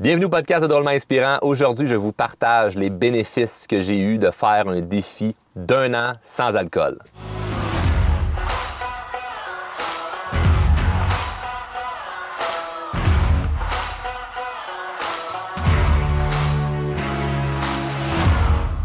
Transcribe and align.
Bienvenue 0.00 0.26
au 0.26 0.28
podcast 0.28 0.62
de 0.62 0.68
Drôlement 0.68 0.90
Inspirant. 0.90 1.38
Aujourd'hui, 1.42 1.88
je 1.88 1.96
vous 1.96 2.12
partage 2.12 2.76
les 2.76 2.88
bénéfices 2.88 3.66
que 3.68 3.80
j'ai 3.80 3.98
eu 3.98 4.18
de 4.18 4.30
faire 4.30 4.68
un 4.68 4.80
défi 4.80 5.34
d'un 5.56 5.92
an 5.92 6.12
sans 6.22 6.56
alcool. 6.56 6.98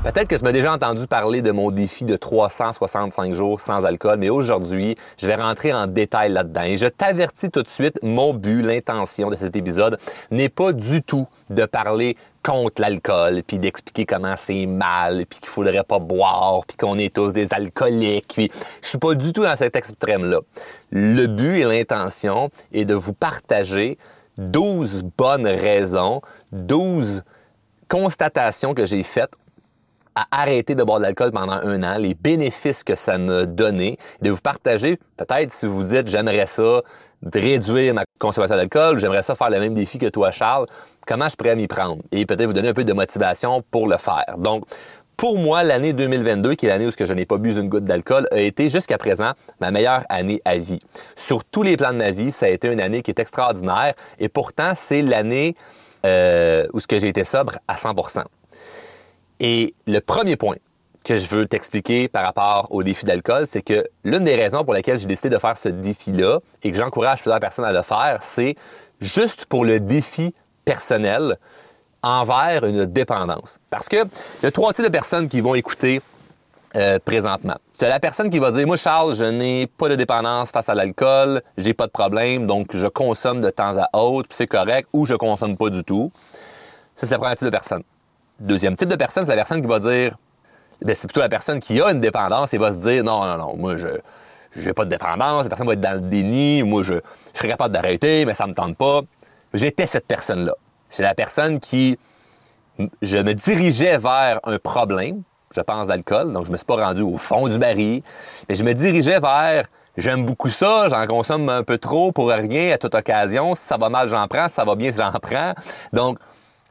Peut-être 0.04 0.28
que 0.28 0.36
tu 0.36 0.44
m'as 0.44 0.52
déjà 0.52 0.74
entendu 0.74 1.08
parler 1.08 1.42
de 1.42 1.52
mon 1.52 1.72
défi 1.72 2.04
de 2.04 2.18
365 2.18 3.34
jours 3.34 3.62
sans 3.62 3.86
alcool, 3.86 4.18
mais 4.20 4.28
aujourd'hui, 4.28 4.98
je 5.18 5.28
vais 5.28 5.36
rentrer 5.36 5.72
en 5.72 5.88
détail 5.88 6.30
là-dedans. 6.30 6.64
Et 6.64 6.76
je 6.76 6.88
t'avertis 6.88 7.50
tout 7.50 7.64
de 7.64 7.70
suite, 7.70 8.00
mon 8.04 8.34
but, 8.34 8.62
l'intention 8.62 9.30
de 9.30 9.38
cet 9.38 9.56
épisode 9.56 9.98
n'est 10.30 10.50
pas 10.50 10.74
du 10.74 11.02
tout 11.02 11.26
de 11.50 11.64
parler 11.64 12.18
contre 12.44 12.82
l'alcool, 12.82 13.44
puis 13.48 13.60
d'expliquer 13.60 14.06
comment 14.06 14.36
c'est 14.38 14.66
mal, 14.66 15.26
puis 15.26 15.40
qu'il 15.40 15.48
faudrait 15.48 15.86
pas 15.86 16.00
boire, 16.00 16.66
puis 16.68 16.76
qu'on 16.76 16.98
est 16.98 17.16
tous 17.16 17.32
des 17.32 17.54
alcooliques. 17.54 18.34
Puis 18.34 18.52
je 18.82 18.90
suis 18.90 18.98
pas 18.98 19.14
du 19.14 19.32
tout 19.32 19.44
dans 19.44 19.56
cet 19.56 19.78
extrême-là. 19.78 20.42
Le 20.92 21.28
but 21.28 21.60
et 21.60 21.64
l'intention 21.64 22.50
est 22.74 22.84
de 22.84 22.94
vous 22.94 23.14
partager 23.14 23.98
12 24.38 25.04
bonnes 25.18 25.48
raisons, 25.48 26.20
12 26.52 27.24
constatations 27.88 28.74
que 28.74 28.86
j'ai 28.86 29.04
faites 29.04 29.32
à 30.16 30.26
arrêter 30.32 30.76
de 30.76 30.84
boire 30.84 31.00
de 31.00 31.04
l'alcool 31.04 31.32
pendant 31.32 31.54
un 31.54 31.84
an, 31.84 31.98
les 31.98 32.14
bénéfices 32.14 32.84
que 32.84 32.96
ça 32.96 33.18
m'a 33.18 33.46
donné, 33.46 33.98
de 34.22 34.30
vous 34.30 34.42
partager, 34.42 35.00
peut-être 35.18 35.52
si 35.52 35.66
vous 35.66 35.84
dites 35.84 36.08
j'aimerais 36.08 36.48
ça, 36.48 36.82
de 37.22 37.40
réduire 37.40 37.94
ma 37.94 38.04
consommation 38.20 38.56
d'alcool, 38.56 38.98
j'aimerais 38.98 39.22
ça 39.22 39.36
faire 39.36 39.50
le 39.50 39.60
même 39.60 39.74
défi 39.74 39.98
que 39.98 40.08
toi, 40.08 40.32
Charles, 40.32 40.66
comment 41.08 41.30
je 41.30 41.36
pourrais 41.36 41.56
m'y 41.56 41.68
prendre? 41.68 42.02
Et 42.12 42.26
peut-être 42.26 42.46
vous 42.46 42.54
donner 42.54 42.70
un 42.70 42.74
peu 42.74 42.84
de 42.84 42.94
motivation 42.94 43.64
pour 43.72 43.88
le 43.88 43.98
faire. 43.98 44.36
Donc, 44.38 44.66
pour 45.16 45.38
moi, 45.38 45.64
l'année 45.64 45.94
2022, 45.94 46.56
qui 46.56 46.66
est 46.66 46.70
l'année 46.70 46.88
où 46.88 46.92
je 46.98 47.14
n'ai 47.14 47.26
pas 47.26 47.38
bu 47.38 47.58
une 47.58 47.70
goutte 47.70 47.86
d'alcool, 47.86 48.28
a 48.32 48.40
été 48.40 48.70
jusqu'à 48.70 48.98
présent 48.98 49.32
ma 49.62 49.72
meilleure 49.72 50.04
année 50.10 50.42
à 50.44 50.58
vie. 50.58 50.80
Sur 51.16 51.46
tous 51.46 51.64
les 51.64 51.78
plans 51.78 51.94
de 51.94 51.98
ma 51.98 52.12
vie, 52.12 52.32
ça 52.32 52.48
a 52.48 52.50
été 52.50 52.68
une 52.68 52.82
année 52.82 53.02
qui 53.02 53.12
est 53.12 53.20
extraordinaire 53.20 53.94
et 54.20 54.28
pourtant, 54.28 54.74
c'est 54.76 55.02
l'année 55.02 55.56
euh, 56.06 56.68
où 56.74 56.80
ce 56.80 56.88
que 56.88 57.00
j'ai 57.00 57.08
été 57.08 57.24
sobre 57.24 57.54
à 57.68 57.78
100 57.78 57.94
et 59.40 59.74
le 59.88 60.00
premier 60.00 60.36
point 60.36 60.58
que 61.04 61.16
je 61.16 61.28
veux 61.36 61.46
t'expliquer 61.46 62.08
par 62.08 62.24
rapport 62.24 62.68
au 62.72 62.82
défi 62.84 63.06
d'alcool, 63.06 63.46
c'est 63.46 63.62
que 63.62 63.86
l'une 64.04 64.24
des 64.24 64.36
raisons 64.36 64.64
pour 64.64 64.74
lesquelles 64.74 65.00
j'ai 65.00 65.06
décidé 65.06 65.30
de 65.30 65.38
faire 65.38 65.58
ce 65.58 65.70
défi-là 65.70 66.40
et 66.64 66.72
que 66.72 66.78
j'encourage 66.78 67.22
plusieurs 67.22 67.40
personnes 67.40 67.66
à 67.66 67.74
le 67.74 67.82
faire, 67.82 68.20
c'est 68.22 68.56
juste 69.02 69.46
pour 69.46 69.66
le 69.66 69.80
défi 69.80 70.34
personnel 70.64 71.38
envers 72.02 72.66
une 72.66 72.86
dépendance. 72.86 73.60
Parce 73.70 73.90
que 73.90 73.98
il 73.98 74.44
y 74.44 74.46
a 74.46 74.52
trois 74.52 74.74
types 74.74 74.86
de 74.86 74.90
personnes 74.90 75.28
qui 75.28 75.42
vont 75.42 75.56
écouter 75.56 76.02
euh, 76.76 77.00
présentement. 77.04 77.56
C'est 77.74 77.90
la 77.90 78.00
personne 78.00 78.30
qui 78.30 78.40
va 78.40 78.52
dire 78.52 78.66
Moi, 78.66 78.78
Charles, 78.78 79.16
je 79.16 79.26
n'ai 79.26 79.68
pas 79.68 79.90
de 79.90 79.96
dépendance 79.96 80.52
face 80.52 80.70
à 80.70 80.76
l'alcool, 80.76 81.42
j'ai 81.58 81.74
pas 81.74 81.86
de 81.86 81.92
problème, 81.92 82.48
donc 82.48 82.76
je 82.76 82.88
consomme 82.88 83.42
de 83.42 83.50
temps 83.50 83.78
à 83.78 84.00
autre, 84.00 84.30
puis 84.30 84.38
c'est 84.38 84.48
correct, 84.48 84.88
ou 84.94 85.06
je 85.06 85.16
consomme 85.16 85.58
pas 85.58 85.70
du 85.70 85.84
tout. 85.84 86.12
Ça, 86.96 87.08
c'est 87.08 87.12
la 87.14 87.20
première 87.20 87.38
type 87.38 87.46
de 87.46 87.52
personne. 87.52 87.84
Deuxième 88.44 88.76
type 88.76 88.90
de 88.90 88.98
personne, 88.98 89.24
c'est 89.24 89.32
la 89.32 89.38
personne 89.38 89.62
qui 89.62 89.68
va 89.68 89.80
dire, 89.80 90.18
ben, 90.82 90.94
c'est 90.94 91.08
plutôt 91.08 91.22
la 91.22 91.30
personne 91.30 91.62
qui 91.62 91.82
a 91.82 91.90
une 91.92 92.02
dépendance 92.02 92.54
et 92.54 92.58
va 92.58 92.74
se 92.74 92.80
dire, 92.80 93.02
non, 93.02 93.24
non, 93.24 93.38
non, 93.38 93.56
moi, 93.56 93.78
je 93.78 93.88
n'ai 94.60 94.74
pas 94.74 94.84
de 94.84 94.90
dépendance, 94.90 95.44
la 95.44 95.50
personne 95.50 95.66
va 95.66 95.74
être 95.74 95.82
dans 95.82 95.94
le 95.94 96.02
déni, 96.02 96.62
moi, 96.62 96.84
je, 96.84 96.96
je 96.96 97.38
serais 97.38 97.48
capable 97.48 97.74
d'arrêter, 97.74 98.26
mais 98.26 98.34
ça 98.34 98.46
me 98.46 98.54
tente 98.54 98.76
pas. 98.76 99.00
J'étais 99.54 99.86
cette 99.86 100.08
personne-là. 100.08 100.56
C'est 100.90 101.04
la 101.04 101.16
personne 101.16 101.62
qui, 101.62 101.98
je 103.02 103.18
me 103.18 103.34
dirigeais 103.34 103.98
vers 103.98 104.42
un 104.44 104.60
problème, 104.60 105.22
je 105.56 105.62
pense, 105.62 105.88
d'alcool, 105.88 106.34
donc 106.34 106.46
je 106.46 106.52
me 106.52 106.58
suis 106.58 106.66
pas 106.66 106.86
rendu 106.86 107.02
au 107.02 107.18
fond 107.18 107.48
du 107.48 107.58
baril, 107.58 108.04
mais 108.50 108.56
je 108.56 108.66
me 108.66 108.74
dirigeais 108.74 109.22
vers 109.22 109.64
J'aime 109.96 110.26
beaucoup 110.26 110.50
ça, 110.50 110.90
j'en 110.90 111.06
consomme 111.06 111.50
un 111.50 111.62
peu 111.62 111.78
trop 111.78 112.12
pour 112.12 112.30
rien 112.30 112.74
à 112.74 112.80
toute 112.80 112.96
occasion. 112.96 113.54
Si 113.54 113.64
ça 113.64 113.78
va 113.78 113.90
mal, 113.90 114.10
j'en 114.10 114.28
prends. 114.28 114.48
Si 114.48 114.56
ça 114.56 114.66
va 114.66 114.76
bien, 114.76 114.92
j'en 114.92 115.12
prends. 115.12 115.54
Donc, 115.92 116.18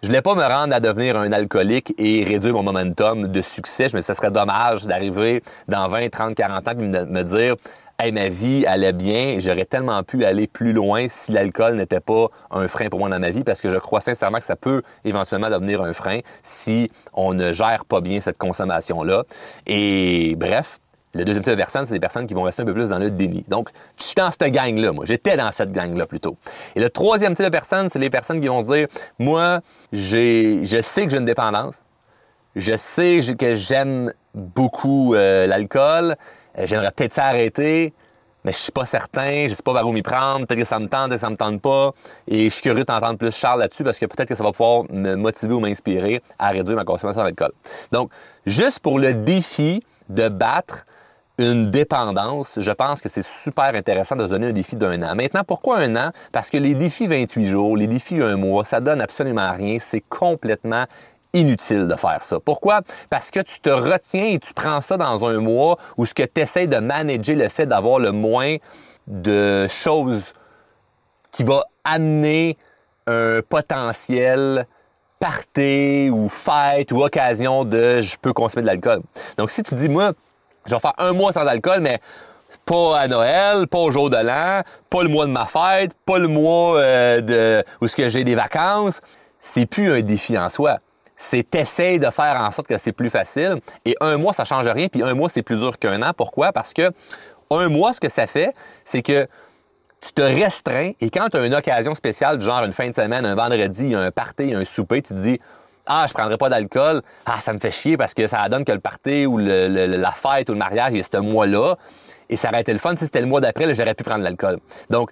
je 0.02 0.08
voulais 0.08 0.22
pas 0.22 0.34
me 0.34 0.42
rendre 0.42 0.74
à 0.74 0.80
devenir 0.80 1.16
un 1.16 1.30
alcoolique 1.30 1.94
et 1.96 2.24
réduire 2.24 2.54
mon 2.54 2.64
momentum 2.64 3.28
de 3.28 3.40
succès. 3.40 3.88
Je 3.88 3.94
me 3.94 4.00
disais, 4.00 4.12
ce 4.12 4.16
serait 4.16 4.32
dommage 4.32 4.84
d'arriver 4.84 5.44
dans 5.68 5.86
20, 5.86 6.10
30, 6.10 6.34
40 6.34 6.68
ans 6.68 6.72
et 6.72 6.74
me 6.74 7.22
dire, 7.22 7.54
hey, 8.00 8.10
ma 8.10 8.28
vie 8.28 8.66
allait 8.66 8.92
bien, 8.92 9.36
j'aurais 9.38 9.64
tellement 9.64 10.02
pu 10.02 10.24
aller 10.24 10.48
plus 10.48 10.72
loin 10.72 11.06
si 11.08 11.30
l'alcool 11.30 11.76
n'était 11.76 12.00
pas 12.00 12.26
un 12.50 12.66
frein 12.66 12.88
pour 12.88 12.98
moi 12.98 13.10
dans 13.10 13.20
ma 13.20 13.30
vie, 13.30 13.44
parce 13.44 13.60
que 13.60 13.70
je 13.70 13.78
crois 13.78 14.00
sincèrement 14.00 14.38
que 14.38 14.44
ça 14.44 14.56
peut 14.56 14.82
éventuellement 15.04 15.50
devenir 15.50 15.80
un 15.82 15.92
frein 15.92 16.19
si 16.42 16.90
on 17.12 17.32
ne 17.32 17.52
gère 17.52 17.84
pas 17.84 18.00
bien 18.00 18.20
cette 18.20 18.38
consommation-là. 18.38 19.22
Et 19.69 20.34
bref, 20.36 20.80
le 21.15 21.25
deuxième 21.25 21.43
type 21.43 21.53
de 21.53 21.59
personnes, 21.59 21.84
c'est 21.84 21.93
des 21.93 22.00
personnes 22.00 22.27
qui 22.27 22.33
vont 22.33 22.43
rester 22.43 22.62
un 22.62 22.65
peu 22.65 22.73
plus 22.73 22.89
dans 22.89 22.99
le 22.99 23.11
déni. 23.11 23.45
Donc, 23.49 23.69
je 23.99 24.05
suis 24.05 24.15
dans 24.15 24.31
cette 24.31 24.50
gang-là, 24.50 24.93
moi. 24.93 25.05
J'étais 25.05 25.37
dans 25.37 25.50
cette 25.53 25.73
gang-là 25.73 26.06
plutôt. 26.06 26.37
Et 26.75 26.81
le 26.81 26.89
troisième 26.89 27.34
type 27.34 27.45
de 27.45 27.50
personnes, 27.50 27.91
c'est 27.91 27.99
les 27.99 28.09
personnes 28.09 28.41
qui 28.41 28.49
vont 28.49 28.62
se 28.62 28.73
dire, 28.73 28.89
moi, 29.19 29.61
j'ai, 29.93 30.65
je 30.65 30.81
sais 30.81 31.05
que 31.05 31.11
j'ai 31.11 31.19
une 31.19 31.27
dépendance. 31.27 31.84
Je 32.56 32.75
sais 32.77 33.21
que 33.39 33.55
j'aime 33.55 34.12
beaucoup 34.34 35.15
euh, 35.15 35.47
l'alcool. 35.47 36.17
Euh, 36.59 36.67
j'aimerais 36.67 36.91
peut-être 36.93 37.15
s'arrêter, 37.15 37.93
mais 38.44 38.53
je 38.53 38.59
suis 38.59 38.73
pas 38.73 38.87
certain. 38.87 39.47
Je 39.49 39.55
sais 39.55 39.62
pas 39.62 39.75
vers 39.75 39.87
où 39.87 39.93
m'y 39.93 40.03
prendre. 40.03 40.47
Peut-être 40.47 40.61
que 40.61 40.67
ça 40.67 40.79
me 40.79 40.87
tente, 40.87 41.09
peut-être 41.09 41.21
que 41.21 41.27
ça 41.27 41.31
me 41.31 41.37
tente 41.37 41.61
pas. 41.61 41.93
Et 42.27 42.44
je 42.44 42.49
suis 42.49 42.62
curieux 42.62 42.84
d'entendre 42.84 43.19
plus 43.19 43.34
Charles 43.37 43.61
là-dessus 43.61 43.84
parce 43.84 43.99
que 43.99 44.06
peut-être 44.06 44.29
que 44.29 44.34
ça 44.34 44.44
va 44.44 44.53
pouvoir 44.53 44.84
me 44.91 45.15
motiver 45.15 45.53
ou 45.53 45.61
m'inspirer 45.61 46.23
à 46.39 46.50
réduire 46.50 46.77
ma 46.77 46.84
consommation 46.84 47.23
d'alcool. 47.23 47.53
Donc, 47.91 48.11
juste 48.47 48.81
pour 48.81 48.99
le 48.99 49.12
défi 49.12 49.83
de 50.09 50.29
battre 50.29 50.84
une 51.38 51.70
dépendance, 51.70 52.59
je 52.60 52.70
pense 52.72 53.00
que 53.00 53.09
c'est 53.09 53.25
super 53.25 53.75
intéressant 53.75 54.16
de 54.16 54.25
se 54.25 54.31
donner 54.31 54.48
un 54.48 54.53
défi 54.53 54.76
d'un 54.76 55.03
an. 55.03 55.15
Maintenant, 55.15 55.43
pourquoi 55.47 55.78
un 55.78 55.97
an? 55.97 56.10
Parce 56.31 56.50
que 56.50 56.59
les 56.59 56.75
défis 56.75 57.06
28 57.06 57.47
jours, 57.47 57.76
les 57.76 57.87
défis 57.87 58.20
un 58.22 58.37
mois, 58.37 58.65
ça 58.65 58.81
donne 58.81 59.00
absolument 59.00 59.50
rien. 59.53 59.78
C'est 59.81 60.03
complètement 60.03 60.84
inutile 61.32 61.87
de 61.87 61.94
faire 61.94 62.22
ça. 62.22 62.38
Pourquoi? 62.41 62.81
Parce 63.09 63.31
que 63.31 63.41
tu 63.41 63.60
te 63.60 63.70
retiens 63.70 64.25
et 64.25 64.38
tu 64.38 64.53
prends 64.53 64.81
ça 64.81 64.97
dans 64.97 65.26
un 65.26 65.41
mois 65.41 65.78
où 65.97 66.04
ce 66.04 66.15
que 66.15 66.22
tu 66.22 66.43
essaies 66.43 66.66
de 66.66 66.78
manager 66.78 67.37
le 67.37 67.49
fait 67.49 67.66
d'avoir 67.66 67.99
le 67.99 68.12
moins 68.12 68.56
de 69.06 69.66
choses 69.69 70.34
qui 71.31 71.44
va 71.44 71.64
amener 71.84 72.59
un 73.06 73.41
potentiel 73.49 74.66
party 75.19 76.10
ou 76.12 76.28
fête 76.28 76.93
ou 76.93 77.03
occasion 77.03 77.64
de 77.64 78.00
je 78.00 78.16
peux 78.20 78.32
consommer 78.32 78.62
de 78.62 78.66
l'alcool. 78.66 79.00
Donc 79.38 79.50
si 79.50 79.62
tu 79.62 79.75
dis 79.75 79.88
moi 79.88 80.12
je 80.67 80.75
vais 80.75 80.81
faire 80.81 80.95
un 80.99 81.12
mois 81.12 81.33
sans 81.33 81.47
alcool, 81.47 81.81
mais 81.81 82.00
pas 82.67 82.99
à 82.99 83.09
Noël, 83.09 83.67
pas 83.67 83.78
au 83.78 83.91
jour 83.91 84.11
de 84.11 84.17
l'an, 84.17 84.62
pas 84.91 85.03
le 85.03 85.09
mois 85.09 85.27
de 85.27 85.31
ma 85.31 85.47
fête, 85.47 85.93
pas 86.05 86.19
le 86.19 86.28
mois 86.28 86.78
euh, 86.78 87.21
de 87.21 87.65
où 87.81 87.89
ce 87.89 87.97
que 87.97 88.09
j'ai 88.09 88.25
des 88.25 88.34
vacances. 88.34 89.00
C'est 89.41 89.67
plus 89.67 89.91
un 89.91 90.00
défi 90.03 90.39
en 90.39 90.49
soi. 90.49 90.78
C'est 91.17 91.49
t'essayes 91.49 91.99
de 91.99 92.11
faire 92.11 92.41
en 92.41 92.50
sorte 92.50 92.69
que 92.69 92.78
c'est 92.78 92.93
plus 92.93 93.11
facile. 93.11 93.61
Et 93.84 93.97
un 94.00 94.19
mois, 94.19 94.33
ça 94.33 94.45
change 94.45 94.67
rien. 94.69 94.89
Puis 94.89 95.03
un 95.03 95.15
mois, 95.15 95.28
c'est 95.28 95.43
plus 95.43 95.56
dur 95.56 95.78
qu'un 95.78 96.03
an. 96.03 96.12
Pourquoi? 96.17 96.53
Parce 96.53 96.73
que 96.73 96.91
un 97.50 97.69
mois, 97.69 97.93
ce 97.93 98.00
que 98.00 98.09
ça 98.09 98.27
fait, 98.27 98.55
c'est 98.84 99.03
que 99.03 99.27
tu 100.00 100.12
te 100.12 100.23
restreins 100.23 100.93
et 101.00 101.11
quand 101.11 101.29
tu 101.29 101.37
as 101.37 101.47
une 101.47 101.55
occasion 101.55 101.94
spéciale, 101.94 102.41
genre 102.41 102.65
une 102.65 102.73
fin 102.73 102.89
de 102.89 102.94
semaine, 102.94 103.25
un 103.25 103.37
vendredi, 103.37 103.94
un 103.94 104.11
party, 104.11 104.53
un 104.53 104.65
souper, 104.65 105.00
tu 105.00 105.15
te 105.15 105.19
dis 105.19 105.41
ah, 105.87 106.06
je 106.09 106.15
prendrai 106.15 106.37
pas 106.37 106.48
d'alcool. 106.48 107.03
Ah, 107.26 107.38
ça 107.41 107.53
me 107.53 107.59
fait 107.59 107.70
chier 107.70 107.97
parce 107.97 108.15
que 108.15 108.26
ça 108.26 108.48
donne 108.48 108.65
que 108.65 108.72
le 108.72 108.81
party 108.81 109.26
ou 109.26 109.38
la 109.38 110.10
fête 110.12 110.48
ou 110.48 110.53
le 110.53 110.59
mariage 110.59 110.94
est 110.94 111.15
ce 111.15 111.20
mois-là. 111.20 111.76
Et 112.28 112.37
ça 112.37 112.48
aurait 112.48 112.60
été 112.60 112.72
le 112.72 112.78
fun 112.78 112.97
si 112.97 113.04
c'était 113.04 113.20
le 113.20 113.26
mois 113.26 113.41
d'après, 113.41 113.75
j'aurais 113.75 113.94
pu 113.94 114.04
prendre 114.04 114.22
l'alcool. 114.22 114.59
Donc, 114.91 115.10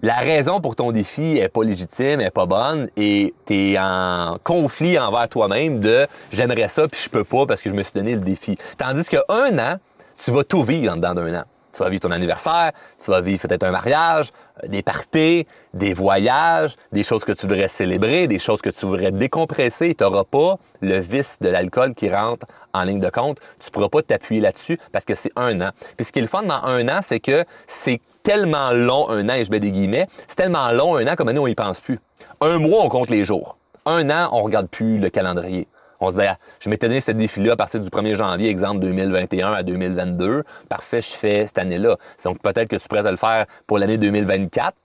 la 0.00 0.16
raison 0.16 0.60
pour 0.60 0.76
ton 0.76 0.92
défi 0.92 1.38
est 1.38 1.48
pas 1.48 1.64
légitime, 1.64 2.20
est 2.20 2.30
pas 2.30 2.46
bonne 2.46 2.88
et 2.96 3.34
tu 3.46 3.72
es 3.72 3.78
en 3.78 4.38
conflit 4.44 4.96
envers 4.98 5.28
toi-même 5.28 5.80
de 5.80 6.06
j'aimerais 6.30 6.68
ça 6.68 6.86
puis 6.86 7.00
je 7.02 7.08
peux 7.08 7.24
pas 7.24 7.46
parce 7.46 7.62
que 7.62 7.70
je 7.70 7.74
me 7.74 7.82
suis 7.82 7.94
donné 7.94 8.14
le 8.14 8.20
défi. 8.20 8.56
Tandis 8.76 9.04
qu'un 9.08 9.58
an, 9.58 9.78
tu 10.22 10.30
vas 10.30 10.44
tout 10.44 10.62
vivre 10.62 10.92
en 10.92 10.96
dedans 10.96 11.14
d'un 11.14 11.40
an. 11.40 11.44
Tu 11.72 11.82
vas 11.82 11.90
vivre 11.90 12.00
ton 12.00 12.10
anniversaire, 12.10 12.72
tu 13.02 13.10
vas 13.10 13.20
vivre 13.20 13.40
peut-être 13.40 13.62
un 13.62 13.70
mariage, 13.70 14.30
euh, 14.64 14.68
des 14.68 14.82
parties, 14.82 15.46
des 15.74 15.92
voyages, 15.92 16.76
des 16.92 17.02
choses 17.02 17.24
que 17.24 17.32
tu 17.32 17.46
voudrais 17.46 17.68
célébrer, 17.68 18.26
des 18.26 18.38
choses 18.38 18.62
que 18.62 18.70
tu 18.70 18.86
voudrais 18.86 19.12
décompresser. 19.12 19.94
Tu 19.94 20.04
n'auras 20.04 20.24
pas 20.24 20.56
le 20.80 20.98
vice 20.98 21.38
de 21.40 21.48
l'alcool 21.48 21.94
qui 21.94 22.12
rentre 22.12 22.46
en 22.72 22.82
ligne 22.84 23.00
de 23.00 23.10
compte. 23.10 23.38
Tu 23.58 23.70
pourras 23.70 23.88
pas 23.88 24.02
t'appuyer 24.02 24.40
là-dessus 24.40 24.78
parce 24.92 25.04
que 25.04 25.14
c'est 25.14 25.32
un 25.36 25.60
an. 25.60 25.70
Puis 25.96 26.06
ce 26.06 26.12
qui 26.12 26.18
est 26.18 26.22
le 26.22 26.28
fun 26.28 26.42
dans 26.42 26.62
un 26.64 26.88
an, 26.88 27.00
c'est 27.02 27.20
que 27.20 27.44
c'est 27.66 28.00
tellement 28.22 28.72
long, 28.72 29.08
un 29.08 29.28
an, 29.28 29.34
et 29.34 29.44
je 29.44 29.50
mets 29.50 29.60
des 29.60 29.70
guillemets, 29.70 30.06
c'est 30.26 30.36
tellement 30.36 30.70
long, 30.72 30.96
un 30.96 31.06
an, 31.06 31.16
comme 31.16 31.30
nous, 31.30 31.42
on 31.42 31.46
y 31.46 31.54
pense 31.54 31.80
plus. 31.80 31.98
Un 32.40 32.58
mois, 32.58 32.84
on 32.84 32.88
compte 32.88 33.10
les 33.10 33.24
jours. 33.24 33.56
Un 33.86 34.10
an, 34.10 34.28
on 34.32 34.42
regarde 34.42 34.68
plus 34.68 34.98
le 34.98 35.08
calendrier. 35.08 35.66
On 36.00 36.10
se 36.10 36.16
dit, 36.16 36.22
ben, 36.22 36.36
je 36.60 36.70
m'étais 36.70 36.88
donné 36.88 37.00
ce 37.00 37.12
défi-là 37.12 37.52
à 37.52 37.56
partir 37.56 37.80
du 37.80 37.88
1er 37.88 38.14
janvier, 38.14 38.48
exemple 38.48 38.80
2021 38.80 39.52
à 39.52 39.62
2022. 39.62 40.44
Parfait, 40.68 41.00
je 41.00 41.10
fais 41.10 41.46
cette 41.46 41.58
année-là. 41.58 41.96
Donc 42.24 42.40
peut-être 42.40 42.68
que 42.68 42.76
tu 42.76 42.88
pourrais 42.88 43.08
le 43.10 43.16
faire 43.16 43.46
pour 43.66 43.78
l'année 43.78 43.96
2024. 43.96 44.76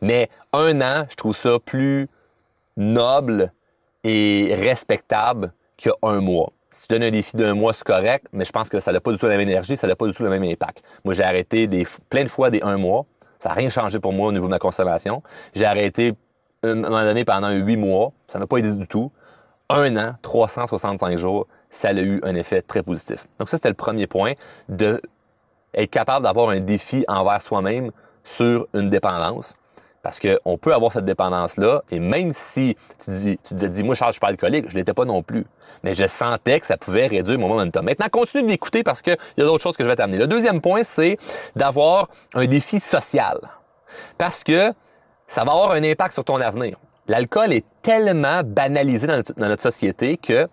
Mais 0.00 0.28
un 0.52 0.80
an, 0.80 1.06
je 1.08 1.16
trouve 1.16 1.36
ça 1.36 1.58
plus 1.64 2.08
noble 2.76 3.52
et 4.04 4.54
respectable 4.54 5.52
qu'un 5.76 6.20
mois. 6.20 6.50
Si 6.70 6.88
tu 6.88 6.94
donnes 6.94 7.04
un 7.04 7.10
défi 7.10 7.36
d'un 7.36 7.54
mois, 7.54 7.72
c'est 7.72 7.84
correct, 7.84 8.26
mais 8.32 8.44
je 8.44 8.50
pense 8.50 8.68
que 8.68 8.80
ça 8.80 8.92
n'a 8.92 9.00
pas 9.00 9.12
du 9.12 9.18
tout 9.18 9.26
la 9.26 9.36
même 9.36 9.48
énergie, 9.48 9.76
ça 9.76 9.86
n'a 9.86 9.94
pas 9.94 10.06
du 10.06 10.12
tout 10.12 10.24
le 10.24 10.30
même 10.30 10.42
impact. 10.42 10.82
Moi, 11.04 11.14
j'ai 11.14 11.22
arrêté 11.22 11.68
plein 12.10 12.24
de 12.24 12.28
fois 12.28 12.50
des 12.50 12.62
un 12.62 12.76
mois. 12.76 13.06
Ça 13.38 13.50
n'a 13.50 13.54
rien 13.54 13.68
changé 13.68 14.00
pour 14.00 14.12
moi 14.12 14.28
au 14.28 14.32
niveau 14.32 14.46
de 14.46 14.50
ma 14.50 14.58
conservation. 14.58 15.22
J'ai 15.54 15.66
arrêté 15.66 16.14
à 16.62 16.68
un 16.68 16.74
moment 16.74 17.02
donné 17.04 17.24
pendant 17.24 17.50
huit 17.50 17.76
mois. 17.76 18.12
Ça 18.26 18.38
n'a 18.38 18.46
pas 18.46 18.56
aidé 18.56 18.72
du 18.72 18.88
tout. 18.88 19.12
Un 19.76 19.96
an, 19.96 20.14
365 20.22 21.18
jours, 21.18 21.48
ça 21.68 21.88
a 21.88 21.94
eu 21.94 22.20
un 22.22 22.36
effet 22.36 22.62
très 22.62 22.84
positif. 22.84 23.26
Donc 23.40 23.48
ça, 23.48 23.56
c'était 23.56 23.70
le 23.70 23.74
premier 23.74 24.06
point, 24.06 24.34
de 24.68 25.02
capable 25.90 26.24
d'avoir 26.24 26.50
un 26.50 26.60
défi 26.60 27.04
envers 27.08 27.42
soi-même 27.42 27.90
sur 28.22 28.68
une 28.72 28.88
dépendance. 28.88 29.54
Parce 30.00 30.20
qu'on 30.20 30.58
peut 30.58 30.72
avoir 30.72 30.92
cette 30.92 31.06
dépendance-là, 31.06 31.82
et 31.90 31.98
même 31.98 32.30
si 32.30 32.76
tu, 33.04 33.10
dis, 33.10 33.38
te 33.38 33.66
dis, 33.66 33.82
moi, 33.82 33.96
Charles, 33.96 34.12
je 34.12 34.14
suis 34.14 34.20
pas 34.20 34.28
alcoolique, 34.28 34.70
je 34.70 34.76
l'étais 34.76 34.94
pas 34.94 35.06
non 35.06 35.24
plus. 35.24 35.44
Mais 35.82 35.94
je 35.94 36.06
sentais 36.06 36.60
que 36.60 36.66
ça 36.66 36.76
pouvait 36.76 37.08
réduire 37.08 37.40
mon 37.40 37.48
momentum. 37.48 37.84
Maintenant, 37.84 38.06
continue 38.12 38.44
de 38.44 38.48
m'écouter 38.48 38.84
parce 38.84 39.02
qu'il 39.02 39.16
y 39.38 39.42
a 39.42 39.44
d'autres 39.44 39.62
choses 39.62 39.76
que 39.76 39.82
je 39.82 39.88
vais 39.88 39.96
t'amener. 39.96 40.18
Le 40.18 40.28
deuxième 40.28 40.60
point, 40.60 40.84
c'est 40.84 41.16
d'avoir 41.56 42.06
un 42.34 42.46
défi 42.46 42.78
social. 42.78 43.40
Parce 44.18 44.44
que 44.44 44.72
ça 45.26 45.42
va 45.42 45.50
avoir 45.50 45.72
un 45.72 45.82
impact 45.82 46.14
sur 46.14 46.24
ton 46.24 46.40
avenir. 46.40 46.76
L'alcool 47.06 47.52
est 47.52 47.64
tellement 47.82 48.42
banalisé 48.44 49.06
dans 49.06 49.22
notre 49.36 49.62
société 49.62 50.16
que 50.16 50.48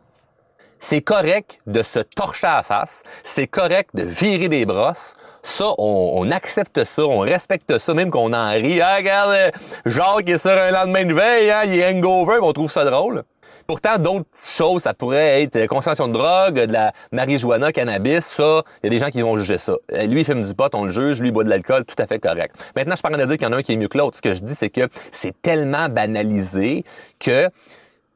c'est 0.79 1.01
correct 1.01 1.59
de 1.67 1.83
se 1.83 1.99
torcher 1.99 2.47
à 2.47 2.55
la 2.57 2.63
face, 2.63 3.03
c'est 3.23 3.47
correct 3.47 3.91
de 3.93 4.03
virer 4.03 4.49
des 4.49 4.65
brosses. 4.65 5.15
Ça, 5.43 5.73
on, 5.77 6.29
accepte 6.31 6.83
ça, 6.83 7.03
on 7.03 7.19
respecte 7.19 7.77
ça, 7.77 7.93
même 7.93 8.09
qu'on 8.09 8.33
en 8.33 8.51
rit. 8.51 8.81
Ah, 8.81 8.97
regarde, 8.97 9.53
Jacques 9.85 10.29
est 10.29 10.37
sur 10.37 10.51
un 10.51 10.71
lendemain 10.71 11.05
de 11.05 11.13
veille, 11.13 11.51
hein, 11.51 11.61
il 11.65 11.79
est 11.79 11.87
hangover, 11.87 12.39
on 12.41 12.51
trouve 12.51 12.71
ça 12.71 12.83
drôle. 12.83 13.23
Pourtant, 13.71 13.97
d'autres 13.97 14.27
choses, 14.45 14.81
ça 14.81 14.93
pourrait 14.93 15.43
être 15.43 15.65
consommation 15.67 16.09
de 16.09 16.11
drogue, 16.11 16.55
de 16.55 16.73
la 16.73 16.91
marijuana, 17.13 17.71
cannabis, 17.71 18.25
ça, 18.25 18.63
il 18.83 18.87
y 18.87 18.87
a 18.87 18.89
des 18.89 18.99
gens 18.99 19.09
qui 19.09 19.21
vont 19.21 19.37
juger 19.37 19.57
ça. 19.57 19.77
Euh, 19.93 20.07
lui, 20.07 20.19
il 20.19 20.25
fume 20.25 20.45
du 20.45 20.53
pot, 20.53 20.75
on 20.75 20.83
le 20.83 20.91
juge, 20.91 21.21
lui, 21.21 21.29
il 21.29 21.31
boit 21.31 21.45
de 21.45 21.49
l'alcool, 21.49 21.85
tout 21.85 21.95
à 21.97 22.05
fait 22.05 22.19
correct. 22.19 22.53
Maintenant, 22.75 22.97
je 22.97 23.01
parle 23.01 23.17
de 23.17 23.23
dire 23.23 23.37
qu'il 23.37 23.47
y 23.47 23.49
en 23.49 23.53
a 23.53 23.55
un 23.55 23.61
qui 23.61 23.71
est 23.71 23.77
mieux 23.77 23.87
que 23.87 23.97
l'autre. 23.97 24.17
Ce 24.17 24.21
que 24.21 24.33
je 24.33 24.41
dis, 24.41 24.55
c'est 24.55 24.69
que 24.69 24.89
c'est 25.13 25.41
tellement 25.41 25.87
banalisé 25.87 26.83
que 27.17 27.49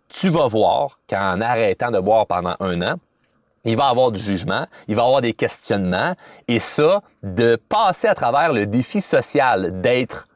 tu 0.10 0.28
vas 0.28 0.50
voir 0.50 1.00
qu'en 1.10 1.40
arrêtant 1.40 1.90
de 1.90 2.02
boire 2.02 2.28
pendant 2.28 2.56
un 2.60 2.82
an, 2.82 2.96
il 3.64 3.78
va 3.78 3.86
avoir 3.86 4.12
du 4.12 4.20
jugement, 4.20 4.68
il 4.90 4.98
va 4.98 5.06
avoir 5.06 5.22
des 5.22 5.32
questionnements, 5.32 6.16
et 6.50 6.60
ça, 6.60 7.02
de 7.24 7.56
passer 7.56 8.10
à 8.10 8.14
travers 8.14 8.52
le 8.52 8.66
défi 8.66 9.00
social 9.00 9.80
d'être 9.80 10.28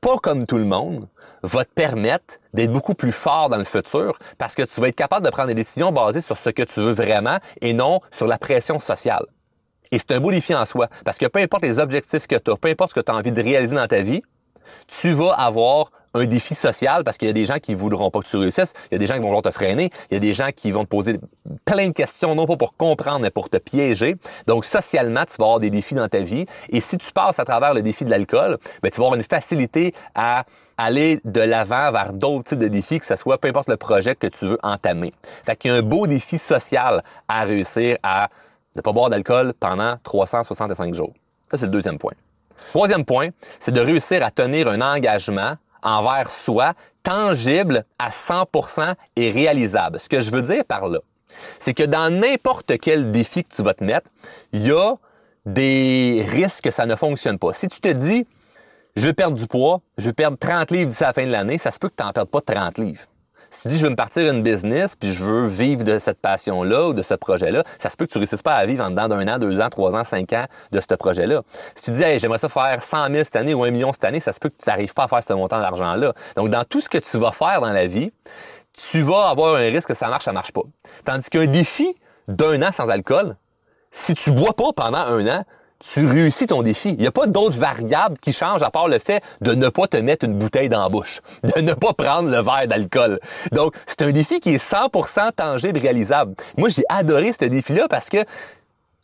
pas 0.00 0.16
comme 0.16 0.46
tout 0.46 0.56
le 0.56 0.64
monde, 0.64 1.06
va 1.42 1.64
te 1.64 1.72
permettre 1.72 2.38
d'être 2.54 2.72
beaucoup 2.72 2.94
plus 2.94 3.12
fort 3.12 3.48
dans 3.48 3.56
le 3.56 3.64
futur 3.64 4.18
parce 4.38 4.54
que 4.54 4.62
tu 4.62 4.80
vas 4.80 4.88
être 4.88 4.96
capable 4.96 5.24
de 5.24 5.30
prendre 5.30 5.48
des 5.48 5.54
décisions 5.54 5.92
basées 5.92 6.20
sur 6.20 6.36
ce 6.36 6.50
que 6.50 6.62
tu 6.62 6.80
veux 6.80 6.92
vraiment 6.92 7.38
et 7.60 7.72
non 7.72 8.00
sur 8.10 8.26
la 8.26 8.38
pression 8.38 8.78
sociale. 8.78 9.24
Et 9.90 9.98
c'est 9.98 10.12
un 10.12 10.20
beau 10.20 10.30
défi 10.30 10.54
en 10.54 10.64
soi 10.64 10.88
parce 11.04 11.18
que 11.18 11.26
peu 11.26 11.40
importe 11.40 11.62
les 11.62 11.78
objectifs 11.78 12.26
que 12.26 12.36
tu 12.36 12.50
as, 12.50 12.56
peu 12.56 12.68
importe 12.68 12.90
ce 12.90 13.00
que 13.00 13.04
tu 13.04 13.10
as 13.10 13.14
envie 13.14 13.32
de 13.32 13.42
réaliser 13.42 13.76
dans 13.76 13.86
ta 13.86 14.02
vie, 14.02 14.22
tu 14.86 15.12
vas 15.12 15.32
avoir 15.32 15.90
un 16.14 16.26
défi 16.26 16.54
social 16.54 17.04
parce 17.04 17.18
qu'il 17.18 17.28
y 17.28 17.30
a 17.30 17.34
des 17.34 17.44
gens 17.44 17.58
qui 17.58 17.74
voudront 17.74 18.10
pas 18.10 18.20
que 18.20 18.26
tu 18.26 18.36
réussisses, 18.36 18.72
il 18.90 18.94
y 18.94 18.96
a 18.96 18.98
des 18.98 19.06
gens 19.06 19.14
qui 19.14 19.20
vont 19.20 19.26
vouloir 19.26 19.42
te 19.42 19.50
freiner, 19.50 19.90
il 20.10 20.14
y 20.14 20.16
a 20.16 20.20
des 20.20 20.32
gens 20.32 20.48
qui 20.54 20.70
vont 20.70 20.84
te 20.84 20.88
poser 20.88 21.18
plein 21.64 21.88
de 21.88 21.92
questions, 21.92 22.34
non 22.34 22.46
pas 22.46 22.56
pour 22.56 22.76
comprendre, 22.76 23.20
mais 23.20 23.30
pour 23.30 23.48
te 23.48 23.58
piéger. 23.58 24.16
Donc, 24.46 24.64
socialement, 24.64 25.24
tu 25.24 25.36
vas 25.38 25.44
avoir 25.44 25.60
des 25.60 25.70
défis 25.70 25.94
dans 25.94 26.08
ta 26.08 26.20
vie. 26.20 26.46
Et 26.70 26.80
si 26.80 26.96
tu 26.96 27.12
passes 27.12 27.38
à 27.38 27.44
travers 27.44 27.74
le 27.74 27.82
défi 27.82 28.04
de 28.04 28.10
l'alcool, 28.10 28.58
ben, 28.82 28.90
tu 28.90 29.00
vas 29.00 29.06
avoir 29.06 29.18
une 29.18 29.24
facilité 29.24 29.94
à 30.14 30.44
aller 30.76 31.20
de 31.24 31.40
l'avant 31.40 31.90
vers 31.90 32.12
d'autres 32.12 32.44
types 32.44 32.58
de 32.58 32.68
défis, 32.68 33.00
que 33.00 33.06
ce 33.06 33.16
soit 33.16 33.38
peu 33.38 33.48
importe 33.48 33.68
le 33.68 33.76
projet 33.76 34.14
que 34.14 34.26
tu 34.28 34.46
veux 34.46 34.58
entamer. 34.62 35.12
Fait 35.22 35.56
qu'il 35.56 35.70
y 35.70 35.74
a 35.74 35.76
un 35.76 35.82
beau 35.82 36.06
défi 36.06 36.38
social 36.38 37.02
à 37.26 37.44
réussir 37.44 37.98
à 38.02 38.28
ne 38.76 38.80
pas 38.80 38.92
boire 38.92 39.10
d'alcool 39.10 39.54
pendant 39.58 39.96
365 40.02 40.94
jours. 40.94 41.12
Ça, 41.50 41.56
c'est 41.56 41.66
le 41.66 41.72
deuxième 41.72 41.98
point. 41.98 42.12
Troisième 42.70 43.04
point, 43.04 43.28
c'est 43.60 43.72
de 43.72 43.80
réussir 43.80 44.24
à 44.24 44.30
tenir 44.30 44.68
un 44.68 44.80
engagement 44.80 45.54
envers 45.82 46.30
soi 46.30 46.74
tangible 47.02 47.84
à 47.98 48.10
100% 48.10 48.94
et 49.16 49.30
réalisable. 49.30 49.98
Ce 49.98 50.08
que 50.08 50.20
je 50.20 50.30
veux 50.30 50.42
dire 50.42 50.64
par 50.64 50.88
là, 50.88 50.98
c'est 51.58 51.74
que 51.74 51.84
dans 51.84 52.10
n'importe 52.10 52.78
quel 52.78 53.10
défi 53.10 53.44
que 53.44 53.54
tu 53.54 53.62
vas 53.62 53.74
te 53.74 53.84
mettre, 53.84 54.10
il 54.52 54.66
y 54.66 54.72
a 54.72 54.94
des 55.46 56.24
risques 56.28 56.64
que 56.64 56.70
ça 56.70 56.86
ne 56.86 56.94
fonctionne 56.94 57.38
pas. 57.38 57.52
Si 57.52 57.68
tu 57.68 57.80
te 57.80 57.88
dis, 57.88 58.26
je 58.96 59.06
vais 59.06 59.12
perdre 59.12 59.36
du 59.36 59.46
poids, 59.46 59.80
je 59.96 60.06
vais 60.06 60.12
perdre 60.12 60.36
30 60.36 60.70
livres 60.70 60.88
d'ici 60.88 61.02
la 61.02 61.12
fin 61.12 61.24
de 61.24 61.30
l'année, 61.30 61.58
ça 61.58 61.70
se 61.70 61.78
peut 61.78 61.88
que 61.88 61.94
tu 61.96 62.02
n'en 62.02 62.12
perdes 62.12 62.28
pas 62.28 62.40
30 62.40 62.78
livres. 62.78 63.04
Si 63.50 63.62
tu 63.62 63.68
dis, 63.68 63.78
je 63.78 63.84
veux 63.84 63.90
me 63.90 63.96
partir 63.96 64.30
une 64.30 64.42
business, 64.42 64.94
puis 64.94 65.12
je 65.12 65.24
veux 65.24 65.46
vivre 65.46 65.82
de 65.82 65.98
cette 65.98 66.20
passion-là 66.20 66.88
ou 66.88 66.92
de 66.92 67.00
ce 67.02 67.14
projet-là, 67.14 67.64
ça 67.78 67.88
se 67.88 67.96
peut 67.96 68.06
que 68.06 68.12
tu 68.12 68.18
réussisses 68.18 68.42
pas 68.42 68.54
à 68.54 68.66
vivre 68.66 68.84
en 68.84 68.90
dedans 68.90 69.08
d'un 69.08 69.26
an, 69.26 69.38
deux 69.38 69.60
ans, 69.60 69.70
trois 69.70 69.96
ans, 69.96 70.04
cinq 70.04 70.32
ans 70.34 70.44
de 70.70 70.80
ce 70.80 70.94
projet-là. 70.94 71.42
Si 71.74 71.84
tu 71.84 71.90
dis, 71.92 72.02
hey, 72.02 72.18
j'aimerais 72.18 72.38
ça 72.38 72.48
faire 72.48 72.82
100 72.82 73.10
000 73.10 73.24
cette 73.24 73.36
année 73.36 73.54
ou 73.54 73.64
un 73.64 73.70
million 73.70 73.92
cette 73.92 74.04
année, 74.04 74.20
ça 74.20 74.32
se 74.32 74.40
peut 74.40 74.50
que 74.50 74.62
tu 74.62 74.68
n'arrives 74.68 74.92
pas 74.92 75.04
à 75.04 75.08
faire 75.08 75.22
ce 75.22 75.32
montant 75.32 75.60
d'argent-là. 75.60 76.12
Donc, 76.36 76.50
dans 76.50 76.64
tout 76.64 76.80
ce 76.80 76.88
que 76.88 76.98
tu 76.98 77.16
vas 77.16 77.32
faire 77.32 77.60
dans 77.62 77.72
la 77.72 77.86
vie, 77.86 78.12
tu 78.74 79.00
vas 79.00 79.30
avoir 79.30 79.54
un 79.54 79.70
risque 79.70 79.88
que 79.88 79.94
ça 79.94 80.08
marche, 80.08 80.26
ça 80.26 80.32
marche 80.32 80.52
pas. 80.52 80.62
Tandis 81.04 81.30
qu'un 81.30 81.46
défi 81.46 81.94
d'un 82.28 82.62
an 82.62 82.70
sans 82.70 82.90
alcool, 82.90 83.36
si 83.90 84.14
tu 84.14 84.30
bois 84.30 84.52
pas 84.52 84.72
pendant 84.76 84.98
un 84.98 85.26
an, 85.26 85.44
tu 85.80 86.06
réussis 86.06 86.46
ton 86.46 86.62
défi. 86.62 86.90
Il 86.90 86.98
n'y 86.98 87.06
a 87.06 87.12
pas 87.12 87.26
d'autres 87.26 87.58
variables 87.58 88.18
qui 88.18 88.32
changent 88.32 88.62
à 88.62 88.70
part 88.70 88.88
le 88.88 88.98
fait 88.98 89.22
de 89.40 89.54
ne 89.54 89.68
pas 89.68 89.86
te 89.86 89.96
mettre 89.96 90.24
une 90.24 90.34
bouteille 90.34 90.68
dans 90.68 90.82
la 90.82 90.88
bouche, 90.88 91.20
de 91.42 91.60
ne 91.60 91.72
pas 91.72 91.92
prendre 91.92 92.30
le 92.30 92.40
verre 92.42 92.66
d'alcool. 92.66 93.20
Donc, 93.52 93.74
c'est 93.86 94.02
un 94.02 94.10
défi 94.10 94.40
qui 94.40 94.54
est 94.54 94.64
100% 94.64 95.32
tangible, 95.32 95.78
réalisable. 95.78 96.34
Moi, 96.56 96.68
j'ai 96.68 96.84
adoré 96.88 97.32
ce 97.32 97.44
défi-là 97.44 97.86
parce 97.88 98.08
que, 98.08 98.18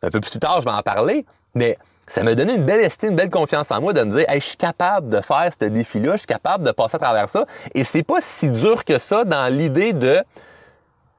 un 0.03 0.11
peu 0.11 0.21
plus 0.21 0.39
tard, 0.39 0.61
je 0.61 0.65
vais 0.65 0.75
en 0.75 0.83
parler, 0.83 1.25
mais 1.55 1.79
ça 2.07 2.23
m'a 2.23 2.35
donné 2.35 2.57
une 2.57 2.65
belle 2.65 2.81
estime, 2.81 3.11
une 3.11 3.17
belle 3.17 3.31
confiance 3.31 3.71
en 3.71 3.81
moi 3.81 3.93
de 3.93 4.03
me 4.03 4.11
dire, 4.11 4.29
hey, 4.29 4.41
je 4.41 4.47
suis 4.47 4.57
capable 4.57 5.09
de 5.09 5.21
faire 5.21 5.51
ce 5.59 5.67
défi-là, 5.67 6.13
je 6.13 6.19
suis 6.19 6.27
capable 6.27 6.65
de 6.65 6.73
passer 6.73 6.97
à 6.97 6.99
travers 6.99 7.29
ça. 7.29 7.47
Et 7.75 7.85
c'est 7.85 8.03
pas 8.03 8.21
si 8.21 8.51
dur 8.51 8.85
que 8.85 8.99
ça 8.99 9.25
dans 9.25 9.53
l'idée 9.53 9.93
de 9.93 10.23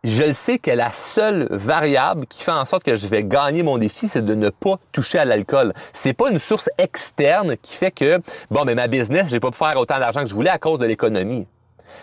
je 0.06 0.24
le 0.24 0.34
sais 0.34 0.60
que 0.60 0.70
la 0.72 0.92
seule 0.92 1.48
variable 1.50 2.28
qui 2.28 2.44
fait 2.44 2.52
en 2.52 2.64
sorte 2.64 2.84
que 2.84 2.96
je 2.96 3.08
vais 3.08 3.24
gagner 3.24 3.64
mon 3.64 3.80
défi, 3.80 4.08
c'est 4.08 4.24
de 4.24 4.36
ne 4.36 4.50
pas 4.50 4.76
toucher 4.92 5.18
à 5.18 5.26
l'alcool. 5.26 5.74
C'est 5.94 6.14
pas 6.14 6.30
une 6.30 6.38
source 6.38 6.70
externe 6.78 7.58
qui 7.58 7.76
fait 7.76 7.92
que, 7.92 8.22
bon, 8.52 8.66
mais 8.66 8.76
ma 8.76 8.88
business, 8.88 9.30
j'ai 9.32 9.40
pas 9.40 9.50
pu 9.50 9.58
faire 9.58 9.78
autant 9.78 10.00
d'argent 10.00 10.22
que 10.22 10.30
je 10.30 10.36
voulais 10.36 10.52
à 10.52 10.60
cause 10.60 10.80
de 10.80 10.86
l'économie. 10.86 11.48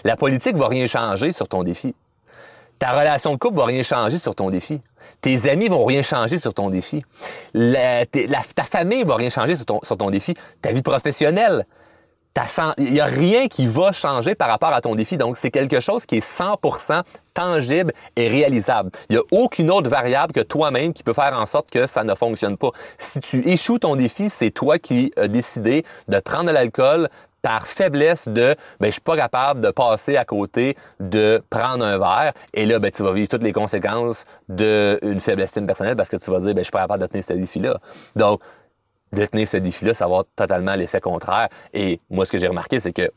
La 0.05 0.17
politique 0.17 0.57
va 0.57 0.67
rien 0.69 0.87
changer 0.87 1.33
sur 1.33 1.47
ton 1.47 1.63
défi. 1.63 1.95
Ta 2.81 2.91
relation 2.91 3.33
de 3.33 3.39
couple 3.39 3.59
va 3.59 3.67
rien 3.67 3.85
changer 3.85 4.19
sur 4.19 4.35
ton 4.35 4.51
défi. 4.51 4.81
Tes 5.21 5.49
amis 5.49 5.69
vont 5.69 5.85
rien 5.85 6.03
changer 6.03 6.39
sur 6.41 6.53
ton 6.53 6.71
défi. 6.71 7.05
ta 7.53 8.63
famille 8.65 9.05
va 9.05 9.15
rien 9.15 9.31
changer 9.31 9.55
sur 9.55 9.67
ton, 9.67 9.81
sur 9.85 9.97
ton 9.97 10.11
défi. 10.11 10.35
Ta 10.61 10.73
vie 10.73 10.83
professionnelle, 10.83 11.65
il 12.79 12.93
n'y 12.93 13.01
a 13.01 13.05
rien 13.05 13.49
qui 13.49 13.67
va 13.67 13.93
changer 13.93 14.35
par 14.35 14.49
rapport 14.49 14.73
à 14.73 14.81
ton 14.81 14.95
défi. 14.95 15.17
Donc, 15.17 15.37
c'est 15.37 15.51
quelque 15.51 15.81
chose 15.81 16.07
qui 16.07 16.17
est 16.17 16.27
100% 16.27 17.03
tangible 17.35 17.93
et 18.17 18.29
réalisable. 18.29 18.91
Il 19.09 19.17
n'y 19.17 19.19
a 19.19 19.43
aucune 19.43 19.71
autre 19.71 19.89
variable 19.89 20.33
que 20.33 20.41
toi-même 20.41 20.93
qui 20.93 21.03
peut 21.03 21.13
faire 21.13 21.35
en 21.39 21.47
sorte 21.47 21.71
que 21.71 21.87
ça 21.87 22.05
ne 22.05 22.15
fonctionne 22.15 22.57
pas. 22.57 22.71
Si 22.99 23.21
tu 23.21 23.49
échoues 23.49 23.79
ton 23.79 23.97
défi, 23.97 24.31
c'est 24.31 24.51
toi 24.51 24.79
qui 24.79 25.13
as 25.17 25.29
décidé 25.29 25.85
de 26.09 26.19
prendre 26.21 26.47
de 26.47 26.53
l'alcool 26.53 27.09
par 27.43 27.67
faiblesse 27.67 28.29
de 28.29 28.55
ben 28.81 28.87
je 28.87 28.93
suis 28.93 29.01
pas 29.01 29.17
capable 29.17 29.61
de 29.61 29.71
passer 29.73 30.17
à 30.17 30.25
côté 30.25 30.77
de 31.01 31.43
prendre 31.51 31.85
un 31.85 31.99
verre 31.99 32.33
et 32.55 32.65
là 32.67 32.79
ben 32.79 32.91
tu 32.91 33.03
vas 33.03 33.13
vivre 33.13 33.29
toutes 33.29 33.43
les 33.43 33.53
conséquences 33.53 34.25
d'une 34.49 35.19
faible 35.19 35.43
estime 35.43 35.67
personnelle 35.67 35.97
parce 35.97 36.09
que 36.09 36.17
tu 36.17 36.31
vas 36.31 36.39
dire 36.39 36.55
ben 36.55 36.61
je 36.61 36.65
suis 36.67 36.71
pas 36.71 36.83
capable 36.83 37.03
de 37.03 37.09
tenir 37.09 37.25
ce 37.25 37.33
défi 37.33 37.59
là. 37.59 37.77
Donc 38.15 38.41
de 39.13 39.27
tenir 39.27 39.47
ce 39.47 39.57
défi-là, 39.57 39.95
ça 39.95 40.05
va 40.05 40.07
avoir 40.07 40.25
totalement 40.37 40.75
l'effet 40.75 41.01
contraire. 41.01 41.49
Et 41.73 42.01
moi, 42.11 42.25
ce 42.25 42.33
que 42.33 42.39
j'ai 42.39 42.49
remarqué, 42.49 42.81
c'est 42.81 42.93
que 42.93 43.11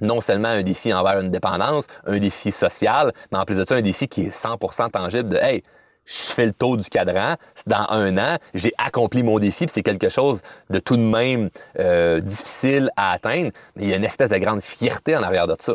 non 0.00 0.20
seulement 0.20 0.48
un 0.48 0.62
défi 0.62 0.92
envers 0.92 1.20
une 1.20 1.30
dépendance, 1.30 1.86
un 2.06 2.18
défi 2.18 2.52
social, 2.52 3.12
mais 3.32 3.38
en 3.38 3.44
plus 3.44 3.56
de 3.56 3.64
ça, 3.66 3.74
un 3.74 3.82
défi 3.82 4.08
qui 4.08 4.22
est 4.22 4.44
100% 4.44 4.90
tangible 4.90 5.28
de, 5.28 5.36
hey, 5.36 5.62
je 6.06 6.32
fais 6.32 6.46
le 6.46 6.52
tour 6.52 6.76
du 6.76 6.88
cadran, 6.88 7.36
dans 7.66 7.86
un 7.90 8.16
an, 8.18 8.38
j'ai 8.54 8.72
accompli 8.78 9.22
mon 9.22 9.38
défi, 9.38 9.66
puis 9.66 9.72
c'est 9.72 9.82
quelque 9.82 10.08
chose 10.08 10.40
de 10.70 10.78
tout 10.78 10.96
de 10.96 11.02
même 11.02 11.50
euh, 11.78 12.20
difficile 12.20 12.90
à 12.96 13.12
atteindre, 13.12 13.50
mais 13.76 13.84
il 13.84 13.88
y 13.90 13.92
a 13.92 13.96
une 13.96 14.04
espèce 14.04 14.30
de 14.30 14.38
grande 14.38 14.60
fierté 14.60 15.16
en 15.16 15.22
arrière 15.22 15.46
de 15.46 15.54
ça. 15.58 15.74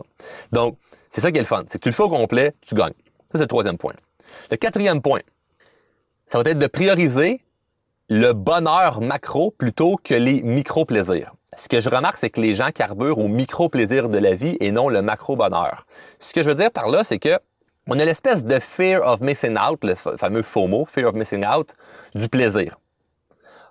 Donc, 0.52 0.78
c'est 1.10 1.22
ça 1.22 1.32
qui 1.32 1.38
est 1.38 1.42
le 1.42 1.48
fun, 1.48 1.64
c'est 1.68 1.78
que 1.78 1.84
tu 1.84 1.90
le 1.90 1.94
fais 1.94 2.04
au 2.04 2.10
complet, 2.10 2.54
tu 2.62 2.76
gagnes. 2.76 2.94
Ça, 3.32 3.38
c'est 3.38 3.40
le 3.42 3.48
troisième 3.48 3.78
point. 3.78 3.94
Le 4.52 4.58
quatrième 4.58 5.02
point, 5.02 5.22
ça 6.28 6.42
va 6.42 6.50
être 6.50 6.60
de 6.60 6.68
prioriser 6.68 7.40
le 8.10 8.34
bonheur 8.34 9.02
macro 9.02 9.52
plutôt 9.52 9.98
que 10.04 10.14
les 10.14 10.44
micro-plaisirs. 10.44 11.34
Ce 11.58 11.68
que 11.68 11.80
je 11.80 11.90
remarque, 11.90 12.18
c'est 12.18 12.30
que 12.30 12.42
les 12.42 12.54
gens 12.54 12.70
carburent 12.70 13.18
au 13.18 13.28
micro-plaisir 13.28 14.10
de 14.10 14.20
la 14.20 14.36
vie 14.36 14.58
et 14.60 14.72
non 14.72 14.90
le 14.90 15.02
macro-bonheur. 15.02 15.86
Ce 16.20 16.34
que 16.34 16.44
je 16.44 16.50
veux 16.50 16.56
dire 16.56 16.70
par 16.70 16.90
là, 16.90 17.04
c'est 17.04 17.18
que 17.18 17.40
on 17.88 17.98
a 18.00 18.06
l'espèce 18.06 18.44
de 18.44 18.60
fear 18.60 19.02
of 19.08 19.22
missing 19.22 19.58
out, 19.58 19.84
le 19.84 19.96
fameux 19.96 20.42
FOMO, 20.42 20.86
fear 20.86 21.08
of 21.08 21.16
missing 21.16 21.46
out, 21.46 21.74
du 22.14 22.30
plaisir. 22.30 22.78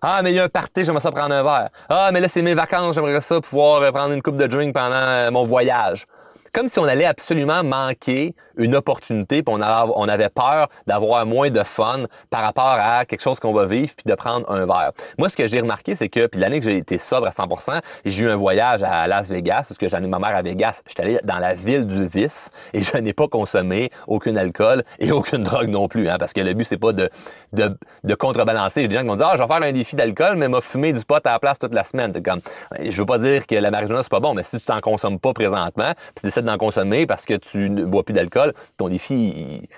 Ah, 0.02 0.20
mais 0.22 0.32
il 0.32 0.36
y 0.36 0.40
a 0.40 0.44
un 0.44 0.48
party, 0.48 0.84
j'aimerais 0.84 1.00
ça 1.00 1.10
prendre 1.10 1.34
un 1.34 1.42
verre. 1.42 1.70
Ah, 1.88 2.10
mais 2.12 2.20
là, 2.20 2.28
c'est 2.28 2.42
mes 2.42 2.54
vacances, 2.54 2.94
j'aimerais 2.94 3.20
ça 3.20 3.40
pouvoir 3.40 3.90
prendre 3.92 4.12
une 4.12 4.22
coupe 4.22 4.36
de 4.36 4.46
drink 4.46 4.74
pendant 4.74 4.94
euh, 4.94 5.30
mon 5.30 5.44
voyage. 5.44 6.06
Comme 6.54 6.68
si 6.68 6.78
on 6.78 6.84
allait 6.84 7.04
absolument 7.04 7.64
manquer 7.64 8.32
une 8.56 8.76
opportunité, 8.76 9.42
puis 9.42 9.52
on, 9.52 10.08
avait 10.08 10.28
peur 10.28 10.68
d'avoir 10.86 11.26
moins 11.26 11.50
de 11.50 11.64
fun 11.64 12.04
par 12.30 12.42
rapport 12.42 12.76
à 12.78 13.04
quelque 13.06 13.22
chose 13.22 13.40
qu'on 13.40 13.52
va 13.52 13.66
vivre, 13.66 13.92
puis 13.96 14.04
de 14.08 14.14
prendre 14.14 14.48
un 14.48 14.64
verre. 14.64 14.92
Moi, 15.18 15.28
ce 15.28 15.36
que 15.36 15.48
j'ai 15.48 15.60
remarqué, 15.60 15.96
c'est 15.96 16.08
que, 16.08 16.26
puis 16.26 16.40
l'année 16.40 16.60
que 16.60 16.66
j'ai 16.66 16.76
été 16.76 16.96
sobre 16.96 17.26
à 17.26 17.30
100%, 17.30 17.80
j'ai 18.04 18.22
eu 18.22 18.28
un 18.28 18.36
voyage 18.36 18.84
à 18.84 19.08
Las 19.08 19.30
Vegas, 19.30 19.66
parce 19.68 19.78
que 19.78 19.88
j'allais 19.88 20.06
ma 20.06 20.20
mère 20.20 20.36
à 20.36 20.42
Vegas. 20.42 20.82
J'étais 20.86 21.02
allé 21.02 21.18
dans 21.24 21.38
la 21.38 21.54
ville 21.54 21.86
du 21.88 22.06
vice 22.06 22.52
et 22.72 22.82
je 22.82 22.96
n'ai 22.98 23.12
pas 23.12 23.26
consommé 23.26 23.90
aucun 24.06 24.36
alcool 24.36 24.84
et 25.00 25.10
aucune 25.10 25.42
drogue 25.42 25.70
non 25.70 25.88
plus, 25.88 26.08
hein, 26.08 26.18
parce 26.20 26.32
que 26.32 26.40
le 26.40 26.54
but, 26.54 26.62
c'est 26.62 26.78
pas 26.78 26.92
de, 26.92 27.10
de, 27.52 27.76
de 28.04 28.14
contrebalancer. 28.14 28.82
J'ai 28.82 28.88
des 28.88 28.94
gens 28.94 29.02
qui 29.02 29.08
vont 29.08 29.16
dire, 29.16 29.26
ah, 29.26 29.36
je 29.36 29.42
vais 29.42 29.48
faire 29.48 29.60
un 29.60 29.72
défi 29.72 29.96
d'alcool, 29.96 30.36
mais 30.36 30.46
m'a 30.46 30.60
fumé 30.60 30.92
du 30.92 31.04
pot 31.04 31.26
à 31.26 31.32
la 31.32 31.40
place 31.40 31.58
toute 31.58 31.74
la 31.74 31.82
semaine. 31.82 32.12
C'est 32.12 32.22
comme, 32.22 32.42
je 32.80 32.96
veux 32.96 33.06
pas 33.06 33.18
dire 33.18 33.44
que 33.48 33.56
la 33.56 33.72
marijuana, 33.72 34.04
c'est 34.04 34.08
pas 34.08 34.20
bon, 34.20 34.34
mais 34.34 34.44
si 34.44 34.60
tu 34.60 34.64
t'en 34.64 34.80
consommes 34.80 35.18
pas 35.18 35.32
présentement, 35.32 35.92
puis 35.96 36.14
tu 36.14 36.26
décides 36.26 36.43
d'en 36.44 36.58
consommer 36.58 37.06
parce 37.06 37.24
que 37.24 37.34
tu 37.34 37.70
ne 37.70 37.84
bois 37.84 38.02
plus 38.02 38.12
d'alcool, 38.12 38.52
ton 38.76 38.88
défi, 38.88 39.68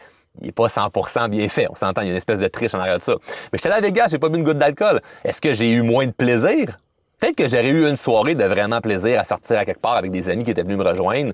il, 0.41 0.49
est 0.49 0.53
pas 0.53 0.67
100% 0.67 1.29
bien 1.29 1.49
fait. 1.49 1.67
On 1.71 1.75
s'entend, 1.75 2.03
il 2.03 2.07
y 2.07 2.09
a 2.09 2.11
une 2.11 2.17
espèce 2.17 2.41
de 2.41 2.49
triche 2.49 2.75
en 2.75 2.81
arrière 2.81 2.99
de 2.99 3.03
ça. 3.03 3.15
Mais 3.53 3.59
j'étais 3.59 3.71
à 3.71 3.81
Vegas, 3.81 4.09
j'ai 4.11 4.19
pas 4.19 4.29
bu 4.29 4.39
une 4.39 4.45
goutte 4.45 4.59
d'alcool. 4.59 5.01
Est-ce 5.25 5.41
que 5.41 5.53
j'ai 5.53 5.71
eu 5.71 5.83
moins 5.83 6.07
de 6.07 6.13
plaisir? 6.13 6.79
Peut-être 7.19 7.37
que 7.37 7.49
j'aurais 7.49 7.71
eu 7.71 7.89
une 7.89 7.97
soirée 7.97 8.35
de 8.35 8.45
vraiment 8.45 8.81
plaisir 8.81 9.19
à 9.19 9.25
sortir 9.25 9.59
à 9.59 9.65
quelque 9.65 9.81
part 9.81 9.97
avec 9.97 10.11
des 10.11 10.29
amis 10.29 10.45
qui 10.45 10.51
étaient 10.51 10.63
venus 10.63 10.77
me 10.77 10.85
rejoindre, 10.85 11.33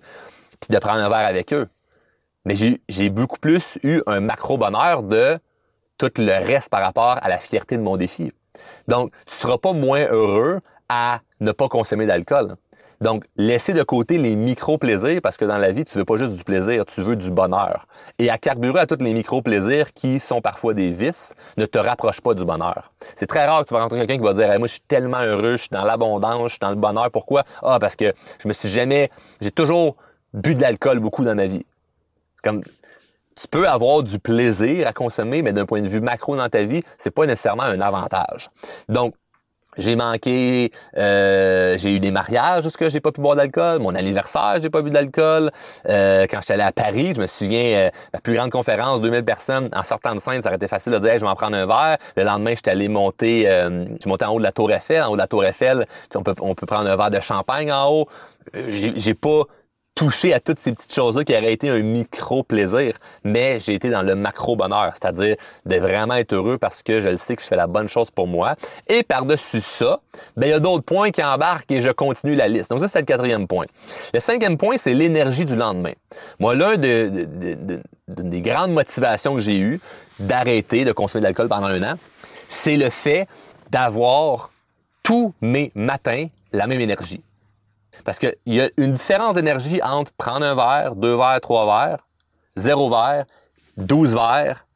puis 0.61 0.69
de 0.71 0.79
prendre 0.79 1.01
un 1.01 1.09
verre 1.09 1.27
avec 1.27 1.53
eux. 1.53 1.69
Mais 2.45 2.55
j'ai 2.89 3.11
beaucoup 3.11 3.39
plus 3.39 3.79
eu 3.83 4.03
un 4.07 4.21
macro 4.21 4.59
bonheur 4.59 5.03
de 5.03 5.39
tout 5.99 6.11
le 6.19 6.33
reste 6.45 6.69
par 6.69 6.83
rapport 6.83 7.19
à 7.21 7.29
la 7.29 7.39
fierté 7.39 7.77
de 7.77 7.83
mon 7.83 7.97
défi. 7.97 8.33
Donc, 8.89 9.13
tu 9.27 9.35
seras 9.35 9.59
pas 9.59 9.73
moins 9.73 10.05
heureux 10.07 10.61
à 10.89 11.21
ne 11.41 11.53
pas 11.53 11.69
consommer 11.69 12.07
d'alcool. 12.07 12.57
Donc, 13.03 13.25
laisser 13.37 13.73
de 13.73 13.83
côté 13.83 14.17
les 14.17 14.37
micro-plaisirs, 14.37 15.21
parce 15.21 15.37
que 15.37 15.45
dans 15.45 15.59
la 15.59 15.73
vie, 15.73 15.85
tu 15.85 15.99
veux 15.99 16.05
pas 16.05 16.17
juste 16.17 16.37
du 16.37 16.45
plaisir, 16.45 16.87
tu 16.87 17.03
veux 17.03 17.17
du 17.17 17.33
bonheur. 17.33 17.89
Et 18.21 18.31
à 18.31 18.39
carburer 18.39 18.79
à 18.79 18.87
tous 18.87 19.03
les 19.03 19.13
micro-plaisirs 19.13 19.93
qui 19.93 20.21
sont 20.21 20.41
parfois 20.41 20.73
des 20.73 20.93
vices, 20.93 21.35
ne 21.57 21.67
te 21.67 21.79
rapproche 21.79 22.21
pas 22.21 22.35
du 22.35 22.45
bonheur. 22.45 22.93
C'est 23.17 23.27
très 23.27 23.45
rare 23.45 23.65
que 23.65 23.69
tu 23.69 23.75
vas 23.75 23.81
rencontrer 23.81 24.07
quelqu'un 24.07 24.23
qui 24.23 24.25
va 24.25 24.35
dire 24.35 24.57
Moi, 24.57 24.69
je 24.69 24.75
suis 24.75 24.83
tellement 24.87 25.21
heureux, 25.21 25.57
je 25.57 25.63
suis 25.63 25.69
dans 25.73 25.83
l'abondance, 25.83 26.45
je 26.45 26.49
suis 26.51 26.59
dans 26.61 26.71
le 26.71 26.77
bonheur. 26.77 27.11
Pourquoi? 27.11 27.43
Ah, 27.63 27.81
parce 27.81 27.97
que 27.97 28.13
je 28.41 28.47
me 28.47 28.53
suis 28.53 28.69
jamais. 28.69 29.11
J'ai 29.41 29.51
toujours 29.51 29.97
bu 30.33 30.55
de 30.55 30.61
l'alcool 30.61 31.01
beaucoup 31.01 31.25
dans 31.25 31.35
ma 31.35 31.47
vie. 31.47 31.67
Comme 32.45 32.63
tu 33.35 33.49
peux 33.49 33.69
avoir 33.69 34.05
du 34.05 34.21
plaisir 34.21 34.87
à 34.87 34.93
consommer, 34.93 35.43
mais 35.43 35.53
d'un 35.53 35.67
point 35.67 35.81
de 35.81 35.89
vue 35.89 36.01
macro 36.01 36.37
dans 36.37 36.49
ta 36.49 36.63
vie, 36.63 36.83
c'est 36.99 37.11
pas 37.11 37.27
nécessairement 37.27 37.65
un 37.65 37.81
avantage. 37.81 38.51
Donc, 38.89 39.15
j'ai 39.79 39.97
manqué, 39.97 40.71
euh, 40.99 41.79
j'ai 41.79 41.97
eu 41.97 42.01
des 42.01 42.11
mariages 42.11 42.67
où 42.67 42.71
j'ai 42.89 43.01
pas 43.01 43.13
pu 43.13 43.21
boire 43.21 43.37
d'alcool. 43.37 43.79
Mon 43.81 43.95
anniversaire, 43.95 44.57
j'ai 44.63 44.69
pas 44.69 44.83
bu 44.83 44.91
d'alcool. 44.91 45.51
Euh, 45.89 46.27
quand 46.31 46.41
j'étais 46.41 46.55
allé 46.55 46.63
à 46.63 46.73
Paris, 46.73 47.13
je 47.17 47.21
me 47.21 47.27
souviens, 47.27 47.91
euh, 48.15 48.19
plus 48.23 48.35
grande 48.35 48.51
conférence, 48.51 49.01
2000 49.01 49.25
personnes. 49.25 49.71
En 49.75 49.83
sortant 49.83 50.15
de 50.15 50.21
scène, 50.21 50.43
ça 50.43 50.49
aurait 50.49 50.57
été 50.57 50.69
facile 50.69 50.93
de 50.93 50.99
dire, 50.99 51.13
je 51.15 51.25
vais 51.25 51.31
en 51.31 51.35
prendre 51.35 51.57
un 51.57 51.67
verre. 51.67 51.97
Le 52.17 52.25
lendemain, 52.25 52.51
j'étais 52.55 52.71
allé 52.71 52.89
monter, 52.89 53.49
euh, 53.49 53.87
je 54.03 54.09
montais 54.09 54.27
en 54.27 54.35
haut 54.35 54.39
de 54.39 54.45
la 54.45 54.53
Tour 54.53 54.71
Eiffel. 54.71 55.03
En 55.03 55.09
haut 55.09 55.17
de 55.17 55.21
la 55.21 55.27
Tour 55.27 55.45
Eiffel, 55.45 55.87
on 56.15 56.23
peut, 56.23 56.35
on 56.41 56.55
peut 56.55 56.67
prendre 56.67 56.91
un 56.91 56.97
verre 56.97 57.11
de 57.11 57.21
champagne 57.21 57.73
en 57.73 57.89
haut. 57.91 58.07
J'ai 58.69 59.15
pas 59.15 59.45
toucher 59.95 60.33
à 60.33 60.41
toutes 60.41 60.59
ces 60.59 60.73
petites 60.73 60.95
choses-là 60.95 61.25
qui 61.25 61.33
auraient 61.37 61.53
été 61.53 61.69
un 61.69 61.81
micro-plaisir, 61.81 62.97
mais 63.25 63.61
j'ai 63.61 63.75
été 63.75 63.91
dans 63.91 64.03
le 64.03 64.15
macro-bonheur, 64.15 64.93
c'est-à-dire 64.95 65.37
de 65.67 65.77
vraiment 65.77 66.15
être 66.15 66.33
heureux 66.33 66.59
parce 66.59 66.83
que 66.83 67.01
je 67.01 67.11
le 67.11 67.17
sais 67.17 67.37
que 67.37 67.43
je 67.43 67.47
fais 67.47 67.57
la 67.57 67.67
bonne 67.67 67.89
chose 67.89 68.11
pour 68.11 68.27
moi. 68.27 68.57
Et 68.89 69.03
par-dessus 69.03 69.61
ça, 69.61 70.01
ben, 70.37 70.47
il 70.47 70.51
y 70.51 70.55
a 70.55 70.61
d'autres 70.61 70.85
points 70.85 71.11
qui 71.11 71.23
embarquent 71.23 71.71
et 71.71 71.83
je 71.83 71.91
continue 71.91 72.35
la 72.35 72.49
liste. 72.49 72.71
Donc 72.71 72.81
ça, 72.81 72.89
c'est 72.89 73.01
le 73.01 73.05
quatrième 73.05 73.47
point. 73.47 73.67
Le 74.15 74.21
cinquième 74.21 74.57
point, 74.57 74.77
c'est 74.77 74.95
l'énergie 74.95 75.45
du 75.45 75.57
lendemain. 75.57 75.93
Moi, 76.41 76.55
l'un 76.55 76.77
de, 76.77 77.29
des 78.09 78.41
grandes 78.41 78.73
motivations 78.73 79.35
que 79.35 79.41
j'ai 79.41 79.59
eues 79.59 79.81
d'arrêter 80.19 80.85
de 80.85 80.93
consommer 80.93 81.21
de 81.21 81.27
l'alcool 81.27 81.49
pendant 81.49 81.67
un 81.67 81.83
an, 81.83 81.95
c'est 82.49 82.77
le 82.77 82.91
fait 82.91 83.27
d'avoir 83.71 84.51
tous 85.03 85.35
mes 85.41 85.73
matins 85.75 86.27
la 86.53 86.67
même 86.67 86.81
énergie. 86.81 87.23
Parce 88.05 88.19
qu'il 88.19 88.35
y 88.47 88.61
a 88.61 88.69
une 88.77 88.93
différence 88.93 89.37
d'énergie 89.37 89.81
entre 89.83 90.13
prendre 90.13 90.45
un 90.45 90.55
verre, 90.55 90.97
deux 90.97 91.17
verres, 91.17 91.41
trois 91.41 91.67
verres, 91.67 92.07
zéro 92.57 92.91
verre, 92.91 93.25
douze 93.77 94.15
verres. 94.15 94.67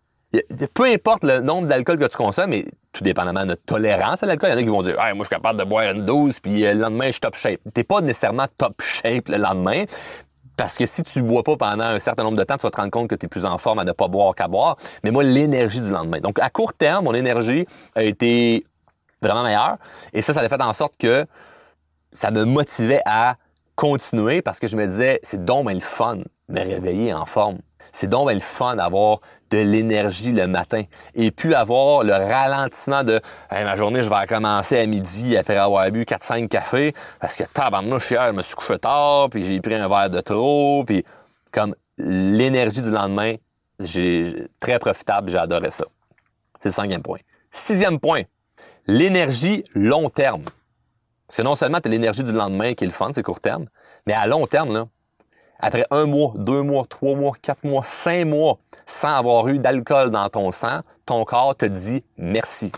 Peu 0.75 0.85
importe 0.85 1.25
le 1.25 1.41
nombre 1.41 1.67
d'alcool 1.67 1.99
que 1.99 2.05
tu 2.07 2.17
consommes, 2.17 2.53
et 2.53 2.67
tout 2.93 3.03
dépendamment 3.03 3.41
de 3.41 3.47
notre 3.47 3.65
tolérance 3.65 4.23
à 4.23 4.27
l'alcool, 4.27 4.51
il 4.51 4.53
y 4.53 4.57
en 4.57 4.59
a 4.59 4.63
qui 4.63 4.69
vont 4.69 4.83
dire 4.83 4.97
moi, 4.97 5.13
je 5.13 5.23
suis 5.25 5.29
capable 5.29 5.59
de 5.59 5.65
boire 5.65 5.91
une 5.91 6.05
douze, 6.05 6.41
puis 6.41 6.67
euh, 6.67 6.75
le 6.75 6.81
lendemain, 6.81 7.07
je 7.07 7.13
suis 7.13 7.21
top 7.21 7.37
shape. 7.37 7.61
T'es 7.73 7.85
pas 7.85 8.01
nécessairement 8.01 8.47
top 8.59 8.81
shape 8.83 9.29
le 9.29 9.39
lendemain, 9.39 9.85
parce 10.57 10.77
que 10.79 10.87
si 10.87 11.03
tu 11.03 11.23
bois 11.23 11.43
pas 11.43 11.57
pendant 11.57 11.85
un 11.85 11.99
certain 11.99 12.25
nombre 12.25 12.39
de 12.39 12.45
temps, 12.45 12.57
tu 12.57 12.63
vas 12.63 12.71
te 12.71 12.77
rendre 12.77 12.91
compte 12.91 13.09
que 13.09 13.15
tu 13.15 13.27
es 13.27 13.29
plus 13.29 13.45
en 13.45 13.59
forme 13.59 13.79
à 13.79 13.85
ne 13.85 13.93
pas 13.93 14.09
boire 14.09 14.35
qu'à 14.35 14.49
boire. 14.49 14.77
Mais 15.05 15.11
moi, 15.11 15.23
l'énergie 15.23 15.81
du 15.81 15.91
lendemain. 15.91 16.21
Donc, 16.21 16.39
à 16.41 16.49
court 16.49 16.73
terme, 16.73 17.05
mon 17.05 17.15
énergie 17.15 17.67
a 17.95 18.03
été 18.03 18.67
vraiment 19.21 19.43
meilleure. 19.43 19.77
Et 20.15 20.23
ça, 20.23 20.33
ça 20.33 20.41
a 20.41 20.49
fait 20.49 20.63
en 20.63 20.73
sorte 20.73 20.95
que 20.99 21.27
ça 22.17 22.31
me 22.31 22.45
motivait 22.45 23.03
à 23.05 23.37
continuer 23.75 24.41
parce 24.41 24.59
que 24.59 24.67
je 24.67 24.77
me 24.77 24.87
disais, 24.87 25.21
c'est 25.23 25.45
donc 25.45 25.71
le 25.71 25.81
fun 25.81 26.17
de 26.17 26.23
me 26.49 26.61
réveiller 26.61 27.13
en 27.13 27.27
forme. 27.27 27.59
C'est 27.93 28.09
donc 28.09 28.33
le 28.33 28.41
fun 28.41 28.77
d'avoir 28.77 29.21
de 29.51 29.59
l'énergie 29.59 30.33
le 30.33 30.47
matin 30.47 30.83
et 31.15 31.31
puis 31.31 31.55
avoir 31.55 32.05
le 32.05 32.15
ralentissement 32.15 33.05
de 33.05 33.21
ma 33.51 33.77
journée, 33.77 34.03
je 34.03 34.09
vais 34.09 34.27
commencer 34.27 34.79
à 34.79 34.87
midi 34.87 35.37
après 35.37 35.57
avoir 35.57 35.91
bu 35.91 36.03
4-5 36.05 36.49
cafés 36.49 36.95
parce 37.21 37.37
que 37.37 37.45
tabarnouche, 37.45 38.11
hier, 38.11 38.29
je 38.29 38.33
me 38.33 38.43
suis 38.43 38.55
couché 38.55 38.79
tard, 38.79 39.29
puis 39.31 39.45
j'ai 39.45 39.61
pris 39.61 39.75
un 39.75 39.87
verre 39.87 40.11
de 40.11 40.21
trop, 40.21 40.85
puis 40.85 41.05
comme 41.53 41.75
l'énergie 41.99 42.81
du 42.81 42.91
lendemain, 42.91 43.35
j'ai 43.79 44.47
très 44.59 44.79
profitable, 44.79 45.31
j'ai 45.31 45.39
adoré 45.39 45.69
ça. 45.69 45.85
C'est 46.61 46.71
le 46.71 46.75
cinquième 46.75 47.03
point. 47.03 47.19
Sixième 47.51 48.01
point, 48.01 48.23
l'énergie 48.87 49.65
long 49.75 50.09
terme. 50.09 50.43
Parce 51.27 51.37
que 51.37 51.43
non 51.43 51.55
seulement 51.55 51.81
tu 51.81 51.89
as 51.89 51.91
l'énergie 51.91 52.23
du 52.23 52.33
lendemain 52.33 52.75
qui 52.75 52.85
est 52.85 52.87
le 52.87 52.93
fun, 52.93 53.11
c'est 53.13 53.23
court 53.23 53.41
terme, 53.41 53.67
mais 54.07 54.13
à 54.13 54.27
long 54.27 54.47
terme, 54.47 54.87
après 55.59 55.87
un 55.91 56.07
mois, 56.07 56.33
deux 56.37 56.63
mois, 56.63 56.85
trois 56.89 57.17
mois, 57.17 57.33
quatre 57.41 57.65
mois, 57.65 57.83
cinq 57.83 58.27
mois, 58.27 58.59
sans 58.85 59.17
avoir 59.17 59.49
eu 59.49 59.59
d'alcool 59.59 60.11
dans 60.11 60.29
ton 60.29 60.51
sang, 60.51 60.81
ton 61.07 61.25
corps 61.25 61.57
te 61.57 61.67
dit 61.67 62.05
merci. 62.17 62.73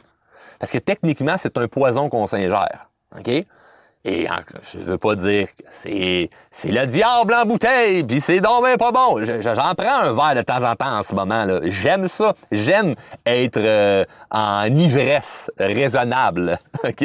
Parce 0.58 0.70
que 0.70 0.78
techniquement, 0.78 1.36
c'est 1.36 1.56
un 1.58 1.68
poison 1.68 2.08
qu'on 2.08 2.26
s'ingère. 2.26 2.90
OK? 3.16 3.46
Et 4.04 4.26
je 4.72 4.78
veux 4.78 4.96
pas 4.96 5.16
dire 5.16 5.48
que 5.48 5.64
c'est, 5.68 6.30
c'est 6.50 6.70
le 6.70 6.86
diable 6.86 7.34
en 7.34 7.44
bouteille, 7.44 8.04
puis 8.04 8.20
c'est 8.20 8.40
donc 8.40 8.64
bien 8.64 8.76
pas 8.76 8.92
bon. 8.92 9.22
j'en 9.24 9.74
prends 9.74 9.98
un 10.02 10.12
verre 10.12 10.34
de 10.36 10.42
temps 10.42 10.64
en 10.64 10.76
temps 10.76 10.98
en 10.98 11.02
ce 11.02 11.14
moment. 11.14 11.44
là. 11.44 11.60
J'aime 11.64 12.06
ça. 12.06 12.32
J'aime 12.52 12.94
être 13.26 13.58
euh, 13.58 14.04
en 14.30 14.64
ivresse 14.66 15.50
raisonnable. 15.58 16.58
OK? 16.84 17.04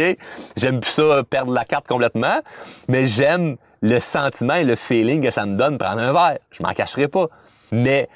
J'aime 0.56 0.80
plus 0.80 0.92
ça 0.92 1.24
perdre 1.24 1.52
la 1.52 1.66
carte 1.66 1.88
complètement, 1.88 2.40
mais 2.88 3.08
j'aime 3.08 3.58
le 3.82 4.00
sentiment 4.00 4.56
et 4.56 4.64
le 4.64 4.76
feeling 4.76 5.22
que 5.22 5.32
ça 5.32 5.46
me 5.46 5.58
donne 5.58 5.78
prendre 5.78 6.00
un 6.00 6.14
verre. 6.14 6.38
Je 6.52 6.64
m'en 6.64 6.72
cacherai 6.74 7.08
pas. 7.08 7.28
Mais 7.72 8.08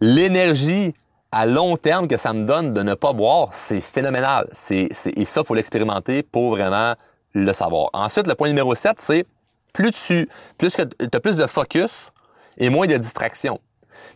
l'énergie 0.00 0.94
à 1.30 1.46
long 1.46 1.76
terme 1.76 2.08
que 2.08 2.16
ça 2.16 2.32
me 2.32 2.44
donne 2.44 2.74
de 2.74 2.82
ne 2.82 2.94
pas 2.94 3.12
boire, 3.12 3.48
c'est 3.52 3.80
phénoménal. 3.80 4.48
C'est, 4.52 4.88
c'est, 4.90 5.16
et 5.16 5.24
ça, 5.24 5.44
faut 5.44 5.54
l'expérimenter 5.54 6.22
pour 6.22 6.56
vraiment 6.56 6.94
le 7.34 7.52
savoir. 7.52 7.90
Ensuite, 7.92 8.26
le 8.26 8.34
point 8.34 8.48
numéro 8.48 8.74
7, 8.74 9.00
c'est 9.00 9.26
plus 9.72 9.92
tu 9.92 10.28
plus 10.58 10.74
que 10.76 10.82
as 10.82 11.20
plus 11.20 11.36
de 11.36 11.46
focus 11.46 12.12
et 12.58 12.68
moins 12.68 12.86
de 12.86 12.96
distraction. 12.96 13.60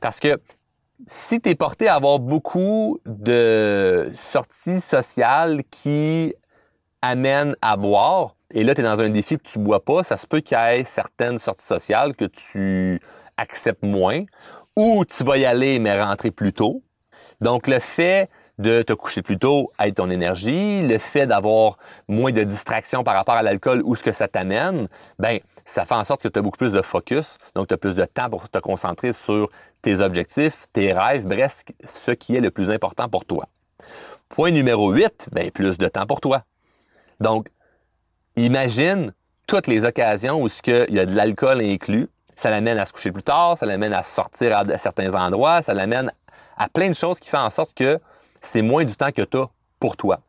Parce 0.00 0.20
que 0.20 0.38
si 1.06 1.40
tu 1.40 1.50
es 1.50 1.54
porté 1.54 1.88
à 1.88 1.94
avoir 1.94 2.18
beaucoup 2.18 2.99
de 3.04 4.11
sorties 4.14 4.80
sociales 4.80 5.62
qui 5.70 6.35
amènent 7.02 7.56
à 7.61 7.76
boire, 7.76 8.37
et 8.50 8.64
là, 8.64 8.75
tu 8.75 8.80
es 8.80 8.85
dans 8.85 9.00
un 9.00 9.11
défi 9.11 9.37
que 9.37 9.42
tu 9.42 9.58
bois 9.58 9.85
pas, 9.85 10.02
ça 10.02 10.16
se 10.16 10.26
peut 10.26 10.40
qu'il 10.40 10.56
y 10.56 10.61
ait 10.61 10.85
certaines 10.85 11.38
sorties 11.38 11.66
sociales 11.66 12.14
que 12.14 12.25
tu 12.25 13.00
acceptes 13.37 13.82
moins, 13.82 14.25
ou 14.76 15.04
tu 15.04 15.25
vas 15.25 15.37
y 15.37 15.44
aller 15.44 15.78
mais 15.78 16.00
rentrer 16.00 16.30
plus 16.30 16.52
tôt. 16.52 16.82
Donc, 17.40 17.66
le 17.66 17.78
fait 17.78 18.30
de 18.58 18.82
te 18.82 18.92
coucher 18.92 19.22
plus 19.22 19.38
tôt 19.38 19.70
aide 19.82 19.94
ton 19.94 20.10
énergie, 20.10 20.82
le 20.82 20.98
fait 20.98 21.26
d'avoir 21.26 21.76
moins 22.08 22.32
de 22.32 22.42
distractions 22.42 23.04
par 23.04 23.14
rapport 23.14 23.34
à 23.34 23.42
l'alcool 23.42 23.82
ou 23.84 23.94
ce 23.94 24.02
que 24.02 24.12
ça 24.12 24.28
t'amène, 24.28 24.88
ben 25.18 25.40
ça 25.64 25.84
fait 25.84 25.94
en 25.94 26.04
sorte 26.04 26.22
que 26.22 26.28
tu 26.28 26.38
as 26.38 26.42
beaucoup 26.42 26.56
plus 26.56 26.72
de 26.72 26.80
focus, 26.80 27.36
donc 27.54 27.68
tu 27.68 27.75
as 27.75 27.76
plus 27.76 27.96
de 27.96 28.04
temps 28.04 28.30
pour 28.30 28.48
te 28.48 28.58
concentrer 28.58 29.12
sur 29.12 29.50
tes 29.82 30.00
objectifs, 30.00 30.64
tes 30.72 30.92
rêves, 30.92 31.26
bref, 31.26 31.64
ce 31.84 32.10
qui 32.12 32.34
est 32.34 32.40
le 32.40 32.50
plus 32.50 32.70
important 32.70 33.08
pour 33.08 33.25
toi. 33.25 33.46
Point 34.28 34.50
numéro 34.50 34.90
8, 34.90 35.28
ben 35.32 35.50
plus 35.50 35.76
de 35.78 35.88
temps 35.88 36.06
pour 36.06 36.20
toi. 36.20 36.42
Donc 37.20 37.48
imagine 38.36 39.12
toutes 39.46 39.66
les 39.66 39.84
occasions 39.84 40.42
où 40.42 40.48
il 40.48 40.94
y 40.94 40.98
a 40.98 41.06
de 41.06 41.14
l'alcool 41.14 41.60
inclus, 41.60 42.08
ça 42.34 42.50
l'amène 42.50 42.78
à 42.78 42.86
se 42.86 42.92
coucher 42.92 43.12
plus 43.12 43.22
tard, 43.22 43.56
ça 43.56 43.66
l'amène 43.66 43.92
à 43.92 44.02
sortir 44.02 44.56
à 44.56 44.78
certains 44.78 45.14
endroits, 45.14 45.62
ça 45.62 45.75
l'amène 45.75 46.10
à 46.56 46.68
plein 46.68 46.88
de 46.88 46.94
choses 46.94 47.20
qui 47.20 47.28
font 47.28 47.38
en 47.38 47.50
sorte 47.50 47.75
que 47.75 48.00
c'est 48.40 48.62
moins 48.62 48.85
du 48.85 48.97
temps 48.97 49.11
que 49.11 49.23
tu 49.23 49.37
as 49.37 49.47
pour 49.78 49.97
toi. 49.97 50.21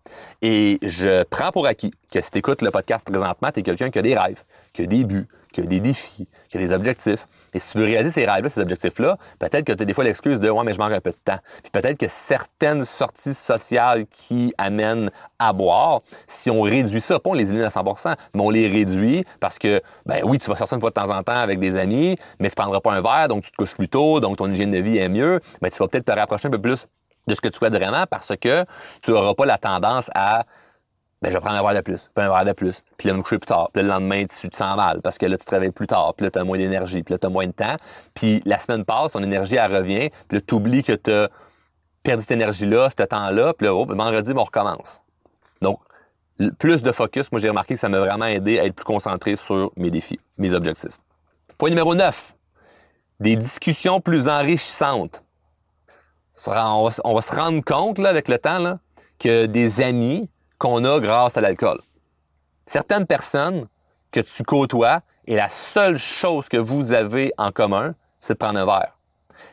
Et 0.41 0.77
je 0.81 1.23
prends 1.23 1.51
pour 1.51 1.67
acquis 1.67 1.91
que 2.11 2.21
si 2.21 2.31
tu 2.31 2.39
écoutes 2.39 2.61
le 2.61 2.71
podcast 2.71 3.09
présentement, 3.09 3.49
tu 3.51 3.61
es 3.61 3.63
quelqu'un 3.63 3.89
qui 3.89 3.99
a 3.99 4.01
des 4.01 4.17
rêves, 4.17 4.43
qui 4.73 4.83
a 4.83 4.85
des 4.85 5.03
buts, 5.03 5.27
qu'il 5.53 5.63
y 5.63 5.67
a 5.67 5.69
des 5.69 5.79
défis, 5.79 6.27
qu'il 6.49 6.61
y 6.61 6.63
a 6.63 6.67
des 6.67 6.73
objectifs. 6.73 7.27
Et 7.53 7.59
si 7.59 7.71
tu 7.71 7.77
veux 7.77 7.85
réaliser 7.85 8.11
ces 8.11 8.25
rêves-là, 8.25 8.49
ces 8.49 8.61
objectifs-là, 8.61 9.17
peut-être 9.39 9.63
que 9.63 9.71
tu 9.71 9.81
as 9.81 9.85
des 9.85 9.93
fois 9.93 10.03
l'excuse 10.03 10.39
de 10.39 10.49
Ouais, 10.49 10.63
mais 10.65 10.73
je 10.73 10.79
manque 10.79 10.91
un 10.91 10.99
peu 10.99 11.11
de 11.11 11.17
temps. 11.23 11.39
Puis 11.63 11.71
peut-être 11.71 11.97
que 11.97 12.07
certaines 12.07 12.83
sorties 12.83 13.33
sociales 13.33 14.05
qui 14.07 14.53
amènent 14.57 15.09
à 15.39 15.53
boire, 15.53 16.01
si 16.27 16.49
on 16.49 16.61
réduit 16.61 17.01
ça, 17.01 17.19
pas 17.19 17.29
on 17.29 17.33
les 17.33 17.49
élimine 17.49 17.65
à 17.65 17.69
100% 17.69 18.15
mais 18.33 18.41
on 18.41 18.49
les 18.49 18.67
réduit 18.67 19.23
parce 19.39 19.59
que, 19.59 19.81
ben 20.05 20.21
oui, 20.23 20.39
tu 20.39 20.49
vas 20.49 20.55
sortir 20.55 20.75
une 20.75 20.81
fois 20.81 20.89
de 20.89 20.95
temps 20.95 21.09
en 21.09 21.23
temps 21.23 21.33
avec 21.33 21.59
des 21.59 21.77
amis, 21.77 22.17
mais 22.39 22.49
tu 22.49 22.53
ne 22.53 22.63
prendras 22.63 22.81
pas 22.81 22.93
un 22.93 23.01
verre, 23.01 23.27
donc 23.27 23.43
tu 23.43 23.51
te 23.51 23.55
couches 23.55 23.75
plus 23.75 23.89
tôt, 23.89 24.19
donc 24.19 24.37
ton 24.37 24.51
hygiène 24.51 24.71
de 24.71 24.79
vie 24.79 24.97
est 24.97 25.09
mieux, 25.09 25.39
mais 25.61 25.69
tu 25.69 25.77
vas 25.77 25.87
peut-être 25.87 26.05
te 26.05 26.11
rapprocher 26.11 26.47
un 26.47 26.51
peu 26.51 26.61
plus 26.61 26.87
de 27.27 27.35
ce 27.35 27.41
que 27.41 27.49
tu 27.49 27.57
souhaites 27.57 27.75
vraiment 27.75 28.05
parce 28.09 28.33
que 28.39 28.65
tu 29.01 29.11
n'auras 29.11 29.33
pas 29.33 29.45
la 29.45 29.57
tendance 29.57 30.09
à 30.15 30.45
ben, 31.21 31.31
je 31.31 31.35
vais 31.35 31.41
prendre 31.41 31.57
un 31.57 31.63
verre 31.63 31.73
de 31.73 31.81
plus, 31.81 32.11
puis 32.13 32.25
un 32.25 32.29
verre 32.29 32.45
de 32.45 32.51
plus, 32.51 32.83
puis 32.95 33.07
là, 33.07 33.15
me 33.15 33.23
coucher 33.23 33.39
plus 33.39 33.47
tard, 33.47 33.71
puis 33.73 33.81
le 33.81 33.89
lendemain, 33.89 34.23
tu 34.25 34.49
te 34.49 34.55
sens 34.55 34.77
mal 34.77 35.01
parce 35.01 35.17
que 35.17 35.25
là, 35.25 35.35
tu 35.37 35.45
travailles 35.45 35.71
plus 35.71 35.87
tard, 35.87 36.13
puis 36.15 36.25
là, 36.25 36.29
tu 36.29 36.37
as 36.37 36.43
moins 36.43 36.59
d'énergie, 36.59 37.01
puis 37.01 37.13
là, 37.13 37.17
tu 37.17 37.25
as 37.25 37.29
moins 37.29 37.47
de 37.47 37.51
temps, 37.51 37.75
puis 38.13 38.43
la 38.45 38.59
semaine 38.59 38.85
passe, 38.85 39.13
ton 39.13 39.23
énergie, 39.23 39.55
elle 39.55 39.75
revient, 39.75 40.09
puis 40.27 40.37
là, 40.37 40.41
tu 40.45 40.53
oublies 40.53 40.83
que 40.83 40.93
tu 40.93 41.11
as 41.11 41.29
perdu 42.03 42.21
cette 42.21 42.31
énergie-là, 42.31 42.89
ce 42.95 43.03
temps-là, 43.03 43.53
puis 43.53 43.65
là, 43.65 43.73
oh, 43.73 43.85
vendredi, 43.85 44.33
ben, 44.33 44.41
on 44.41 44.43
recommence. 44.43 45.01
Donc, 45.61 45.79
plus 46.59 46.83
de 46.83 46.91
focus, 46.91 47.31
moi, 47.31 47.41
j'ai 47.41 47.49
remarqué 47.49 47.73
que 47.73 47.79
ça 47.79 47.89
m'a 47.89 47.99
vraiment 47.99 48.25
aidé 48.25 48.59
à 48.59 48.65
être 48.65 48.75
plus 48.75 48.85
concentré 48.85 49.35
sur 49.35 49.71
mes 49.75 49.89
défis, 49.89 50.19
mes 50.37 50.53
objectifs. 50.53 50.99
Point 51.57 51.69
numéro 51.69 51.95
9, 51.95 52.35
des 53.19 53.35
discussions 53.35 53.99
plus 53.99 54.27
enrichissantes. 54.27 55.23
On 56.45 56.83
va, 56.83 57.21
se 57.21 57.35
rendre 57.35 57.63
compte, 57.63 57.97
là, 57.97 58.09
avec 58.09 58.27
le 58.27 58.37
temps, 58.37 58.59
là, 58.59 58.79
que 59.19 59.45
des 59.47 59.81
amis, 59.81 60.29
qu'on 60.59 60.83
a 60.85 60.99
grâce 60.99 61.37
à 61.37 61.41
l'alcool. 61.41 61.81
Certaines 62.65 63.05
personnes 63.05 63.67
que 64.11 64.19
tu 64.19 64.43
côtoies 64.43 65.01
et 65.25 65.35
la 65.35 65.49
seule 65.49 65.97
chose 65.97 66.47
que 66.49 66.57
vous 66.57 66.93
avez 66.93 67.33
en 67.37 67.51
commun, 67.51 67.95
c'est 68.19 68.33
de 68.33 68.37
prendre 68.37 68.59
un 68.59 68.65
verre. 68.65 68.97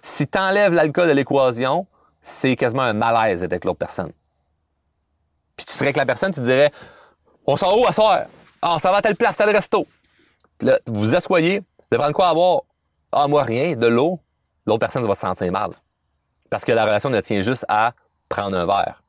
Si 0.03 0.27
tu 0.27 0.39
enlèves 0.39 0.73
l'alcool 0.73 1.09
de 1.09 1.13
l'équation, 1.13 1.87
c'est 2.21 2.57
quasiment 2.57 2.83
un 2.83 2.93
malaise 2.93 3.45
avec 3.45 3.65
l'autre 3.65 3.79
personne. 3.79 4.13
Puis 5.57 5.67
tu 5.67 5.73
serais 5.73 5.87
avec 5.87 5.97
la 5.97 6.07
personne, 6.07 6.33
tu 6.33 6.41
dirais 6.41 6.71
On 7.47 7.57
s'en 7.57 7.71
va 7.71 7.77
où 7.77 7.87
à 7.87 7.93
soir? 7.93 8.25
Ah, 8.63 8.75
on 8.75 8.79
s'en 8.79 8.91
va 8.91 8.99
à 8.99 9.03
telle 9.03 9.17
place, 9.17 9.37
tel 9.37 9.51
resto. 9.51 9.87
Puis 10.59 10.69
là, 10.69 10.79
vous 10.87 11.01
vous 11.01 11.15
asseyez, 11.15 11.59
vous 11.59 11.87
allez 11.91 11.99
prendre 11.99 12.15
quoi 12.15 12.29
à 12.29 12.35
boire? 12.35 12.63
Ah, 13.13 13.29
moi, 13.29 13.43
rien, 13.43 13.77
de 13.77 13.87
l'eau. 13.87 14.19
L'autre 14.67 14.81
personne 14.81 15.07
va 15.07 15.15
se 15.15 15.21
sentir 15.21 15.53
mal. 15.53 15.71
Parce 16.55 16.65
que 16.65 16.71
la 16.71 16.85
relation 16.85 17.11
ne 17.11 17.21
tient 17.21 17.41
juste 17.41 17.67
à 17.69 17.95
prendre 18.29 18.57
un 18.57 18.65
verre. 18.65 19.03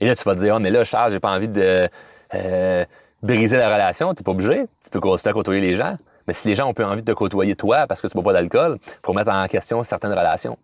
Et 0.00 0.06
là, 0.06 0.14
tu 0.14 0.22
vas 0.22 0.36
te 0.36 0.38
dire, 0.38 0.54
oh, 0.54 0.60
mais 0.60 0.70
là, 0.70 0.84
Charles, 0.84 1.10
j'ai 1.10 1.18
pas 1.18 1.32
envie 1.32 1.48
de 1.48 1.88
euh, 2.32 2.84
briser 3.24 3.56
la 3.56 3.74
relation. 3.74 4.14
T'es 4.14 4.22
pas 4.22 4.30
obligé. 4.30 4.66
Tu 4.84 4.88
peux 4.88 5.00
continuer 5.00 5.30
à 5.30 5.32
côtoyer 5.32 5.60
les 5.60 5.74
gens. 5.74 5.96
Mais 6.28 6.32
si 6.32 6.46
les 6.46 6.54
gens 6.54 6.68
ont 6.68 6.74
pas 6.74 6.86
envie 6.86 7.02
de 7.02 7.10
te 7.10 7.16
côtoyer 7.16 7.56
toi 7.56 7.88
parce 7.88 8.00
que 8.00 8.06
tu 8.06 8.14
bois 8.14 8.22
pas 8.22 8.34
d'alcool, 8.34 8.78
faut 9.04 9.12
mettre 9.14 9.32
en 9.32 9.44
question 9.48 9.82
certaines 9.82 10.12
relations. 10.12 10.56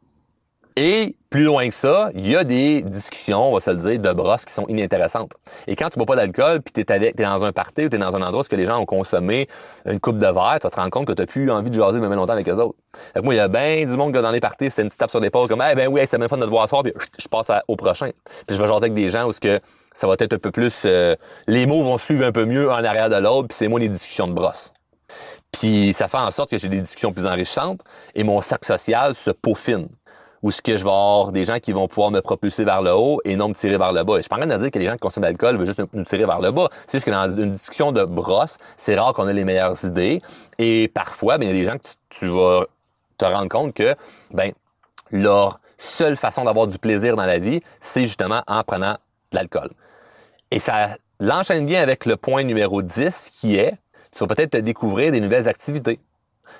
Et 0.80 1.16
plus 1.28 1.42
loin 1.42 1.66
que 1.66 1.74
ça, 1.74 2.10
il 2.14 2.30
y 2.30 2.36
a 2.36 2.44
des 2.44 2.82
discussions, 2.82 3.50
on 3.50 3.52
va 3.52 3.58
se 3.58 3.70
le 3.70 3.78
dire, 3.78 3.98
de 3.98 4.12
brosses 4.12 4.44
qui 4.44 4.52
sont 4.52 4.64
inintéressantes. 4.68 5.32
Et 5.66 5.74
quand 5.74 5.88
tu 5.88 5.96
bois 5.96 6.06
pas 6.06 6.14
d'alcool, 6.14 6.62
puis 6.62 6.72
tu 6.72 6.92
es, 6.92 7.12
dans 7.14 7.44
un 7.44 7.50
party 7.50 7.86
ou 7.86 7.88
tu 7.88 7.96
es 7.96 7.98
dans 7.98 8.14
un 8.14 8.22
endroit 8.22 8.44
où 8.48 8.54
les 8.54 8.64
gens 8.64 8.78
ont 8.78 8.86
consommé 8.86 9.48
une 9.86 9.98
coupe 9.98 10.18
de 10.18 10.26
verre, 10.26 10.58
tu 10.62 10.70
te 10.70 10.76
rendre 10.76 10.90
compte 10.90 11.08
que 11.08 11.12
tu 11.14 11.20
n'as 11.20 11.26
plus 11.26 11.50
envie 11.50 11.70
de 11.70 11.74
jaser 11.74 11.98
même 11.98 12.14
longtemps 12.14 12.34
avec 12.34 12.46
les 12.46 12.60
autres. 12.60 12.78
Fait 13.12 13.20
moi, 13.20 13.34
il 13.34 13.38
y 13.38 13.40
a 13.40 13.48
bien 13.48 13.84
du 13.86 13.96
monde 13.96 14.14
que 14.14 14.20
dans 14.20 14.30
les 14.30 14.38
parties, 14.38 14.70
c'est 14.70 14.82
une 14.82 14.88
petite 14.88 15.00
tape 15.00 15.10
sur 15.10 15.18
l'épaule 15.18 15.48
comme 15.48 15.64
Eh 15.68 15.74
ben 15.74 15.88
oui, 15.88 16.00
c'est 16.06 16.16
même 16.16 16.28
fun 16.28 16.36
de 16.36 16.44
te 16.44 16.50
voir 16.50 16.68
soir, 16.68 16.84
puis 16.84 16.92
je, 17.18 17.26
passe 17.26 17.50
au 17.66 17.74
prochain. 17.74 18.10
Puis 18.46 18.56
je 18.56 18.62
vais 18.62 18.68
jaser 18.68 18.84
avec 18.84 18.94
des 18.94 19.08
gens 19.08 19.26
où 19.26 19.32
ce 19.32 19.40
que 19.40 19.58
ça 19.92 20.06
va 20.06 20.12
être 20.12 20.32
un 20.32 20.38
peu 20.38 20.52
plus. 20.52 20.82
Euh, 20.84 21.16
les 21.48 21.66
mots 21.66 21.82
vont 21.82 21.98
suivre 21.98 22.24
un 22.24 22.30
peu 22.30 22.44
mieux 22.44 22.70
un 22.70 22.84
arrière 22.84 23.10
de 23.10 23.16
l'autre, 23.16 23.48
puis 23.48 23.56
c'est 23.56 23.66
moi 23.66 23.80
les 23.80 23.88
discussions 23.88 24.28
de 24.28 24.32
brosse. 24.32 24.72
Puis 25.50 25.92
ça 25.92 26.06
fait 26.06 26.18
en 26.18 26.30
sorte 26.30 26.50
que 26.50 26.58
j'ai 26.58 26.68
des 26.68 26.80
discussions 26.80 27.12
plus 27.12 27.26
enrichissantes 27.26 27.80
et 28.14 28.22
mon 28.22 28.40
cercle 28.42 28.66
social 28.66 29.16
se 29.16 29.30
peaufine 29.30 29.88
où 30.42 30.50
ce 30.50 30.62
que 30.62 30.76
je 30.76 30.84
vais 30.84 30.90
avoir 30.90 31.32
des 31.32 31.44
gens 31.44 31.58
qui 31.58 31.72
vont 31.72 31.88
pouvoir 31.88 32.10
me 32.10 32.20
propulser 32.20 32.64
vers 32.64 32.82
le 32.82 32.94
haut 32.94 33.20
et 33.24 33.36
non 33.36 33.48
me 33.48 33.54
tirer 33.54 33.76
vers 33.76 33.92
le 33.92 34.04
bas. 34.04 34.16
je 34.16 34.22
suis 34.22 34.28
pas 34.28 34.36
en 34.36 34.40
train 34.40 34.46
de 34.46 34.56
dire 34.56 34.70
que 34.70 34.78
les 34.78 34.86
gens 34.86 34.92
qui 34.92 34.98
consomment 34.98 35.24
de 35.24 35.28
l'alcool 35.28 35.56
veulent 35.56 35.66
juste 35.66 35.82
nous 35.92 36.04
tirer 36.04 36.26
vers 36.26 36.40
le 36.40 36.50
bas. 36.50 36.68
C'est 36.86 36.98
juste 36.98 37.06
que 37.06 37.10
dans 37.10 37.30
une 37.30 37.52
discussion 37.52 37.92
de 37.92 38.04
brosse, 38.04 38.58
c'est 38.76 38.98
rare 38.98 39.12
qu'on 39.12 39.28
ait 39.28 39.32
les 39.32 39.44
meilleures 39.44 39.84
idées. 39.84 40.22
Et 40.58 40.88
parfois, 40.88 41.38
ben, 41.38 41.48
il 41.48 41.56
y 41.56 41.58
a 41.58 41.62
des 41.62 41.68
gens 41.68 41.78
que 41.78 41.88
tu, 42.10 42.26
vas 42.28 42.64
te 43.16 43.24
rendre 43.24 43.48
compte 43.48 43.74
que, 43.74 43.94
ben, 44.30 44.52
leur 45.10 45.60
seule 45.78 46.16
façon 46.16 46.44
d'avoir 46.44 46.66
du 46.66 46.78
plaisir 46.78 47.16
dans 47.16 47.24
la 47.24 47.38
vie, 47.38 47.60
c'est 47.80 48.04
justement 48.04 48.42
en 48.46 48.62
prenant 48.62 48.96
de 49.32 49.36
l'alcool. 49.36 49.70
Et 50.50 50.60
ça 50.60 50.88
l'enchaîne 51.20 51.66
bien 51.66 51.82
avec 51.82 52.06
le 52.06 52.16
point 52.16 52.44
numéro 52.44 52.82
10 52.82 53.30
qui 53.30 53.56
est, 53.56 53.74
tu 54.12 54.20
vas 54.20 54.26
peut-être 54.26 54.50
te 54.50 54.56
découvrir 54.56 55.12
des 55.12 55.20
nouvelles 55.20 55.48
activités. 55.48 56.00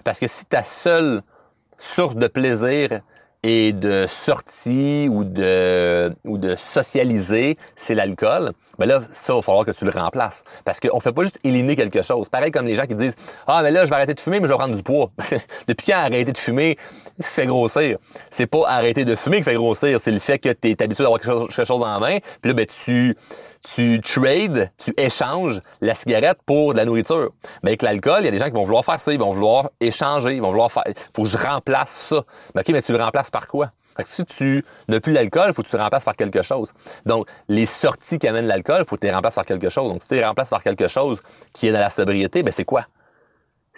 Parce 0.04 0.18
que 0.18 0.26
si 0.26 0.44
ta 0.44 0.62
seule 0.62 1.22
source 1.78 2.16
de 2.16 2.26
plaisir 2.26 3.00
et 3.42 3.72
de 3.72 4.06
sortie 4.08 5.08
ou 5.10 5.24
de, 5.24 6.12
ou 6.24 6.38
de 6.38 6.56
socialiser, 6.56 7.56
c'est 7.76 7.94
l'alcool, 7.94 8.52
ben 8.78 8.86
là, 8.86 9.00
ça, 9.10 9.32
il 9.32 9.36
va 9.36 9.42
falloir 9.42 9.64
que 9.64 9.70
tu 9.70 9.84
le 9.84 9.90
remplaces. 9.90 10.44
Parce 10.64 10.80
qu'on 10.80 10.98
fait 11.00 11.12
pas 11.12 11.22
juste 11.22 11.38
éliminer 11.44 11.76
quelque 11.76 12.02
chose. 12.02 12.28
Pareil 12.28 12.50
comme 12.50 12.66
les 12.66 12.74
gens 12.74 12.86
qui 12.86 12.94
disent 12.94 13.14
Ah, 13.46 13.62
mais 13.62 13.70
là, 13.70 13.84
je 13.84 13.90
vais 13.90 13.96
arrêter 13.96 14.14
de 14.14 14.20
fumer, 14.20 14.40
mais 14.40 14.46
je 14.46 14.52
vais 14.52 14.58
prendre 14.58 14.74
du 14.74 14.82
poids. 14.82 15.10
Depuis 15.68 15.86
quand 15.86 15.98
arrêter 15.98 16.32
de 16.32 16.38
fumer 16.38 16.76
fait 17.20 17.46
grossir? 17.46 17.98
C'est 18.30 18.46
pas 18.46 18.68
arrêter 18.68 19.04
de 19.04 19.14
fumer 19.14 19.38
qui 19.38 19.44
fait 19.44 19.54
grossir, 19.54 20.00
c'est 20.00 20.12
le 20.12 20.18
fait 20.18 20.38
que 20.38 20.50
tu 20.50 20.70
es 20.70 20.82
habitué 20.82 21.04
d'avoir 21.04 21.20
quelque 21.20 21.32
chose, 21.32 21.54
quelque 21.54 21.66
chose 21.66 21.82
en 21.82 22.00
main, 22.00 22.18
puis 22.40 22.50
là, 22.50 22.54
ben, 22.54 22.66
tu, 22.66 23.16
tu 23.74 24.00
trades, 24.00 24.70
tu 24.78 24.92
échanges 24.96 25.60
la 25.80 25.94
cigarette 25.94 26.38
pour 26.46 26.72
de 26.72 26.78
la 26.78 26.84
nourriture. 26.84 27.30
Mais 27.62 27.70
avec 27.70 27.82
l'alcool, 27.82 28.20
il 28.20 28.24
y 28.26 28.28
a 28.28 28.30
des 28.30 28.38
gens 28.38 28.46
qui 28.46 28.52
vont 28.52 28.64
vouloir 28.64 28.84
faire 28.84 29.00
ça, 29.00 29.12
ils 29.12 29.18
vont 29.18 29.32
vouloir 29.32 29.70
échanger, 29.80 30.34
ils 30.34 30.42
vont 30.42 30.50
vouloir 30.50 30.70
faire. 30.70 30.84
Faut 31.14 31.24
que 31.24 31.28
je 31.28 31.38
remplace 31.38 31.90
ça. 31.90 32.22
Mais 32.54 32.62
OK, 32.62 32.68
mais 32.68 32.82
tu 32.82 32.92
le 32.92 33.02
remplaces 33.02 33.27
par 33.30 33.46
quoi? 33.46 33.72
si 34.04 34.24
tu 34.24 34.64
n'as 34.86 35.00
plus 35.00 35.12
l'alcool, 35.12 35.52
faut 35.54 35.62
que 35.64 35.68
tu 35.68 35.76
le 35.76 35.82
remplaces 35.82 36.04
par 36.04 36.14
quelque 36.14 36.42
chose. 36.42 36.72
Donc, 37.04 37.26
les 37.48 37.66
sorties 37.66 38.20
qui 38.20 38.28
amènent 38.28 38.46
l'alcool, 38.46 38.84
faut 38.86 38.94
que 38.94 39.00
tu 39.00 39.06
les 39.08 39.12
remplaces 39.12 39.34
par 39.34 39.44
quelque 39.44 39.68
chose. 39.68 39.90
Donc, 39.90 40.02
si 40.02 40.08
tu 40.10 40.14
les 40.14 40.24
remplaces 40.24 40.50
par 40.50 40.62
quelque 40.62 40.86
chose 40.86 41.20
qui 41.52 41.66
est 41.66 41.72
dans 41.72 41.80
la 41.80 41.90
sobriété, 41.90 42.44
ben 42.44 42.52
c'est 42.52 42.64
quoi? 42.64 42.84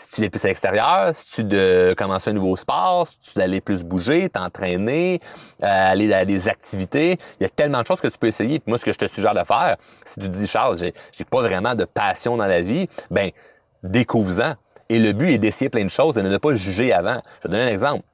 si 0.01 0.15
tu 0.15 0.25
es 0.25 0.31
plus 0.31 0.45
à 0.45 0.49
l'extérieur, 0.49 1.15
si 1.15 1.27
tu 1.27 1.45
de 1.45 1.95
commencer 1.97 2.31
un 2.31 2.33
nouveau 2.33 2.57
sport, 2.57 3.07
si 3.07 3.19
tu 3.21 3.39
d'aller 3.39 3.61
plus 3.61 3.85
bouger, 3.85 4.31
t'entraîner, 4.31 5.21
euh, 5.63 5.67
aller 5.67 6.13
à 6.13 6.25
des 6.25 6.49
activités, 6.49 7.19
il 7.39 7.43
y 7.43 7.47
a 7.47 7.51
tellement 7.51 7.83
de 7.83 7.87
choses 7.87 8.01
que 8.01 8.09
tu 8.09 8.17
peux 8.17 8.29
essayer. 8.29 8.63
moi, 8.67 8.79
ce 8.79 8.85
que 8.85 8.93
je 8.93 8.99
te 8.99 9.07
suggère 9.07 9.35
de 9.35 9.45
faire, 9.45 9.77
si 10.05 10.19
tu 10.19 10.27
te 10.27 10.33
dis 10.33 10.47
Charles, 10.47 10.79
j'ai, 10.79 10.95
j'ai 11.13 11.25
pas 11.25 11.41
vraiment 11.41 11.75
de 11.75 11.85
passion 11.85 12.37
dans 12.39 12.47
la 12.47 12.63
vie, 12.63 12.89
ben 13.11 13.31
découvre-en. 13.83 14.55
Et 14.89 14.99
le 14.99 15.13
but 15.13 15.35
est 15.35 15.39
d'essayer 15.39 15.69
plein 15.69 15.85
de 15.85 15.91
choses 15.91 16.19
et 16.19 16.23
de 16.23 16.29
ne 16.29 16.39
pas 16.39 16.55
juger 16.55 16.93
avant. 16.93 17.21
Je 17.43 17.43
vais 17.43 17.43
te 17.43 17.49
donner 17.49 17.65
un 17.65 17.69
exemple. 17.69 18.05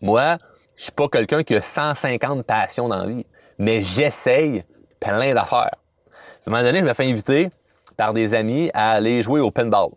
Moi, 0.00 0.38
je 0.76 0.84
suis 0.84 0.92
pas 0.92 1.08
quelqu'un 1.08 1.42
qui 1.42 1.54
a 1.54 1.62
150 1.62 2.44
passions 2.44 2.88
dans 2.88 2.98
la 2.98 3.06
vie, 3.06 3.26
mais 3.58 3.80
j'essaye 3.80 4.64
plein 5.00 5.34
d'affaires. 5.34 5.76
À 6.46 6.48
un 6.48 6.50
moment 6.50 6.62
donné, 6.62 6.80
je 6.80 6.84
me 6.84 6.94
fais 6.94 7.08
inviter 7.08 7.50
par 7.96 8.12
des 8.12 8.34
amis 8.34 8.70
à 8.74 8.92
aller 8.92 9.22
jouer 9.22 9.40
au 9.40 9.50
pinball. 9.50 9.90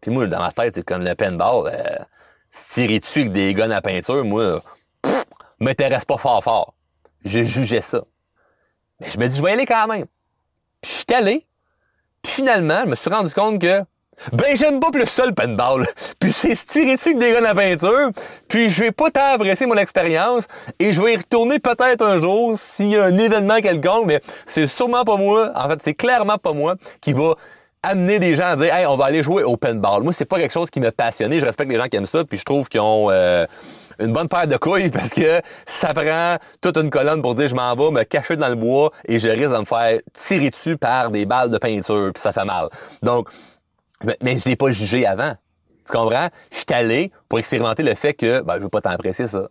Puis 0.00 0.10
moi, 0.10 0.26
dans 0.26 0.40
ma 0.40 0.52
tête, 0.52 0.74
c'est 0.74 0.82
comme 0.82 1.02
le 1.02 1.14
pinball, 1.14 1.70
euh, 1.72 2.04
se 2.50 2.74
tirer 2.74 2.98
dessus 2.98 3.20
avec 3.20 3.32
des 3.32 3.54
guns 3.54 3.70
à 3.70 3.80
peinture, 3.80 4.24
moi, 4.24 4.62
pff, 5.02 5.24
m'intéresse 5.58 6.04
pas 6.04 6.18
fort 6.18 6.44
fort. 6.44 6.74
J'ai 7.24 7.44
jugé 7.44 7.80
ça. 7.80 8.02
Mais 9.00 9.08
je 9.08 9.18
me 9.18 9.26
dis, 9.26 9.36
je 9.36 9.42
vais 9.42 9.50
y 9.50 9.52
aller 9.54 9.66
quand 9.66 9.86
même. 9.86 10.06
Puis 10.80 10.92
je 10.92 10.96
suis 10.96 11.14
allé. 11.14 11.46
Puis 12.22 12.32
finalement, 12.32 12.82
je 12.84 12.90
me 12.90 12.94
suis 12.94 13.10
rendu 13.10 13.32
compte 13.32 13.60
que 13.60 13.82
ben 14.32 14.56
j'aime 14.56 14.80
pas 14.80 14.90
plus 14.90 15.06
ça 15.06 15.26
le 15.26 15.32
pinball. 15.32 15.86
Puis 16.18 16.32
c'est 16.32 16.54
se 16.54 16.66
tirer 16.66 16.96
dessus 16.96 17.10
avec 17.10 17.18
des 17.18 17.32
guns 17.32 17.44
à 17.44 17.54
peinture. 17.54 18.10
Puis 18.48 18.70
je 18.70 18.84
vais 18.84 18.92
pas 18.92 19.10
tant 19.10 19.38
mon 19.66 19.76
expérience. 19.76 20.46
Et 20.78 20.92
je 20.92 21.00
vais 21.00 21.14
y 21.14 21.16
retourner 21.16 21.58
peut-être 21.58 22.04
un 22.04 22.18
jour 22.18 22.58
s'il 22.58 22.88
y 22.88 22.96
a 22.96 23.04
un 23.04 23.18
événement 23.18 23.60
quelconque. 23.60 24.06
Mais 24.06 24.20
c'est 24.46 24.66
sûrement 24.66 25.04
pas 25.04 25.16
moi. 25.16 25.50
En 25.54 25.68
fait, 25.68 25.82
c'est 25.82 25.94
clairement 25.94 26.38
pas 26.38 26.52
moi 26.52 26.74
qui 27.00 27.12
va 27.12 27.34
amener 27.82 28.18
des 28.18 28.34
gens 28.34 28.46
à 28.46 28.56
dire 28.56 28.74
Hey, 28.74 28.86
on 28.86 28.96
va 28.96 29.06
aller 29.06 29.22
jouer 29.22 29.42
au 29.42 29.56
pinball. 29.56 30.02
Moi, 30.02 30.12
c'est 30.12 30.24
pas 30.24 30.38
quelque 30.38 30.52
chose 30.52 30.70
qui 30.70 30.80
m'a 30.80 30.92
passionné. 30.92 31.40
Je 31.40 31.46
respecte 31.46 31.70
les 31.70 31.78
gens 31.78 31.86
qui 31.86 31.96
aiment 31.96 32.06
ça, 32.06 32.24
puis 32.24 32.38
je 32.38 32.44
trouve 32.44 32.68
qu'ils 32.68 32.80
ont 32.80 33.10
euh, 33.10 33.46
une 33.98 34.12
bonne 34.12 34.28
paire 34.28 34.46
de 34.46 34.56
couilles 34.56 34.90
parce 34.92 35.12
que 35.12 35.40
ça 35.66 35.92
prend 35.92 36.36
toute 36.60 36.76
une 36.76 36.90
colonne 36.90 37.22
pour 37.22 37.34
dire 37.34 37.48
je 37.48 37.54
m'en 37.54 37.74
vais 37.74 37.90
me 37.90 38.02
cacher 38.04 38.36
dans 38.36 38.48
le 38.48 38.54
bois 38.54 38.90
et 39.06 39.18
je 39.18 39.28
risque 39.28 39.52
de 39.52 39.58
me 39.58 39.64
faire 39.64 39.98
tirer 40.12 40.50
dessus 40.50 40.76
par 40.76 41.10
des 41.10 41.26
balles 41.26 41.50
de 41.50 41.58
peinture, 41.58 42.10
puis 42.12 42.20
ça 42.20 42.32
fait 42.32 42.44
mal. 42.44 42.68
Donc, 43.02 43.28
mais, 44.20 44.36
je 44.36 44.48
l'ai 44.48 44.56
pas 44.56 44.70
jugé 44.70 45.06
avant. 45.06 45.34
Tu 45.86 45.92
comprends? 45.92 46.28
Je 46.50 46.56
suis 46.56 46.66
allé 46.72 47.12
pour 47.28 47.38
expérimenter 47.38 47.82
le 47.82 47.94
fait 47.94 48.14
que 48.14 48.40
ben, 48.40 48.56
je 48.56 48.62
veux 48.62 48.68
pas 48.68 48.80
t'apprécier 48.80 49.26
ça. 49.26 49.48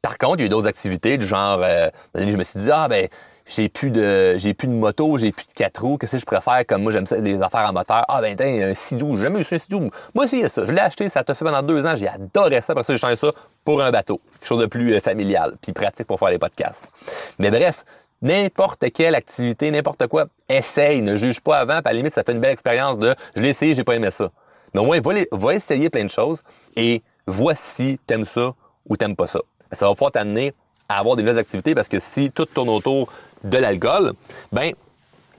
Par 0.00 0.18
contre, 0.18 0.38
il 0.38 0.40
y 0.40 0.42
a 0.42 0.46
eu 0.46 0.48
d'autres 0.48 0.66
activités 0.66 1.16
du 1.16 1.26
genre, 1.26 1.60
euh, 1.62 1.88
je 2.16 2.36
me 2.36 2.42
suis 2.42 2.58
dit, 2.58 2.70
ah 2.72 2.88
ben, 2.88 3.08
j'ai 3.46 3.68
plus 3.68 3.90
de 3.90 4.36
j'ai 4.38 4.54
plus 4.54 4.68
de 4.68 4.72
moto, 4.72 5.18
j'ai 5.18 5.32
plus 5.32 5.46
de 5.46 5.52
quatre 5.52 5.82
roues, 5.82 5.98
qu'est-ce 5.98 6.12
que 6.12 6.18
je 6.20 6.26
préfère 6.26 6.64
comme 6.66 6.82
moi 6.82 6.92
j'aime 6.92 7.06
ça 7.06 7.16
les 7.16 7.42
affaires 7.42 7.68
en 7.68 7.72
moteur. 7.72 8.04
Ah 8.08 8.20
ben 8.20 8.36
t'as 8.36 8.46
un 8.46 8.74
Sidou, 8.74 9.16
j'ai 9.16 9.24
jamais 9.24 9.40
eu 9.40 9.46
un 9.50 9.58
Sidou. 9.58 9.90
Moi 10.14 10.24
aussi 10.24 10.48
ça, 10.48 10.64
je 10.64 10.72
l'ai 10.72 10.80
acheté, 10.80 11.08
ça 11.08 11.24
t'a 11.24 11.34
fait 11.34 11.44
pendant 11.44 11.62
deux 11.62 11.86
ans, 11.86 11.94
j'ai 11.96 12.08
adoré 12.08 12.60
ça 12.60 12.74
parce 12.74 12.86
que 12.86 12.92
j'ai 12.92 12.98
changé 12.98 13.16
ça 13.16 13.30
pour 13.64 13.82
un 13.82 13.90
bateau, 13.90 14.20
quelque 14.38 14.46
chose 14.46 14.60
de 14.60 14.66
plus 14.66 14.94
euh, 14.94 15.00
familial, 15.00 15.56
puis 15.60 15.72
pratique 15.72 16.06
pour 16.06 16.18
faire 16.18 16.30
les 16.30 16.38
podcasts. 16.38 16.90
Mais 17.38 17.50
bref, 17.50 17.84
n'importe 18.22 18.90
quelle 18.92 19.14
activité, 19.14 19.70
n'importe 19.70 20.06
quoi, 20.06 20.26
essaye, 20.48 21.02
ne 21.02 21.16
juge 21.16 21.40
pas 21.40 21.58
avant, 21.58 21.80
puis 21.80 21.86
à 21.86 21.90
la 21.90 21.94
limite 21.94 22.12
ça 22.12 22.22
fait 22.22 22.32
une 22.32 22.40
belle 22.40 22.52
expérience 22.52 22.98
de 22.98 23.14
je 23.36 23.42
l'ai 23.42 23.48
essayé, 23.48 23.74
j'ai 23.74 23.84
pas 23.84 23.94
aimé 23.94 24.10
ça. 24.10 24.30
Mais 24.72 24.80
au 24.80 24.84
moins, 24.84 25.00
va, 25.32 25.54
essayer 25.54 25.90
plein 25.90 26.04
de 26.04 26.10
choses 26.10 26.42
et 26.76 27.02
voici 27.26 27.98
t'aimes 28.06 28.24
ça 28.24 28.54
ou 28.88 28.96
t'aimes 28.96 29.16
pas 29.16 29.26
ça. 29.26 29.40
Ça 29.72 29.86
va 29.86 29.92
pouvoir 29.92 30.12
t'amener 30.12 30.54
à 30.88 30.98
avoir 30.98 31.16
des 31.16 31.22
nouvelles 31.22 31.38
activités 31.38 31.74
parce 31.74 31.88
que 31.88 31.98
si 31.98 32.30
tout 32.30 32.46
tourne 32.46 32.68
autour 32.68 33.12
de 33.44 33.58
l'alcool, 33.58 34.12
ben 34.50 34.72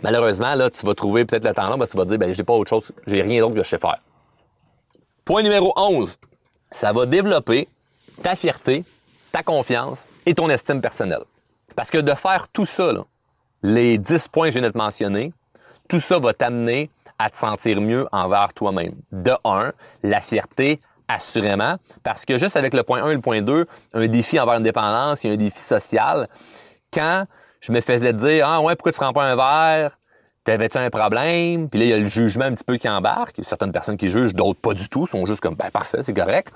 malheureusement, 0.02 0.54
là, 0.56 0.70
tu 0.70 0.86
vas 0.86 0.94
trouver 0.94 1.26
peut-être 1.26 1.46
le 1.46 1.54
temps 1.54 1.70
long 1.70 1.78
parce 1.78 1.92
que 1.92 1.94
tu 1.94 1.98
vas 1.98 2.04
te 2.04 2.10
dire, 2.10 2.20
ben 2.20 2.34
j'ai 2.34 2.44
pas 2.44 2.54
autre 2.54 2.70
chose, 2.70 2.92
j'ai 3.08 3.22
rien 3.22 3.40
d'autre 3.40 3.56
que 3.56 3.64
je 3.64 3.70
sais 3.70 3.78
faire. 3.78 4.00
Point 5.26 5.42
numéro 5.42 5.74
11. 5.76 6.18
Ça 6.70 6.92
va 6.92 7.06
développer 7.06 7.68
ta 8.22 8.36
fierté, 8.36 8.84
ta 9.32 9.42
confiance 9.44 10.06
et 10.26 10.34
ton 10.34 10.50
estime 10.50 10.82
personnelle. 10.82 11.24
Parce 11.76 11.90
que 11.90 11.98
de 11.98 12.14
faire 12.14 12.48
tout 12.50 12.66
ça, 12.66 12.92
les 13.64 13.98
10 13.98 14.28
points 14.28 14.48
que 14.48 14.54
je 14.54 14.60
viens 14.60 14.70
de 14.70 14.78
mentionner, 14.78 15.34
tout 15.88 16.00
ça 16.00 16.20
va 16.20 16.34
t'amener 16.34 16.90
à 17.20 17.30
te 17.30 17.38
sentir 17.38 17.82
mieux 17.82 18.08
envers 18.12 18.54
toi-même. 18.54 18.96
De 19.12 19.34
un, 19.44 19.74
la 20.04 20.20
fierté, 20.20 20.80
assurément, 21.08 21.76
parce 22.04 22.26
que 22.26 22.38
juste 22.38 22.58
avec 22.58 22.74
le 22.74 22.84
point 22.84 23.04
1 23.04 23.12
et 23.12 23.16
le 23.16 23.22
point 23.22 23.42
2, 23.42 23.66
un 23.94 24.08
défi 24.08 24.40
envers 24.40 24.56
une 24.56 24.64
dépendance 24.64 25.24
et 25.26 25.30
un 25.30 25.36
défi 25.36 25.60
social, 25.60 26.28
quand 26.94 27.26
je 27.62 27.72
me 27.72 27.82
faisais 27.82 28.14
dire 28.14 28.48
Ah 28.48 28.62
ouais, 28.62 28.76
pourquoi 28.76 28.92
tu 28.92 29.00
prends 29.00 29.14
pas 29.14 29.24
un 29.24 29.36
verre? 29.36 29.98
T'avais-tu 30.44 30.78
un 30.78 30.90
problème? 30.90 31.70
Puis 31.70 31.80
là, 31.80 31.86
il 31.86 31.90
y 31.90 31.94
a 31.94 32.00
le 32.00 32.08
jugement 32.08 32.46
un 32.46 32.54
petit 32.54 32.66
peu 32.66 32.76
qui 32.76 32.90
embarque. 32.90 33.38
Il 33.38 33.44
y 33.44 33.48
a 33.48 33.50
certaines 33.50 33.72
personnes 33.72 33.96
qui 33.96 34.10
jugent, 34.10 34.34
d'autres 34.34 34.60
pas 34.60 34.74
du 34.74 34.90
tout, 34.90 35.08
sont 35.08 35.26
juste 35.26 35.40
comme 35.40 35.56
ben 35.56 35.72
parfait, 35.72 36.04
c'est 36.04 36.14
correct. 36.14 36.52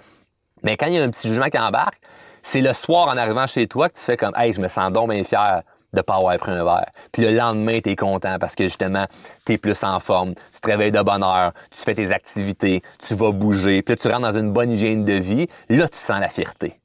Mais 0.64 0.76
quand 0.76 0.88
il 0.88 0.94
y 0.94 1.00
a 1.00 1.04
un 1.04 1.10
petit 1.10 1.30
jugement 1.30 1.50
qui 1.50 1.58
embarque, 1.58 2.02
c'est 2.48 2.62
le 2.62 2.72
soir 2.72 3.10
en 3.10 3.18
arrivant 3.18 3.46
chez 3.46 3.68
toi 3.68 3.90
que 3.90 3.98
tu 3.98 4.02
fais 4.02 4.16
comme 4.16 4.32
Hey, 4.38 4.54
je 4.54 4.62
me 4.62 4.70
sens 4.70 4.90
donc 4.94 5.10
bien 5.10 5.22
fier 5.26 5.64
de 5.92 6.02
pas 6.02 6.16
avoir 6.16 6.38
pris 6.38 6.52
un 6.52 6.64
verre. 6.64 6.90
Puis 7.12 7.22
le 7.22 7.32
lendemain, 7.32 7.82
tu 7.82 7.90
es 7.90 7.96
content 7.98 8.38
parce 8.40 8.56
que 8.56 8.64
justement, 8.64 9.06
tu 9.46 9.54
es 9.54 9.58
plus 9.58 9.84
en 9.84 10.00
forme, 10.00 10.34
tu 10.34 10.62
te 10.62 10.68
réveilles 10.68 10.94
de 10.94 11.02
bonne 11.02 11.24
heure, 11.24 11.52
tu 11.72 11.82
fais 11.82 11.94
tes 11.94 12.12
activités, 12.14 12.82
tu 13.06 13.16
vas 13.16 13.34
bouger, 13.34 13.82
puis 13.82 13.96
là, 13.96 13.98
tu 13.98 14.08
rentres 14.08 14.32
dans 14.32 14.40
une 14.40 14.54
bonne 14.54 14.72
hygiène 14.72 15.04
de 15.04 15.14
vie, 15.14 15.48
là, 15.70 15.90
tu 15.90 15.98
sens 15.98 16.22
la 16.22 16.30
fierté. 16.30 16.80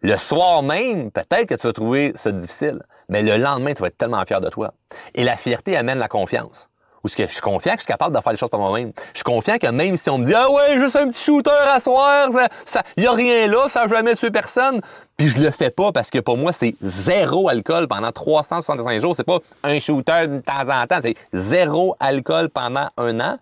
Le 0.00 0.16
soir 0.16 0.62
même, 0.62 1.10
peut-être 1.10 1.46
que 1.46 1.54
tu 1.54 1.66
vas 1.66 1.72
trouver 1.72 2.12
ça 2.14 2.30
difficile, 2.30 2.80
mais 3.08 3.22
le 3.22 3.36
lendemain, 3.36 3.74
tu 3.74 3.82
vas 3.82 3.88
être 3.88 3.98
tellement 3.98 4.24
fier 4.24 4.40
de 4.40 4.48
toi. 4.48 4.74
Et 5.14 5.24
la 5.24 5.36
fierté 5.36 5.76
amène 5.76 5.98
la 5.98 6.08
confiance. 6.08 6.68
Ou 7.04 7.08
ce 7.08 7.16
que 7.16 7.26
je 7.26 7.32
suis 7.32 7.40
confiant 7.40 7.74
que 7.74 7.80
je 7.80 7.84
suis 7.84 7.92
capable 7.92 8.16
de 8.16 8.20
faire 8.20 8.32
les 8.32 8.38
choses 8.38 8.48
par 8.48 8.60
moi-même. 8.60 8.92
Je 9.12 9.18
suis 9.18 9.24
confiant 9.24 9.58
que 9.58 9.66
même 9.66 9.96
si 9.96 10.08
on 10.08 10.18
me 10.18 10.24
dit 10.24 10.34
Ah 10.34 10.50
ouais, 10.50 10.80
juste 10.80 10.96
un 10.96 11.08
petit 11.08 11.22
shooter 11.22 11.50
à 11.50 11.78
soir, 11.78 12.32
ça, 12.32 12.48
ça 12.64 12.82
y 12.96 13.06
a 13.06 13.12
rien 13.12 13.46
là, 13.46 13.68
ça 13.68 13.82
n'a 13.82 13.88
jamais 13.88 14.14
tué 14.14 14.30
personne. 14.30 14.80
Puis 15.16 15.28
je 15.28 15.38
le 15.38 15.50
fais 15.50 15.70
pas 15.70 15.92
parce 15.92 16.10
que 16.10 16.18
pour 16.18 16.36
moi, 16.36 16.52
c'est 16.52 16.74
zéro 16.80 17.48
alcool 17.48 17.86
pendant 17.86 18.10
365 18.10 19.00
jours. 19.00 19.14
C'est 19.14 19.24
pas 19.24 19.38
un 19.62 19.78
shooter 19.78 20.26
de 20.26 20.40
temps 20.40 20.68
en 20.68 20.86
temps, 20.86 21.00
c'est 21.02 21.14
zéro 21.32 21.94
alcool 22.00 22.48
pendant 22.48 22.88
un 22.96 23.20
an. 23.20 23.38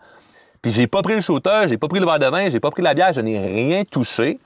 Puis 0.61 0.73
j'ai 0.73 0.87
pas 0.87 1.03
pris 1.03 1.15
le 1.15 1.21
shooter, 1.21 1.65
j'ai 1.69 1.79
pas 1.79 1.89
pris 1.89 2.01
le 2.01 2.07
verre 2.07 2.19
de 2.19 2.27
vin, 2.27 2.49
j'ai 2.49 2.61
pas 2.61 2.71
pris 2.71 2.83
la 2.83 2.95
bière, 2.95 3.13
je 3.13 3.21
n'ai 3.21 3.39
rien 3.39 3.85
touché. 3.85 4.39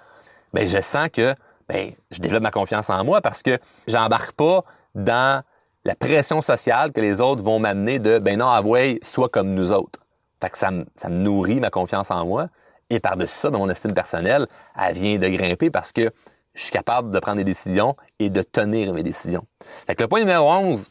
Mais 0.52 0.66
je 0.66 0.80
sens 0.80 1.08
que 1.12 1.34
ben, 1.68 1.92
je 2.10 2.20
développe 2.20 2.42
ma 2.42 2.50
confiance 2.50 2.90
en 2.90 3.04
moi 3.04 3.20
parce 3.20 3.42
que 3.42 3.58
j'embarque 3.86 4.32
pas 4.32 4.62
dans 4.94 5.42
la 5.86 5.94
pression 5.94 6.42
sociale 6.42 6.92
que 6.92 7.00
les 7.00 7.20
autres 7.20 7.42
vont 7.42 7.58
m'amener 7.58 7.98
de 7.98 8.18
ben 8.18 8.38
non, 8.38 8.48
avouez, 8.48 8.98
sois 9.02 9.28
comme 9.28 9.54
nous 9.54 9.70
autres. 9.72 10.00
Fait 10.42 10.50
que 10.50 10.58
ça, 10.58 10.70
me- 10.70 10.84
nourrit 11.08 11.60
ma 11.60 11.70
confiance 11.70 12.10
en 12.10 12.26
moi. 12.26 12.48
Et 12.90 13.00
par-dessus 13.00 13.34
ça, 13.34 13.50
ben, 13.50 13.58
mon 13.58 13.68
estime 13.70 13.94
personnelle, 13.94 14.46
elle 14.76 14.94
vient 14.94 15.16
de 15.18 15.28
grimper 15.28 15.70
parce 15.70 15.92
que 15.92 16.10
je 16.54 16.62
suis 16.62 16.70
capable 16.72 17.10
de 17.10 17.18
prendre 17.20 17.38
des 17.38 17.44
décisions 17.44 17.96
et 18.18 18.30
de 18.30 18.42
tenir 18.42 18.92
mes 18.92 19.02
décisions. 19.02 19.44
Fait 19.86 19.94
que 19.94 20.02
le 20.02 20.08
point 20.08 20.20
numéro 20.20 20.50
11 20.50 20.90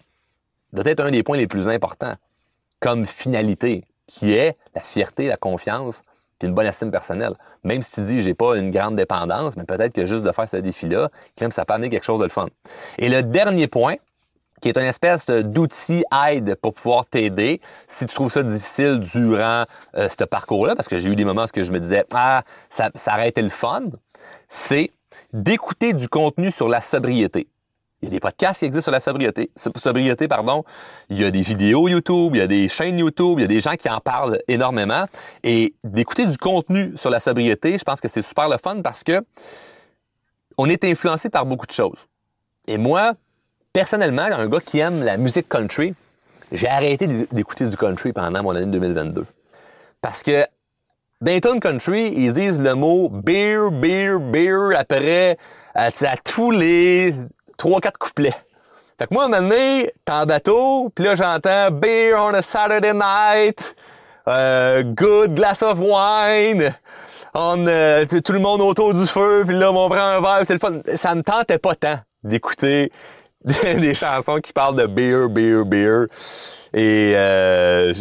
doit 0.74 0.86
être 0.88 1.02
un 1.02 1.12
des 1.12 1.24
points 1.24 1.38
les 1.38 1.48
plus 1.48 1.68
importants 1.68 2.16
comme 2.80 3.06
finalité, 3.06 3.84
qui 4.08 4.34
est 4.34 4.58
la 4.76 4.82
fierté, 4.82 5.28
la 5.28 5.38
confiance, 5.38 6.04
puis 6.40 6.48
une 6.48 6.54
bonne 6.54 6.68
estime 6.68 6.92
personnelle. 6.92 7.34
Même 7.64 7.82
si 7.82 7.92
tu 7.94 8.02
dis 8.02 8.22
j'ai 8.22 8.34
pas 8.34 8.56
une 8.56 8.70
grande 8.70 8.96
dépendance, 8.96 9.58
mais 9.58 9.64
peut-être 9.64 9.94
que 9.94 10.06
juste 10.06 10.24
de 10.24 10.32
faire 10.32 10.48
ce 10.48 10.58
défi-là, 10.58 11.10
même, 11.42 11.52
ça 11.52 11.66
peut 11.66 11.74
amener 11.74 11.90
quelque 11.90 12.04
chose 12.04 12.20
de 12.20 12.26
le 12.26 12.30
fun. 12.30 12.48
Et 12.98 13.10
le 13.10 13.24
dernier 13.24 13.68
point, 13.68 13.96
qui 14.62 14.70
est 14.70 14.78
une 14.78 14.86
espèce 14.86 15.26
d'outil 15.28 16.04
aide 16.30 16.56
pour 16.56 16.74
pouvoir 16.74 17.06
t'aider 17.06 17.62
si 17.88 18.06
tu 18.06 18.16
trouves 18.16 18.32
ça 18.32 18.44
difficile 18.44 19.00
durant 19.00 19.64
euh, 19.96 20.10
ce 20.10 20.24
parcours-là, 20.24 20.76
parce 20.76 20.88
que 20.88 20.98
j'ai 20.98 21.10
eu 21.10 21.16
des 21.16 21.26
moments 21.26 21.46
où 21.46 21.64
je 21.64 21.72
me 21.72 21.80
disais 21.80 22.06
ah 22.14 22.44
ça, 22.70 22.90
ça 22.96 23.14
aurait 23.14 23.30
été 23.30 23.42
le 23.42 23.50
fun, 23.50 23.84
c'est 24.48 24.92
d'écouter 25.34 25.94
du 25.94 26.08
contenu 26.08 26.52
sur 26.52 26.70
la 26.70 26.82
sobriété. 26.82 27.48
Il 28.02 28.10
y 28.10 28.12
a 28.12 28.12
des 28.12 28.20
podcasts 28.20 28.60
qui 28.60 28.66
existent 28.66 28.84
sur 28.84 28.92
la 28.92 29.00
sobriété, 29.00 29.50
sobriété 29.56 30.28
pardon. 30.28 30.64
Il 31.10 31.20
y 31.20 31.26
a 31.26 31.32
des 31.32 31.42
vidéos 31.42 31.88
YouTube, 31.88 32.36
il 32.36 32.40
y 32.40 32.42
a 32.42 32.48
des 32.48 32.68
chaînes 32.68 33.00
YouTube, 33.00 33.40
il 33.40 33.42
y 33.42 33.46
a 33.46 33.48
des 33.48 33.60
gens 33.60 33.76
qui 33.76 33.90
en 33.90 34.00
parlent 34.00 34.40
énormément. 34.48 35.06
Et 35.44 35.74
d'écouter 35.84 36.26
du 36.26 36.38
contenu 36.38 36.94
sur 36.98 37.10
la 37.10 37.20
sobriété, 37.20 37.78
je 37.78 37.84
pense 37.84 38.02
que 38.02 38.08
c'est 38.08 38.22
super 38.22 38.50
le 38.50 38.58
fun 38.58 38.82
parce 38.82 39.04
que 39.04 39.24
on 40.58 40.70
est 40.70 40.84
influencé 40.84 41.30
par 41.30 41.46
beaucoup 41.46 41.66
de 41.66 41.72
choses. 41.72 42.06
Et 42.68 42.78
moi, 42.78 43.14
personnellement, 43.76 44.24
un 44.24 44.48
gars 44.48 44.62
qui 44.62 44.80
aime 44.80 45.04
la 45.04 45.18
musique 45.18 45.50
country, 45.50 45.96
j'ai 46.54 46.70
arrêté 46.70 47.08
d'écouter 47.08 47.66
du 47.66 47.76
country 47.76 48.14
pendant 48.14 48.42
mon 48.42 48.56
année 48.56 48.68
2022. 48.68 49.26
Parce 50.02 50.24
que 50.24 50.46
dans 51.20 51.60
country, 51.60 52.14
ils 52.16 52.32
disent 52.32 52.62
le 52.62 52.74
mot 52.74 53.10
beer, 53.10 53.72
beer, 53.72 54.20
beer 54.20 54.78
après 54.78 55.38
à, 55.74 55.88
à 55.88 56.18
tous 56.24 56.52
les 56.52 57.12
3-4 57.60 57.98
couplets. 58.00 58.34
Fait 58.98 59.08
que 59.08 59.14
moi, 59.14 59.24
à 59.24 59.26
un 59.26 59.30
moment 59.30 59.50
donné, 59.50 59.92
t'es 60.06 60.14
en 60.14 60.26
bateau, 60.26 60.90
puis 60.96 61.04
là, 61.04 61.16
j'entends 61.16 61.70
beer 61.70 62.14
on 62.18 62.34
a 62.34 62.42
Saturday 62.42 62.94
night, 62.94 63.76
euh, 64.30 64.84
good 64.84 65.36
glass 65.36 65.62
of 65.62 65.80
wine, 65.80 66.74
on, 67.34 67.68
euh, 67.68 68.06
tout 68.06 68.22
tout 68.22 68.32
le 68.32 68.40
monde 68.40 68.62
autour 68.62 68.94
du 68.94 69.06
feu, 69.06 69.44
puis 69.46 69.58
là, 69.58 69.70
on 69.74 69.90
prend 69.90 70.00
un 70.00 70.22
verre, 70.22 70.44
c'est 70.46 70.54
le 70.54 70.60
fun. 70.60 70.80
Ça 70.96 71.14
me 71.14 71.24
tentait 71.24 71.58
pas 71.58 71.76
tant 71.76 72.00
d'écouter 72.24 72.94
des 73.64 73.94
chansons 73.94 74.40
qui 74.40 74.54
parlent 74.54 74.76
de 74.76 74.88
beer, 74.88 75.30
beer, 75.30 75.66
beer. 75.66 76.08
Et, 76.74 77.14
euh, 77.16 77.94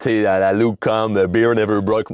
tu 0.00 0.26
à 0.26 0.38
la 0.38 0.52
Luke 0.52 0.76
comme 0.80 1.26
Beer 1.26 1.54
never 1.54 1.80
broke, 1.80 2.08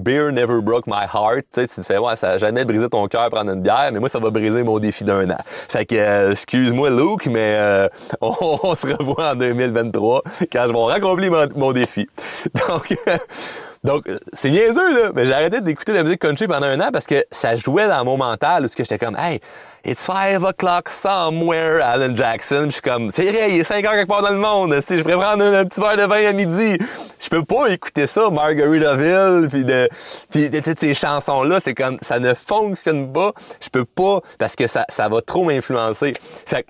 beer 0.00 0.30
never 0.30 0.60
broke 0.60 0.86
my 0.86 1.04
heart. 1.12 1.44
Tu 1.52 1.66
sais, 1.66 1.68
tu 1.68 1.82
fais, 1.82 1.98
ouais, 1.98 2.14
ça 2.16 2.30
a 2.30 2.36
jamais 2.36 2.64
brisé 2.64 2.88
ton 2.88 3.06
cœur 3.08 3.28
prendre 3.30 3.52
une 3.52 3.62
bière, 3.62 3.90
mais 3.92 3.98
moi, 3.98 4.08
ça 4.08 4.18
va 4.18 4.30
briser 4.30 4.62
mon 4.62 4.78
défi 4.78 5.02
d'un 5.02 5.28
an. 5.30 5.38
Fait 5.46 5.84
que, 5.84 5.94
euh, 5.94 6.30
excuse-moi, 6.32 6.90
Luke, 6.90 7.26
mais 7.26 7.56
euh, 7.58 7.88
on, 8.20 8.74
se 8.76 8.86
revoit 8.86 9.32
en 9.32 9.34
2023 9.34 10.22
quand 10.52 10.64
je 10.68 10.72
vais 10.72 10.92
raccomplir 10.92 11.32
mon, 11.32 11.48
mon 11.56 11.72
défi. 11.72 12.06
Donc, 12.68 12.94
donc, 13.84 14.04
c'est 14.32 14.50
niaiseux, 14.50 15.02
là, 15.02 15.10
mais 15.12 15.24
j'ai 15.24 15.32
arrêté 15.32 15.60
d'écouter 15.60 15.90
de 15.90 15.96
la 15.96 16.04
musique 16.04 16.20
country 16.20 16.46
pendant 16.46 16.66
un 16.66 16.78
an 16.78 16.90
parce 16.92 17.06
que 17.06 17.24
ça 17.32 17.56
jouait 17.56 17.88
dans 17.88 18.04
mon 18.04 18.16
mental 18.16 18.64
où 18.64 18.68
j'étais 18.68 18.96
comme, 18.96 19.16
hey, 19.18 19.40
it's 19.84 20.06
five 20.06 20.44
o'clock 20.44 20.88
somewhere, 20.88 21.82
Alan 21.82 22.14
Jackson. 22.14 22.66
Je 22.66 22.74
suis 22.74 22.80
comme, 22.80 23.10
c'est 23.10 23.24
vrai, 23.24 23.50
il 23.50 23.58
est 23.58 23.64
5 23.64 23.84
heures 23.84 23.94
quelque 23.94 24.08
part 24.08 24.22
dans 24.22 24.30
le 24.30 24.36
monde. 24.36 24.80
Si 24.80 24.96
je 24.96 25.02
pourrais 25.02 25.16
prendre 25.16 25.44
un, 25.44 25.64
petit 25.64 25.80
verre 25.80 25.96
de 25.96 26.04
vin 26.04 26.28
à 26.28 26.32
midi, 26.32 26.78
je 27.18 27.28
peux 27.28 27.42
pas 27.42 27.70
écouter 27.70 28.06
ça, 28.06 28.30
Margaritaville, 28.30 29.48
puis 29.50 29.64
de, 29.64 29.88
puis 30.30 30.48
de 30.48 30.60
toutes 30.60 30.78
ces 30.78 30.94
chansons-là, 30.94 31.58
c'est 31.58 31.74
comme, 31.74 31.98
ça 32.02 32.20
ne 32.20 32.34
fonctionne 32.34 33.12
pas. 33.12 33.32
Je 33.60 33.68
peux 33.68 33.84
pas 33.84 34.20
parce 34.38 34.54
que 34.54 34.68
ça, 34.68 34.86
ça 34.90 35.08
va 35.08 35.22
trop 35.22 35.42
m'influencer. 35.42 36.12
Fait 36.46 36.64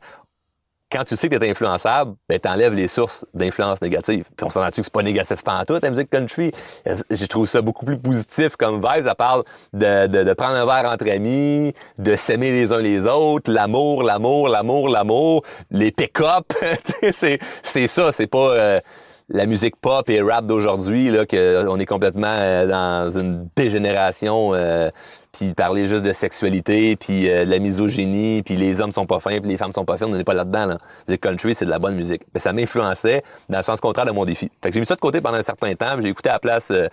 quand 0.92 1.05
tu 1.05 1.16
sais 1.16 1.28
que 1.28 1.37
tu 1.37 1.44
es 1.46 1.50
influençable, 1.50 2.14
ben, 2.28 2.38
t'enlèves 2.38 2.74
les 2.74 2.87
sources 2.88 3.24
d'influence 3.35 3.81
négative. 3.81 4.26
Puis 4.37 4.46
on 4.46 4.50
s'en 4.50 4.62
tu 4.66 4.81
que 4.81 4.85
c'est 4.85 4.92
pas 4.92 5.02
négatif 5.02 5.42
pantoute, 5.42 5.83
la 5.83 5.90
musique 5.90 6.11
country? 6.11 6.52
Euh, 6.87 6.96
Je 7.11 7.26
trouve 7.26 7.48
ça 7.48 7.62
beaucoup 7.62 7.85
plus 7.85 7.98
positif 7.98 8.57
comme 8.57 8.76
vibe. 8.76 9.05
Ça 9.05 9.14
parle 9.14 9.42
de, 9.72 10.07
de, 10.07 10.22
de 10.22 10.33
prendre 10.35 10.55
un 10.55 10.66
verre 10.66 10.90
entre 10.90 11.11
amis, 11.11 11.72
de 11.98 12.14
s'aimer 12.14 12.50
les 12.50 12.72
uns 12.72 12.81
les 12.81 13.07
autres, 13.07 13.50
l'amour, 13.50 14.02
l'amour, 14.02 14.48
l'amour, 14.48 14.88
l'amour, 14.88 15.42
les 15.70 15.90
pick-up. 15.90 16.52
C'est, 17.12 17.38
c'est 17.62 17.87
ça, 17.87 18.12
c'est 18.12 18.26
pas... 18.26 18.50
euh, 18.52 18.81
la 19.28 19.46
musique 19.46 19.76
pop 19.76 20.09
et 20.11 20.20
rap 20.20 20.46
d'aujourd'hui, 20.46 21.09
là, 21.09 21.24
que 21.24 21.66
on 21.68 21.78
est 21.78 21.87
complètement 21.87 22.26
euh, 22.28 22.66
dans 22.66 23.18
une 23.18 23.48
dégénération, 23.57 24.52
euh, 24.55 24.90
puis 25.33 25.55
parler 25.55 25.87
juste 25.87 26.03
de 26.03 26.12
sexualité, 26.12 26.95
puis 26.97 27.29
euh, 27.29 27.45
de 27.45 27.51
la 27.51 27.59
misogynie, 27.59 28.42
puis 28.42 28.57
les 28.57 28.81
hommes 28.81 28.92
sont 28.92 29.07
pas 29.07 29.18
fins, 29.18 29.40
puis 29.40 29.49
les 29.49 29.57
femmes 29.57 29.73
sont 29.73 29.85
pas 29.85 29.97
fines, 29.97 30.09
on 30.11 30.16
n'est 30.16 30.25
pas 30.25 30.35
là-dedans. 30.35 30.66
Là. 30.66 30.79
Musique 31.09 31.23
country, 31.23 31.55
c'est 31.55 31.64
de 31.64 31.71
la 31.71 31.79
bonne 31.79 31.95
musique. 31.95 32.23
Mais 32.35 32.40
ça 32.40 32.53
m'influençait 32.53 33.23
dans 33.49 33.59
le 33.59 33.64
sens 33.64 33.81
contraire 33.81 34.07
de 34.07 34.11
mon 34.11 34.25
défi. 34.25 34.51
Fait 34.62 34.68
que 34.68 34.75
j'ai 34.75 34.81
mis 34.81 34.87
ça 34.87 34.95
de 34.95 35.01
côté 35.01 35.21
pendant 35.21 35.38
un 35.38 35.42
certain 35.42 35.75
temps, 35.75 36.01
j'ai 36.01 36.09
écouté 36.09 36.29
à 36.29 36.35
la 36.35 36.38
place 36.38 36.71
euh, 36.71 36.88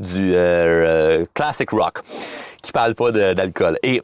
du 0.00 0.34
euh, 0.34 1.20
euh, 1.20 1.24
classic 1.34 1.70
rock, 1.70 2.00
qui 2.62 2.72
parle 2.72 2.94
pas 2.94 3.12
d'alcool. 3.12 3.78
Et 3.82 4.02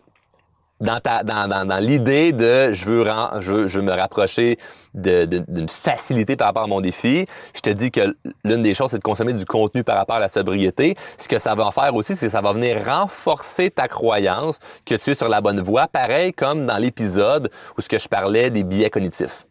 dans, 0.80 1.78
l'idée 1.80 2.32
de 2.32 2.72
je 2.72 2.84
veux, 2.86 3.04
je 3.40 3.52
veux, 3.52 3.66
je 3.66 3.78
veux 3.78 3.84
me 3.84 3.92
rapprocher 3.92 4.58
d'une 4.94 5.68
facilité 5.68 6.36
par 6.36 6.48
rapport 6.48 6.64
à 6.64 6.66
mon 6.66 6.80
défi, 6.80 7.26
je 7.54 7.60
te 7.60 7.70
dis 7.70 7.90
que 7.90 8.16
l'une 8.44 8.62
des 8.62 8.74
choses, 8.74 8.90
c'est 8.90 8.98
de 8.98 9.02
consommer 9.02 9.32
du 9.32 9.44
contenu 9.44 9.84
par 9.84 9.96
rapport 9.96 10.16
à 10.16 10.20
la 10.20 10.28
sobriété. 10.28 10.96
Ce 11.18 11.28
que 11.28 11.38
ça 11.38 11.54
va 11.54 11.70
faire 11.70 11.94
aussi, 11.94 12.16
c'est 12.16 12.26
que 12.26 12.32
ça 12.32 12.40
va 12.40 12.52
venir 12.52 12.84
renforcer 12.84 13.70
ta 13.70 13.88
croyance 13.88 14.58
que 14.84 14.94
tu 14.94 15.10
es 15.10 15.14
sur 15.14 15.28
la 15.28 15.40
bonne 15.40 15.60
voie, 15.60 15.86
pareil 15.86 16.32
comme 16.32 16.66
dans 16.66 16.78
l'épisode 16.78 17.50
où 17.76 17.80
ce 17.80 17.88
que 17.88 17.98
je 17.98 18.08
parlais 18.08 18.50
des 18.50 18.64
biais 18.64 18.90
cognitifs. 18.90 19.46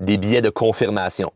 Des 0.00 0.18
billets 0.18 0.42
de 0.42 0.50
confirmation. 0.50 1.32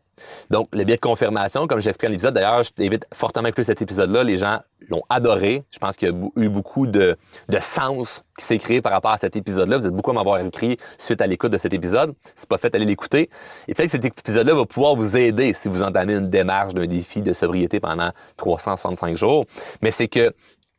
Donc, 0.49 0.69
le 0.73 0.83
billet 0.83 0.97
de 0.97 1.01
confirmation, 1.01 1.67
comme 1.67 1.79
j'ai 1.79 1.89
expliqué 1.89 2.07
dans 2.07 2.11
l'épisode, 2.11 2.33
d'ailleurs, 2.33 2.63
je 2.63 2.71
t'invite 2.71 3.05
fortement 3.13 3.45
à 3.45 3.49
écouter 3.49 3.63
cet 3.63 3.81
épisode-là. 3.81 4.23
Les 4.23 4.37
gens 4.37 4.59
l'ont 4.89 5.03
adoré. 5.09 5.63
Je 5.71 5.79
pense 5.79 5.95
qu'il 5.95 6.09
y 6.09 6.11
a 6.11 6.15
eu 6.43 6.49
beaucoup 6.49 6.87
de, 6.87 7.15
sens 7.59 8.23
qui 8.37 8.45
s'est 8.45 8.57
créé 8.57 8.81
par 8.81 8.91
rapport 8.91 9.11
à 9.11 9.17
cet 9.17 9.35
épisode-là. 9.35 9.77
Vous 9.77 9.87
êtes 9.87 9.93
beaucoup 9.93 10.11
à 10.11 10.13
m'avoir 10.13 10.39
écrit 10.39 10.77
suite 10.97 11.21
à 11.21 11.27
l'écoute 11.27 11.51
de 11.51 11.57
cet 11.57 11.73
épisode. 11.73 12.13
Si 12.35 12.47
pas 12.47 12.57
fait, 12.57 12.73
allez 12.75 12.85
l'écouter. 12.85 13.29
Et 13.67 13.73
peut-être 13.73 13.87
que 13.87 13.91
cet 13.91 14.05
épisode-là 14.05 14.53
va 14.53 14.65
pouvoir 14.65 14.95
vous 14.95 15.17
aider 15.17 15.53
si 15.53 15.69
vous 15.69 15.83
entamez 15.83 16.15
une 16.15 16.29
démarche 16.29 16.73
d'un 16.73 16.87
défi 16.87 17.21
de 17.21 17.33
sobriété 17.33 17.79
pendant 17.79 18.11
365 18.37 19.15
jours. 19.15 19.45
Mais 19.81 19.91
c'est 19.91 20.07
que 20.07 20.33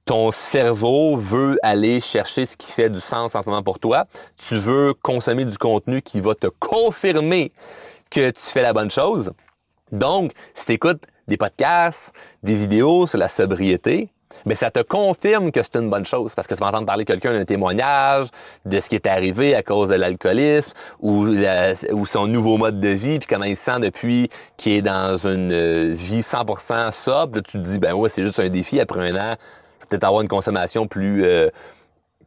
ton 0.04 0.30
cerveau 0.30 1.16
veut 1.16 1.58
aller 1.62 2.00
chercher 2.00 2.46
ce 2.46 2.56
qui 2.56 2.72
fait 2.72 2.90
du 2.90 3.00
sens 3.00 3.34
en 3.34 3.42
ce 3.42 3.48
moment 3.48 3.62
pour 3.62 3.78
toi. 3.78 4.06
Tu 4.36 4.56
veux 4.56 4.94
consommer 4.94 5.44
du 5.44 5.56
contenu 5.58 6.02
qui 6.02 6.20
va 6.20 6.34
te 6.34 6.48
confirmer 6.58 7.52
que 8.10 8.30
tu 8.30 8.42
fais 8.42 8.62
la 8.62 8.72
bonne 8.72 8.90
chose. 8.90 9.32
Donc, 9.92 10.32
si 10.54 10.66
tu 10.66 10.72
écoutes 10.72 11.02
des 11.28 11.36
podcasts, 11.36 12.14
des 12.42 12.56
vidéos 12.56 13.06
sur 13.06 13.18
la 13.18 13.28
sobriété, 13.28 14.10
mais 14.46 14.54
ça 14.54 14.70
te 14.70 14.80
confirme 14.80 15.50
que 15.52 15.62
c'est 15.62 15.76
une 15.76 15.90
bonne 15.90 16.04
chose 16.04 16.34
parce 16.34 16.46
que 16.46 16.54
tu 16.54 16.60
vas 16.60 16.68
entendre 16.68 16.86
parler 16.86 17.04
quelqu'un 17.04 17.32
d'un 17.32 17.44
témoignage 17.44 18.28
de 18.64 18.80
ce 18.80 18.88
qui 18.88 18.94
est 18.94 19.06
arrivé 19.06 19.54
à 19.54 19.62
cause 19.62 19.90
de 19.90 19.94
l'alcoolisme 19.94 20.72
ou, 21.00 21.26
son 22.06 22.26
nouveau 22.26 22.56
mode 22.56 22.80
de 22.80 22.88
vie 22.88 23.18
puis 23.18 23.28
comment 23.28 23.44
il 23.44 23.56
se 23.56 23.64
sent 23.64 23.80
depuis 23.80 24.28
qu'il 24.56 24.72
est 24.72 24.82
dans 24.82 25.16
une 25.26 25.92
vie 25.92 26.20
100% 26.20 26.92
sobre. 26.92 27.40
tu 27.40 27.52
te 27.52 27.58
dis 27.58 27.78
ben 27.78 27.92
ouais 27.92 28.08
c'est 28.08 28.22
juste 28.22 28.40
un 28.40 28.48
défi 28.48 28.80
après 28.80 29.10
un 29.10 29.16
an, 29.16 29.36
peut-être 29.92 30.04
avoir 30.04 30.22
une 30.22 30.28
consommation 30.28 30.86
plus 30.86 31.24
euh, 31.24 31.48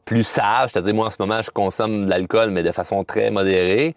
plus 0.06 0.24
sage. 0.24 0.72
C'est-à-dire 0.72 0.94
moi 0.94 1.08
en 1.08 1.10
ce 1.10 1.18
moment 1.20 1.42
je 1.42 1.50
consomme 1.50 2.06
de 2.06 2.10
l'alcool 2.10 2.52
mais 2.52 2.64
de 2.64 2.72
façon 2.72 3.04
très 3.04 3.32
modérée. 3.32 3.96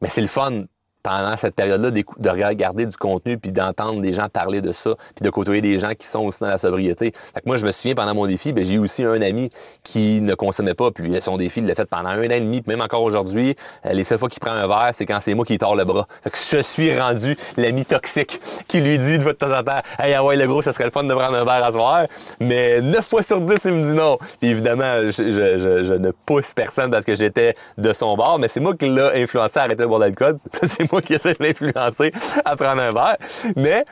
Mais 0.00 0.08
c'est 0.08 0.20
le 0.20 0.26
fun 0.26 0.64
pendant 1.06 1.36
cette 1.36 1.54
période-là 1.54 1.92
de 1.92 2.30
regarder 2.30 2.84
du 2.84 2.96
contenu 2.96 3.38
puis 3.38 3.52
d'entendre 3.52 4.00
des 4.00 4.12
gens 4.12 4.28
parler 4.28 4.60
de 4.60 4.72
ça 4.72 4.96
puis 5.14 5.24
de 5.24 5.30
côtoyer 5.30 5.60
des 5.60 5.78
gens 5.78 5.92
qui 5.96 6.04
sont 6.04 6.24
aussi 6.24 6.40
dans 6.40 6.48
la 6.48 6.56
sobriété. 6.56 7.12
Fait 7.32 7.40
que 7.42 7.46
moi, 7.46 7.54
je 7.54 7.64
me 7.64 7.70
souviens 7.70 7.94
pendant 7.94 8.12
mon 8.12 8.26
défi, 8.26 8.52
ben, 8.52 8.64
j'ai 8.64 8.78
aussi 8.78 9.04
un 9.04 9.22
ami 9.22 9.50
qui 9.84 10.20
ne 10.20 10.34
consommait 10.34 10.74
pas 10.74 10.90
puis 10.90 11.16
son 11.22 11.36
défi, 11.36 11.60
il 11.60 11.66
l'a 11.68 11.76
fait 11.76 11.88
pendant 11.88 12.08
un 12.08 12.18
an 12.18 12.30
et 12.30 12.40
demi 12.40 12.60
puis 12.60 12.72
même 12.72 12.80
encore 12.80 13.04
aujourd'hui, 13.04 13.54
euh, 13.84 13.92
les 13.92 14.02
seules 14.02 14.18
fois 14.18 14.28
qu'il 14.28 14.40
prend 14.40 14.50
un 14.50 14.66
verre, 14.66 14.90
c'est 14.94 15.06
quand 15.06 15.20
c'est 15.20 15.34
moi 15.34 15.44
qui 15.44 15.58
tord 15.58 15.76
le 15.76 15.84
bras. 15.84 16.08
Fait 16.24 16.30
que 16.30 16.36
je 16.36 16.60
suis 16.60 16.98
rendu 16.98 17.36
l'ami 17.56 17.84
toxique 17.84 18.40
qui 18.66 18.80
lui 18.80 18.98
dit 18.98 19.20
de 19.20 19.30
temps 19.30 19.56
en 19.56 19.62
temps 19.62 19.82
«Hey, 20.00 20.12
ah 20.14 20.24
ouais, 20.24 20.34
le 20.34 20.48
gros, 20.48 20.60
ça 20.60 20.72
serait 20.72 20.86
le 20.86 20.90
fun 20.90 21.04
de 21.04 21.14
prendre 21.14 21.36
un 21.36 21.44
verre 21.44 21.64
à 21.64 21.70
soir.» 21.70 22.06
Mais 22.40 22.80
9 22.80 23.06
fois 23.06 23.22
sur 23.22 23.40
10, 23.40 23.54
il 23.66 23.72
me 23.74 23.82
dit 23.82 23.94
non. 23.94 24.18
Puis 24.40 24.50
évidemment, 24.50 25.02
je, 25.04 25.10
je, 25.12 25.84
je, 25.84 25.94
ne 25.94 26.10
pousse 26.10 26.52
personne 26.52 26.90
parce 26.90 27.04
que 27.04 27.14
j'étais 27.14 27.54
de 27.78 27.92
son 27.92 28.16
bord, 28.16 28.40
mais 28.40 28.48
c'est 28.48 28.58
moi 28.58 28.74
qui 28.74 28.88
l'a 28.88 29.12
influencé 29.14 29.60
à 29.60 29.62
arrêter 29.62 29.84
de 29.84 29.86
boire 29.86 30.00
d'alcool. 30.00 30.38
qui 31.00 31.14
essaie 31.14 31.34
de 31.34 31.42
l'influencer 31.42 32.12
à 32.44 32.56
prendre 32.56 32.82
un 32.82 32.92
verre. 32.92 33.16
Mais 33.56 33.84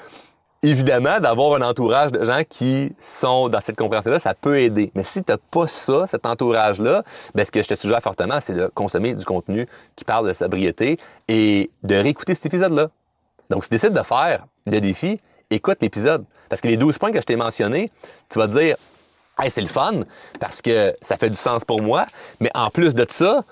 évidemment, 0.62 1.21
d'avoir 1.21 1.61
un 1.61 1.62
entourage 1.62 2.11
de 2.11 2.25
gens 2.25 2.43
qui 2.49 2.93
sont 2.99 3.49
dans 3.49 3.61
cette 3.61 3.77
compréhension-là, 3.77 4.19
ça 4.19 4.35
peut 4.35 4.59
aider. 4.59 4.90
Mais 4.95 5.05
si 5.05 5.23
tu 5.23 5.31
n'as 5.31 5.38
pas 5.51 5.67
ça, 5.67 6.07
cet 6.07 6.27
entourage-là, 6.27 7.03
ben, 7.35 7.45
ce 7.45 7.51
que 7.51 7.62
je 7.62 7.69
te 7.69 7.75
suggère 7.75 8.01
fortement, 8.01 8.40
c'est 8.40 8.55
de 8.55 8.71
consommer 8.75 9.14
du 9.14 9.25
contenu 9.25 9.69
qui 9.95 10.05
parle 10.05 10.27
de 10.27 10.33
sobriété 10.33 10.99
et 11.29 11.71
de 11.83 11.95
réécouter 11.95 12.35
cet 12.35 12.47
épisode-là. 12.47 12.88
Donc, 13.51 13.64
si 13.64 13.69
tu 13.69 13.75
décides 13.75 13.93
de 13.93 14.03
faire 14.03 14.47
le 14.67 14.81
défi, 14.81 15.21
écoute 15.51 15.79
l'épisode. 15.83 16.25
Parce 16.49 16.61
que 16.61 16.69
les 16.69 16.77
12 16.77 16.99
points 16.99 17.12
que 17.12 17.21
je 17.21 17.27
t'ai 17.27 17.37
mentionnés, 17.37 17.90
tu 18.31 18.38
vas 18.38 18.47
te 18.47 18.53
dire, 18.53 18.77
hey, 19.38 19.51
c'est 19.51 19.61
le 19.61 19.67
fun, 19.67 20.01
parce 20.40 20.62
que 20.62 20.95
ça 21.01 21.17
fait 21.17 21.31
du 21.31 21.37
sens 21.37 21.64
pour 21.64 21.83
moi. 21.83 22.07
Mais 22.40 22.51
en 22.55 22.71
plus 22.71 22.95
de 22.95 23.07
ça, 23.09 23.45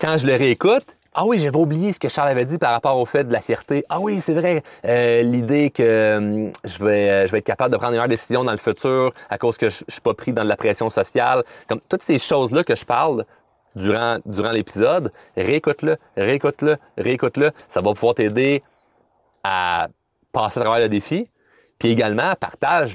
quand 0.00 0.18
je 0.18 0.26
le 0.26 0.34
réécoute, 0.34 0.96
ah 1.18 1.24
oui, 1.24 1.38
j'avais 1.38 1.56
oublié 1.56 1.94
ce 1.94 1.98
que 1.98 2.10
Charles 2.10 2.28
avait 2.28 2.44
dit 2.44 2.58
par 2.58 2.72
rapport 2.72 2.98
au 2.98 3.06
fait 3.06 3.24
de 3.24 3.32
la 3.32 3.40
fierté. 3.40 3.86
Ah 3.88 4.00
oui, 4.00 4.20
c'est 4.20 4.34
vrai, 4.34 4.62
euh, 4.84 5.22
l'idée 5.22 5.70
que 5.70 6.50
je 6.62 6.84
vais 6.84 7.08
euh, 7.08 7.26
je 7.26 7.32
vais 7.32 7.38
être 7.38 7.46
capable 7.46 7.72
de 7.72 7.78
prendre 7.78 7.92
une 7.92 7.96
meilleure 7.96 8.08
décision 8.08 8.44
dans 8.44 8.52
le 8.52 8.58
futur 8.58 9.14
à 9.30 9.38
cause 9.38 9.56
que 9.56 9.70
je, 9.70 9.82
je 9.88 9.92
suis 9.94 10.02
pas 10.02 10.12
pris 10.12 10.34
dans 10.34 10.44
de 10.44 10.48
la 10.48 10.58
pression 10.58 10.90
sociale. 10.90 11.42
Comme 11.68 11.80
toutes 11.88 12.02
ces 12.02 12.18
choses-là 12.18 12.64
que 12.64 12.76
je 12.76 12.84
parle 12.84 13.24
durant 13.76 14.18
durant 14.26 14.50
l'épisode, 14.50 15.10
réécoute-le, 15.38 15.96
réécoute-le, 16.18 16.76
réécoute-le. 16.98 17.50
Ça 17.66 17.80
va 17.80 17.94
pouvoir 17.94 18.14
t'aider 18.14 18.62
à 19.42 19.88
passer 20.32 20.60
à 20.60 20.64
travers 20.64 20.82
le 20.82 20.90
défi. 20.90 21.30
Puis 21.78 21.90
également, 21.90 22.32
partage 22.38 22.94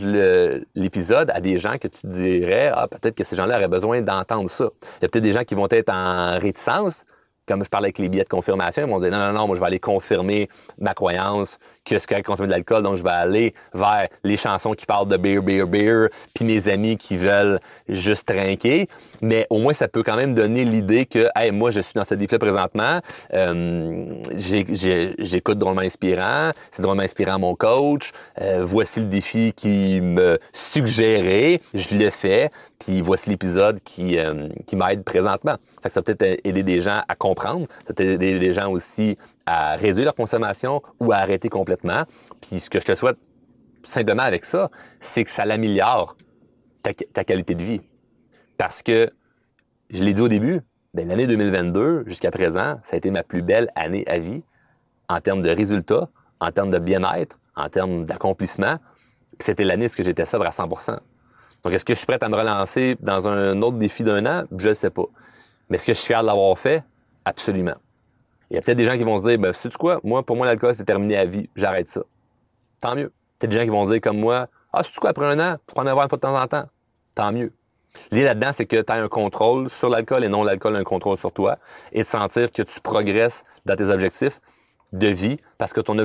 l'épisode 0.75 1.31
à 1.31 1.39
des 1.39 1.57
gens 1.57 1.73
que 1.73 1.87
tu 1.87 2.05
dirais, 2.07 2.71
ah, 2.73 2.87
peut-être 2.87 3.15
que 3.15 3.23
ces 3.23 3.35
gens-là 3.35 3.57
auraient 3.57 3.67
besoin 3.67 4.01
d'entendre 4.01 4.49
ça. 4.49 4.69
Il 4.99 5.03
y 5.03 5.05
a 5.05 5.09
peut-être 5.09 5.23
des 5.23 5.33
gens 5.33 5.43
qui 5.43 5.53
vont 5.53 5.67
être 5.69 5.89
en 5.89 6.39
réticence, 6.39 7.05
comme 7.47 7.63
je 7.63 7.69
parlais 7.69 7.87
avec 7.87 7.97
les 7.97 8.09
billets 8.09 8.23
de 8.23 8.29
confirmation, 8.29 8.83
ils 8.85 8.89
vont 8.89 8.99
dire 8.99 9.11
non, 9.11 9.19
non, 9.19 9.33
non, 9.33 9.47
moi 9.47 9.55
je 9.55 9.61
vais 9.61 9.67
aller 9.67 9.79
confirmer 9.79 10.47
ma 10.79 10.93
croyance 10.93 11.57
que 11.83 11.97
c'est 11.97 12.07
correct 12.07 12.25
de 12.25 12.27
consommer 12.27 12.47
de 12.47 12.51
l'alcool, 12.51 12.83
donc 12.83 12.95
je 12.95 13.03
vais 13.03 13.09
aller 13.09 13.53
vers 13.73 14.07
les 14.23 14.37
chansons 14.37 14.73
qui 14.73 14.85
parlent 14.85 15.07
de 15.07 15.17
beer, 15.17 15.41
beer, 15.41 15.65
beer, 15.65 16.09
puis 16.35 16.45
mes 16.45 16.69
amis 16.69 16.97
qui 16.97 17.17
veulent 17.17 17.59
juste 17.89 18.27
trinquer. 18.27 18.87
Mais 19.21 19.47
au 19.49 19.57
moins, 19.57 19.73
ça 19.73 19.87
peut 19.87 20.03
quand 20.03 20.15
même 20.15 20.33
donner 20.33 20.63
l'idée 20.63 21.05
que, 21.05 21.27
hey, 21.35 21.51
moi, 21.51 21.71
je 21.71 21.81
suis 21.81 21.93
dans 21.95 22.03
ce 22.03 22.13
défi 22.13 22.37
présentement, 22.37 22.99
euh, 23.33 24.13
j'écoute 24.37 25.57
drôlement 25.57 25.81
inspirant, 25.81 26.51
c'est 26.71 26.81
drôlement 26.81 27.03
inspirant 27.03 27.39
mon 27.39 27.55
coach, 27.55 28.11
euh, 28.39 28.61
voici 28.63 28.99
le 28.99 29.07
défi 29.07 29.53
qui 29.53 29.99
me 30.01 30.39
suggérait, 30.53 31.61
je 31.73 31.95
le 31.95 32.09
fais, 32.09 32.49
puis 32.81 33.01
voici 33.01 33.29
l'épisode 33.29 33.79
qui, 33.81 34.17
euh, 34.17 34.49
m'aide 34.73 35.03
présentement. 35.03 35.55
Ça 35.85 36.01
peut 36.01 36.15
peut-être 36.15 36.41
aider 36.43 36.63
des 36.63 36.81
gens 36.81 37.03
à 37.07 37.15
comprendre, 37.15 37.67
ça 37.87 37.93
peut 37.93 38.03
aider 38.03 38.39
des 38.39 38.53
gens 38.53 38.71
aussi 38.71 39.17
à 39.45 39.75
réduire 39.75 40.05
leur 40.05 40.15
consommation 40.15 40.81
ou 40.99 41.11
à 41.11 41.17
arrêter 41.17 41.47
complètement. 41.47 42.03
Puis 42.41 42.59
ce 42.59 42.71
que 42.71 42.79
je 42.79 42.85
te 42.85 42.95
souhaite 42.95 43.17
simplement 43.83 44.23
avec 44.23 44.45
ça, 44.45 44.71
c'est 44.99 45.23
que 45.23 45.29
ça 45.29 45.45
l'améliore 45.45 46.17
ta, 46.81 47.23
qualité 47.23 47.53
de 47.53 47.63
vie. 47.63 47.81
Parce 48.57 48.81
que, 48.81 49.11
je 49.91 50.03
l'ai 50.03 50.13
dit 50.13 50.21
au 50.21 50.27
début, 50.27 50.61
ben, 50.95 51.07
l'année 51.07 51.27
2022 51.27 52.05
jusqu'à 52.07 52.31
présent, 52.31 52.79
ça 52.81 52.95
a 52.95 52.97
été 52.97 53.11
ma 53.11 53.21
plus 53.21 53.43
belle 53.43 53.69
année 53.75 54.03
à 54.07 54.17
vie 54.17 54.43
en 55.07 55.21
termes 55.21 55.43
de 55.43 55.49
résultats, 55.49 56.09
en 56.39 56.51
termes 56.51 56.71
de 56.71 56.79
bien-être, 56.79 57.39
en 57.55 57.69
termes 57.69 58.05
d'accomplissement. 58.05 58.77
C'était 59.39 59.65
l'année 59.65 59.85
où 59.85 60.03
j'étais 60.03 60.25
sobre 60.25 60.47
à 60.47 60.51
100 60.51 60.67
Donc, 61.63 61.73
est-ce 61.73 61.85
que 61.85 61.93
je 61.93 61.99
suis 61.99 62.07
prêt 62.07 62.17
à 62.21 62.29
me 62.29 62.35
relancer 62.35 62.97
dans 62.99 63.27
un 63.27 63.61
autre 63.61 63.77
défi 63.77 64.03
d'un 64.03 64.25
an? 64.25 64.45
Je 64.57 64.69
ne 64.69 64.73
sais 64.73 64.89
pas. 64.89 65.05
Mais 65.69 65.75
est-ce 65.75 65.87
que 65.87 65.93
je 65.93 65.99
suis 65.99 66.07
fier 66.07 66.21
de 66.21 66.27
l'avoir 66.27 66.57
fait? 66.57 66.83
Absolument. 67.23 67.75
Il 68.49 68.55
y 68.55 68.57
a 68.57 68.61
peut-être 68.61 68.77
des 68.77 68.83
gens 68.83 68.97
qui 68.97 69.03
vont 69.03 69.17
se 69.17 69.27
dire, 69.29 69.39
ben, 69.39 69.53
sais-tu 69.53 69.77
quoi? 69.77 69.99
Moi, 70.03 70.23
pour 70.23 70.35
moi, 70.35 70.45
l'alcool, 70.45 70.75
c'est 70.75 70.83
terminé 70.83 71.17
à 71.17 71.25
vie. 71.25 71.49
J'arrête 71.55 71.87
ça. 71.87 72.01
Tant 72.81 72.95
mieux. 72.95 73.11
Peut-être 73.39 73.51
des 73.51 73.57
gens 73.57 73.63
qui 73.63 73.69
vont 73.69 73.85
dire, 73.85 74.01
comme 74.01 74.17
moi, 74.17 74.47
ah, 74.73 74.83
sais-tu 74.83 74.99
quoi, 74.99 75.11
après 75.11 75.25
un 75.25 75.39
an, 75.39 75.57
prendre 75.67 75.89
un 75.89 75.95
verre 75.95 76.07
de 76.07 76.15
temps 76.15 76.41
en 76.41 76.47
temps. 76.47 76.65
Tant 77.15 77.31
mieux. 77.31 77.53
L'idée 78.11 78.23
là-dedans, 78.23 78.51
c'est 78.51 78.65
que 78.65 78.81
tu 78.81 78.91
as 78.91 78.95
un 78.95 79.07
contrôle 79.07 79.69
sur 79.69 79.89
l'alcool 79.89 80.23
et 80.23 80.29
non 80.29 80.43
l'alcool 80.43 80.75
a 80.75 80.79
un 80.79 80.83
contrôle 80.83 81.17
sur 81.17 81.31
toi 81.31 81.57
et 81.91 81.99
de 81.99 82.05
sentir 82.05 82.49
que 82.51 82.61
tu 82.61 82.79
progresses 82.81 83.43
dans 83.65 83.75
tes 83.75 83.85
objectifs 83.85 84.39
de 84.93 85.07
vie 85.07 85.37
parce 85.57 85.73
que 85.73 85.81
ton, 85.81 85.97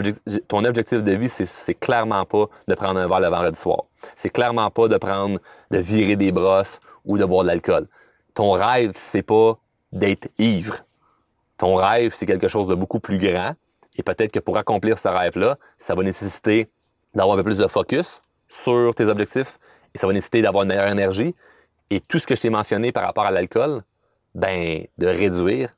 objectif 0.64 1.02
de 1.02 1.12
vie, 1.12 1.28
c'est 1.28 1.74
clairement 1.74 2.24
pas 2.24 2.46
de 2.68 2.74
prendre 2.74 3.00
un 3.00 3.08
verre 3.08 3.20
le 3.20 3.28
vendredi 3.28 3.58
soir. 3.58 3.84
C'est 4.14 4.30
clairement 4.30 4.70
pas 4.70 4.88
de 4.88 4.96
prendre, 4.96 5.38
de 5.70 5.78
virer 5.78 6.16
des 6.16 6.32
brosses 6.32 6.80
ou 7.04 7.18
de 7.18 7.24
boire 7.24 7.42
de 7.42 7.48
l'alcool. 7.48 7.86
Ton 8.34 8.52
rêve, 8.52 8.92
c'est 8.94 9.22
pas 9.22 9.58
d'être 9.92 10.28
ivre 10.38 10.82
ton 11.56 11.74
rêve, 11.74 12.12
c'est 12.14 12.26
quelque 12.26 12.48
chose 12.48 12.68
de 12.68 12.74
beaucoup 12.74 13.00
plus 13.00 13.18
grand. 13.18 13.54
Et 13.96 14.02
peut-être 14.02 14.32
que 14.32 14.40
pour 14.40 14.58
accomplir 14.58 14.98
ce 14.98 15.08
rêve-là, 15.08 15.56
ça 15.78 15.94
va 15.94 16.02
nécessiter 16.02 16.68
d'avoir 17.14 17.36
un 17.36 17.38
peu 17.38 17.44
plus 17.44 17.58
de 17.58 17.66
focus 17.66 18.22
sur 18.48 18.94
tes 18.94 19.06
objectifs 19.06 19.58
et 19.94 19.98
ça 19.98 20.06
va 20.06 20.12
nécessiter 20.12 20.42
d'avoir 20.42 20.64
une 20.64 20.68
meilleure 20.68 20.88
énergie. 20.88 21.34
Et 21.88 22.00
tout 22.00 22.18
ce 22.18 22.26
que 22.26 22.36
je 22.36 22.42
t'ai 22.42 22.50
mentionné 22.50 22.92
par 22.92 23.04
rapport 23.04 23.24
à 23.24 23.30
l'alcool, 23.30 23.82
ben, 24.34 24.84
de 24.98 25.06
réduire 25.06 25.74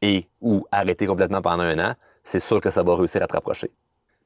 et 0.00 0.28
ou 0.40 0.64
arrêter 0.70 1.06
complètement 1.06 1.42
pendant 1.42 1.64
un 1.64 1.78
an, 1.78 1.94
c'est 2.26 2.40
sûr 2.40 2.60
que 2.60 2.70
ça 2.70 2.82
va 2.82 2.96
réussir 2.96 3.22
à 3.22 3.28
te 3.28 3.34
rapprocher. 3.34 3.70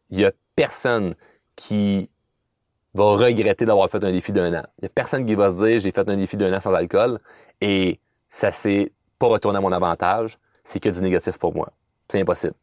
Il 0.09 0.17
n'y 0.17 0.25
a 0.25 0.33
personne 0.57 1.15
qui 1.55 2.09
va 2.95 3.05
regretter 3.05 3.67
d'avoir 3.67 3.91
fait 3.91 4.03
un 4.03 4.11
défi 4.11 4.33
d'un 4.33 4.55
an. 4.55 4.65
Il 4.79 4.85
n'y 4.85 4.87
a 4.87 4.89
personne 4.89 5.27
qui 5.27 5.35
va 5.35 5.51
se 5.51 5.63
dire 5.63 5.79
j'ai 5.79 5.91
fait 5.91 6.09
un 6.09 6.17
défi 6.17 6.39
d'un 6.39 6.53
an 6.57 6.61
sans 6.61 6.73
alcool 6.73 7.21
et 7.61 8.01
ça 8.27 8.53
s'est 8.53 8.93
pas 9.19 9.27
retourné 9.27 9.59
à 9.59 9.61
mon 9.61 9.71
avantage 9.71 10.39
c'est 10.65 10.81
que 10.81 10.89
du 10.89 11.01
négatif 11.03 11.37
pour 11.39 11.55
moi. 11.55 11.73
C'est 12.09 12.21
impossible. 12.21 12.55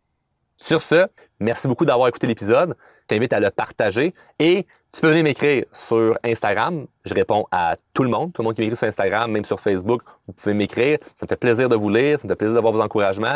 Sur 0.60 0.82
ce, 0.82 1.06
merci 1.40 1.68
beaucoup 1.68 1.86
d'avoir 1.86 2.08
écouté 2.08 2.26
l'épisode. 2.26 2.76
Je 3.02 3.16
t'invite 3.16 3.32
à 3.32 3.40
le 3.40 3.52
partager 3.52 4.16
et 4.40 4.66
tu 4.92 5.02
peux 5.02 5.10
venir 5.10 5.24
m'écrire 5.24 5.66
sur 5.72 6.18
Instagram. 6.24 6.88
Je 7.06 7.14
réponds 7.14 7.46
à 7.52 7.76
tout 7.94 8.02
le 8.04 8.10
monde, 8.10 8.34
tout 8.34 8.42
le 8.42 8.46
monde 8.48 8.56
qui 8.56 8.62
m'écrit 8.62 8.76
sur 8.76 8.88
Instagram, 8.88 9.32
même 9.32 9.46
sur 9.46 9.60
Facebook. 9.60 10.02
Vous 10.26 10.34
pouvez 10.34 10.56
m'écrire. 10.56 10.98
Ça 11.14 11.28
me 11.28 11.28
fait 11.28 11.38
plaisir 11.38 11.70
de 11.70 11.76
vous 11.76 11.92
lire, 11.92 12.20
ça 12.20 12.26
me 12.26 12.32
fait 12.32 12.36
plaisir 12.36 12.56
d'avoir 12.56 12.74
vos 12.74 12.82
encouragements. 12.82 13.36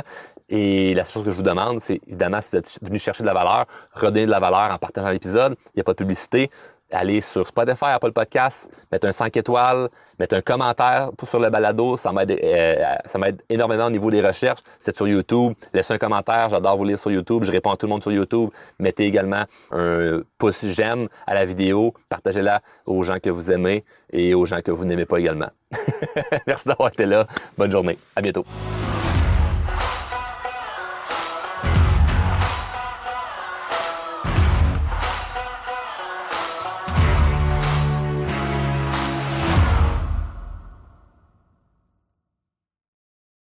Et 0.50 0.96
la 0.96 1.06
chose 1.06 1.24
que 1.24 1.30
je 1.30 1.36
vous 1.36 1.44
demande, 1.44 1.80
c'est 1.80 2.02
évidemment, 2.08 2.42
si 2.42 2.50
vous 2.52 2.58
êtes 2.58 2.80
venu 2.82 2.98
chercher 2.98 3.22
de 3.22 3.28
la 3.28 3.36
valeur, 3.36 3.68
redonner 3.94 4.26
de 4.26 4.32
la 4.32 4.40
valeur 4.40 4.74
en 4.74 4.78
partageant 4.80 5.12
l'épisode. 5.12 5.56
Il 5.68 5.78
n'y 5.78 5.82
a 5.82 5.84
pas 5.84 5.94
de 5.94 5.98
publicité. 5.98 6.50
Aller 6.92 7.22
sur 7.22 7.46
Spotify, 7.46 7.86
Apple 7.86 8.12
Podcast, 8.12 8.70
mettre 8.92 9.08
un 9.08 9.12
5 9.12 9.36
étoiles, 9.38 9.90
mettre 10.20 10.36
un 10.36 10.42
commentaire 10.42 11.12
sur 11.24 11.40
le 11.40 11.50
balado. 11.50 11.98
Ça 11.98 12.12
m'aide, 12.12 12.32
euh, 12.32 12.96
ça 13.06 13.18
m'aide 13.18 13.42
énormément 13.50 13.86
au 13.86 13.90
niveau 13.90 14.12
des 14.12 14.22
recherches. 14.22 14.60
C'est 14.80 14.96
sur 14.96 15.08
YouTube. 15.08 15.54
Laissez 15.74 15.94
un 15.94 15.98
commentaire. 15.98 16.50
J'adore 16.50 16.78
vous 16.78 16.86
lire 16.86 17.00
sur 17.00 17.12
YouTube. 17.12 17.44
Je 17.44 17.52
réponds 17.52 17.72
à 17.72 17.78
tout 17.78 17.86
le 17.86 17.92
monde 17.92 18.02
sur 18.02 18.12
YouTube. 18.12 18.50
Mettez 18.80 19.06
également 19.06 19.44
un 19.72 20.22
pouce 20.38 20.66
j'aime 20.66 21.08
à 21.28 21.34
la 21.34 21.46
vidéo. 21.46 21.94
Partagez-la 22.10 22.62
aux 22.86 23.04
gens 23.04 23.20
que 23.20 23.30
vous 23.30 23.52
aimez 23.52 23.84
et 24.12 24.34
aux 24.34 24.46
gens 24.46 24.62
que 24.62 24.72
vous 24.72 24.86
n'aimez 24.86 25.06
pas 25.06 25.20
également. 25.20 25.50
Merci 26.48 26.68
d'avoir 26.68 26.90
été 26.90 27.06
là. 27.06 27.26
Bonne 27.58 27.72
journée. 27.72 27.98
À 28.16 28.22
bientôt. 28.22 28.46